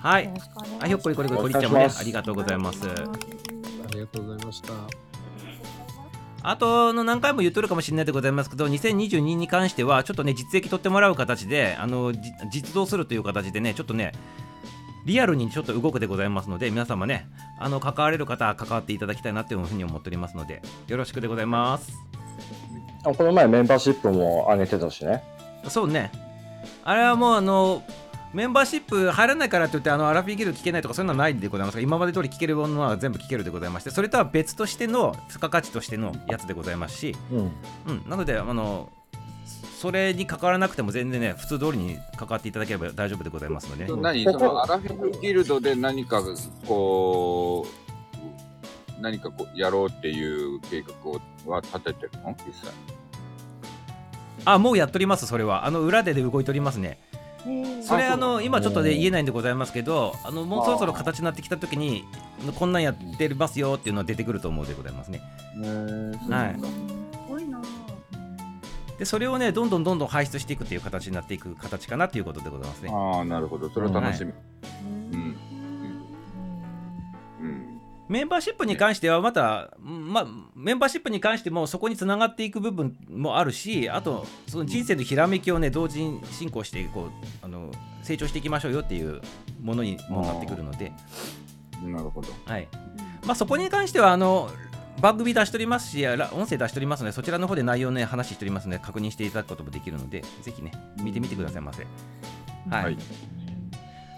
[0.00, 0.30] はい。
[0.80, 2.88] あひょっこりこりこりこりちゃんもねありがとうございます。
[2.88, 2.94] あ
[3.92, 4.72] りがとうございました。
[6.44, 12.18] あとの何回も言っとるかもしれないでございますけど2022に関してはちょっとね実績取ってもらう形であのじ
[12.50, 14.12] 実動するという形でねちょっとね
[15.04, 17.26] リアルにちょっと動くでございますので皆様ね
[17.58, 21.92] あの関われる方は関わっていただきたいなというふうに思っておりますのでよろしくでございます
[23.04, 25.22] あこの前メンバーシップも上げてたしね。
[25.68, 26.12] そうね
[26.84, 27.82] あれはもうあの
[28.32, 37.38] メンバーシップ入らないからといってあのアラフィーギルド聞けないとかそういうのはないでございますが今まで通り聞けるものは全部聞けるでございましてそれとは別としての付加価値としてのやつでございますし、うん。
[37.38, 38.90] うん、なのであの
[39.82, 46.22] それに関わらなくても全然ね普通通りに関わっていただければ大丈夫でございますので、ね、何そのアラフィフギルドで何か
[46.68, 52.36] こう何かこうやろうっていう計画をは立ててるの？
[52.46, 52.70] 実際。
[54.44, 55.66] あもうやっとりますそれは。
[55.66, 57.00] あの裏でで動いておりますね。
[57.82, 62.04] それあの今ちょっとね言えないんでございますけどあのもうそろそろ形になってきた時に
[62.54, 65.20] こんなんやってますよっていうのは出てくると思うでございますね。
[66.30, 67.01] はい
[69.02, 72.90] でそれをねどんどんどんどん排出していくっていう形になっていく形かなということでございますね。
[72.92, 73.68] ああなるほど。
[73.68, 74.40] それは楽しみ、はい
[77.42, 77.80] うん。
[78.08, 87.10] メンバーシップに関してはまた、まあ、メンバーシップに関してもそこにつながっていく部分もあるしあとその人生のひらめきをね同時に進行してこう
[87.44, 87.72] あの
[88.04, 89.20] 成長していきましょうよっていう
[89.60, 90.92] ものにもなってくるので、
[91.84, 92.28] なるほど。
[92.44, 92.68] はい。
[93.26, 94.48] まあ、そこに関してはあの
[95.00, 100.70] 番組出しておりますしら音声出しておりますのでそちらの方で内容ね話しておりますので確認していただくこともできるのでぜひね
[101.02, 101.86] 見てみてくださいませ。
[102.70, 102.96] はい、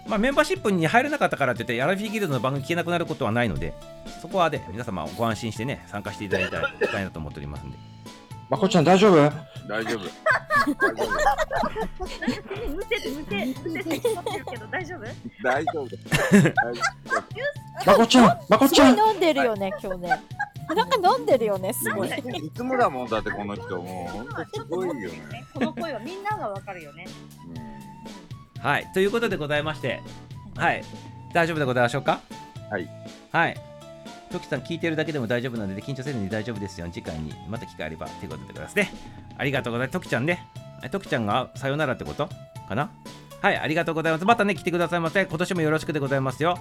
[0.07, 3.73] まあ、メンバーシップに入れなかったからといってアラフィーギルドの番組聞けなくなることはないので
[4.21, 7.77] そこはね皆様ご安心してね参加していただきたいたいなと思っておりますんで。
[8.47, 9.15] まこちゃん大丈夫？
[9.67, 10.01] 大丈夫。
[10.01, 10.07] む
[12.87, 14.99] せてむせむせて引っ張ってるけど大丈夫？
[15.43, 15.87] 大丈夫。
[17.87, 18.99] まこちゃんまこちゃん。
[18.99, 20.21] 飲んでるよね、今日ね。
[20.73, 22.09] なんか飲んでるよね、すごい。
[22.09, 23.07] いつもだもん。
[23.09, 25.45] だってこの人もうほんとすごいよね。
[25.53, 27.05] この声はみんながわかるよね。
[28.59, 28.87] はい。
[28.93, 30.01] ということでございまして。
[30.55, 30.83] はい。
[31.33, 32.19] 大丈夫でございましょうか？
[32.71, 32.89] はい。
[33.31, 33.57] はい。
[34.31, 36.87] トキさん聞いてるだけでも大丈夫なので緊張せずに大丈夫ですよ。
[36.91, 38.91] 次回にまた機会あればということでございますね。
[39.37, 39.93] ありがとうございます。
[39.93, 40.47] トキちゃんね。
[40.83, 42.27] えトキちゃんがさよならってこと？
[42.67, 42.89] かな？
[43.41, 44.25] はいありがとうございます。
[44.25, 45.25] またね来てくださいませ。
[45.25, 46.57] 今年もよろしくでございますよ。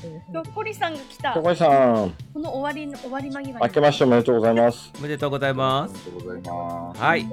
[0.00, 1.32] ひょっこりさんが来た。
[1.32, 2.12] ひょっこりさん。
[2.32, 3.58] この終わりの終わり間際。
[3.58, 4.92] に明けましておめでとうございます。
[4.98, 5.94] おめでとうございます。
[5.94, 7.00] ありがとうございます。
[7.00, 7.26] はい。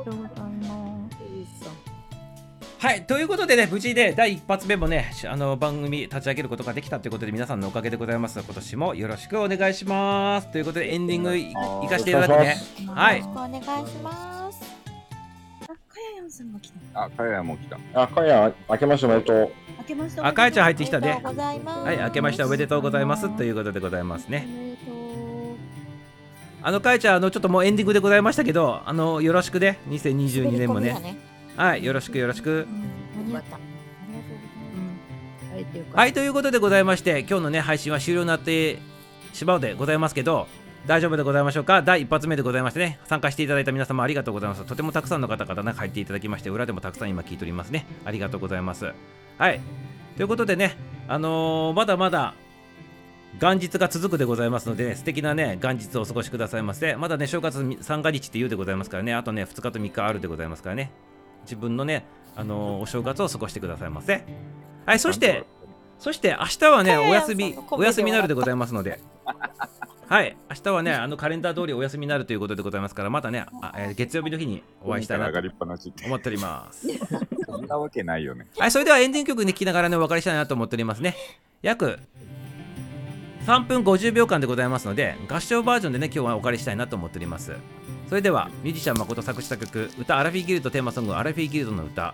[2.81, 8.39] はいということでね無事で第一発目もねしあの番組立ち上げることができたということで皆さんのおかげでございます。
[8.39, 10.51] 今年もよろしくお願いします。
[10.51, 11.53] ということでエンディングいい
[11.87, 12.57] かしていただくね。
[12.87, 13.19] はい。
[13.19, 14.40] よろしくお願いします。
[16.21, 17.79] あかややんさんが来たあかやも来た。
[17.93, 19.51] あ、かや、明けましておめでとう。
[19.79, 21.07] 明けましてあかえちゃん入ってきたね。
[21.07, 21.79] おめでとうございます。
[21.79, 23.37] はい明けましておめでとうございます。
[23.37, 24.47] ということでございますね。
[26.63, 29.79] あのかえちゃんあのちょっともうエンディングでございましたけどあのよろしくね。
[29.89, 30.93] 2022年もね。
[30.93, 31.17] ね。
[31.55, 32.67] はいよろしくよろしく。
[33.17, 33.55] 間に合った。
[33.55, 33.59] あ
[34.07, 35.53] りがとうございます。
[35.55, 35.97] はい、というか。
[35.99, 38.77] はいということでございまして今日のね配信は終了になって
[39.33, 40.47] しまうでございますけど
[40.87, 41.81] 大丈夫でございましょうか？
[41.81, 44.65] 第一発目でございましてね参加していただいた皆様ありがとうございます。
[44.65, 47.85] とてもたくさんの方々ね入っていただきまして裏でもたくさん今聞いておりますね。
[48.05, 48.91] ありがとうございます。
[49.37, 49.61] はい。
[50.17, 50.75] ということでね
[51.07, 52.33] あのーまだまだ
[53.39, 60.91] 元日が続くでございますので、ね、素敵なね元日をお過ごしくださいませまだね正月三が日って言うでございますからねあとね2日と3日あるでございますからね。
[61.43, 62.05] 自分のね
[62.35, 64.25] あのーお正月を過ごしてくださいませ
[64.85, 65.45] はいそして
[65.99, 68.99] そして明日はねお休みお休みになるでございますので
[70.11, 75.39] はい明日はねあのカレンダー通りお休みになるということでございますからまたねあ、えー月曜日の日にお会いしたいなと
[76.05, 76.85] 思っております
[77.45, 81.15] そんなわけないよねはい、それではエンディング曲に聴きながらね、お別れしたいなと思っておりますね。
[81.61, 81.99] 約
[83.45, 87.55] 3分50秒間でございますので、合唱バージョンでね、今日はお借りしたいなと思っております。
[88.07, 92.13] それでは、ミュージシャン誠作詞作曲、歌アラフィーギルドテーマソング、アラフィーギルドの歌、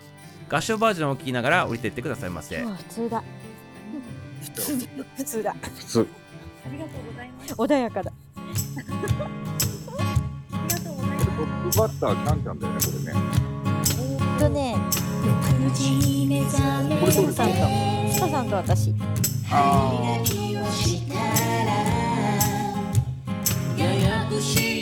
[0.49, 2.57] 合唱バージョンを聴きながら降りていってくださいませ。
[2.57, 3.23] 普通だ。
[4.41, 4.87] 普通
[5.17, 5.55] 普通だ。
[5.61, 6.07] 普通。
[6.67, 7.53] ありがとうございます。
[7.53, 8.11] 穏やかだ。
[8.11, 8.15] ト
[11.43, 13.13] ップバッターキャンキャンだよねこれね。
[14.03, 14.75] えーっとね、
[16.99, 17.55] コルコルさんと、
[18.11, 18.93] スカさんと私。
[19.49, 19.53] あ
[23.77, 24.76] ややこし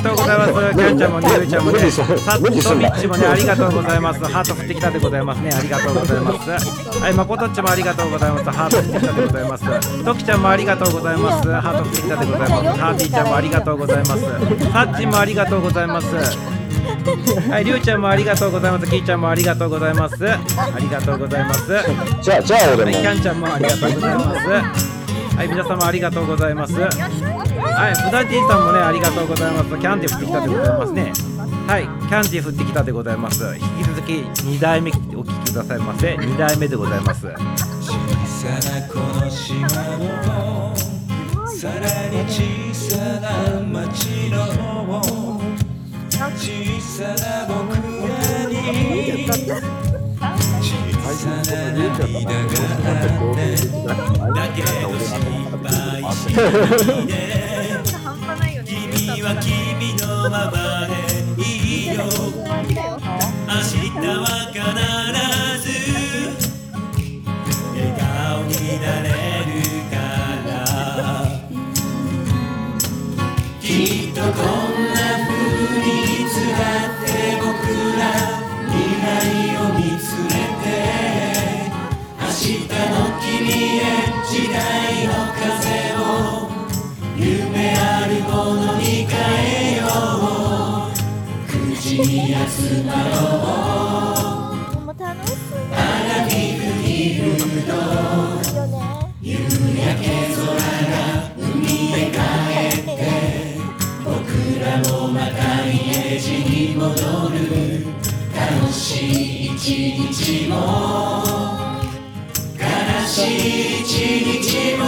[0.00, 0.52] がとうございます。
[0.52, 4.24] キャンちゃんもね、ゆうちゃんもね、無理するさっと無理するみっちもね、ありがとうございます。
[4.24, 5.50] ハート振ってきたでございます ね。
[5.52, 6.50] ありがとうございます。
[7.00, 8.50] はい、まことっちもありがとうございます。
[8.50, 10.04] ハート振ってきたでございます。
[10.04, 11.52] ときちゃんもありがとうございます。
[11.52, 12.80] ハート振ってきたでございます。
[12.80, 14.72] ハーティーちゃんもありがとうございます。
[14.72, 16.06] さっちんもありがとうございます。
[17.50, 18.86] はい、りゅうちゃんもありがとうございます。
[18.86, 20.14] きーちゃんもありがとうございます。
[20.30, 20.38] あ
[20.78, 21.66] りがとうございます。
[22.22, 24.48] じゃあじゃあ俺もはい、キャンちゃんもありがとうございます。
[25.36, 26.74] はい、皆様ありがとうございます。
[27.60, 29.68] はい、ブダンティさんもね、ありがとうございます。
[29.68, 31.12] キャンティ振ってきたでございますね。
[31.66, 33.44] はい、キャンティ振ってきたでございます。
[33.44, 36.16] 引き続き2代目お聞きくださいませ。
[36.16, 37.26] 2代目でございます。
[37.26, 37.92] 小
[38.26, 40.74] さなこの島の
[41.46, 45.00] さらに小さな町の
[46.36, 47.76] 小さな僕
[48.08, 49.89] らに
[51.20, 51.28] だ
[54.56, 54.68] けど
[54.98, 55.10] 心
[55.62, 56.00] 配
[58.64, 60.69] 君は君のまま
[106.80, 106.96] 戻
[107.28, 107.84] る
[108.34, 109.58] 楽しい一
[110.08, 110.54] 日も
[112.56, 112.64] 悲
[113.06, 113.84] しい一
[114.42, 114.84] 日も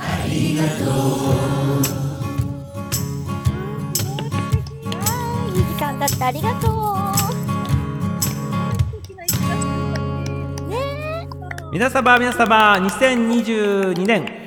[0.00, 1.46] ありがとう
[5.56, 6.72] いい時間だってありがとう。
[11.72, 14.41] 皆様皆様2022年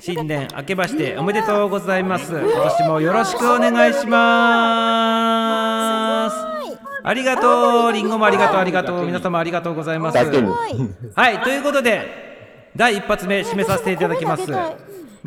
[0.00, 2.30] 新年明けましておめでとうございます。
[2.30, 5.50] 今年もよろしくお願いしま
[6.30, 6.36] す。
[7.02, 10.16] ありがとうりんごもありがとうありがとう皆様ありがとうございます。
[11.14, 14.46] はいということで第一発目締めさせていただきます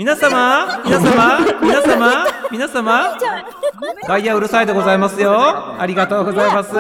[0.02, 3.18] 皆様皆様皆様皆様。
[4.08, 5.80] 外野うるさいでございますよ。
[5.80, 6.72] ありがとうございます。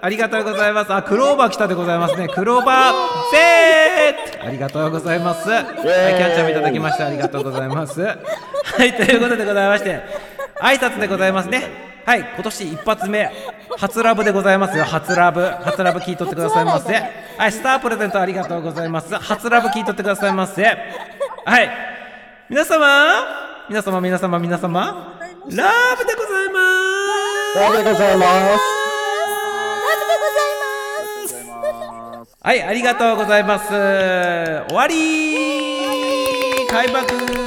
[0.00, 0.92] ありがとうございます。
[0.94, 2.28] あクローバー来たでございますね。
[2.28, 2.94] クローバー
[3.32, 5.50] セーありがとうございます。
[5.50, 8.00] はいキャンちゃんもいただきましてありがとうございます。
[8.00, 8.14] は
[8.84, 10.00] いということでございまして
[10.60, 11.64] 挨拶でございますね。
[12.06, 13.28] はい今年一発目
[13.76, 14.84] 初ラブでございますよ。
[14.84, 15.40] 初ラブ。
[15.64, 16.94] 初ラブ聞いとってくださいませ。
[17.38, 19.12] はいスタープレゼントありがとうございます。
[19.16, 20.64] 初ラブ聞いとってくださいませ。
[21.44, 22.01] はい。
[22.52, 23.24] 皆様
[23.66, 25.16] 皆様皆様皆様
[25.48, 26.60] ラブでございま
[27.54, 27.58] す。
[27.58, 28.24] ラブでございま
[28.58, 28.60] す。
[32.42, 33.68] はいありがとうございます。
[34.68, 37.41] 終わり開幕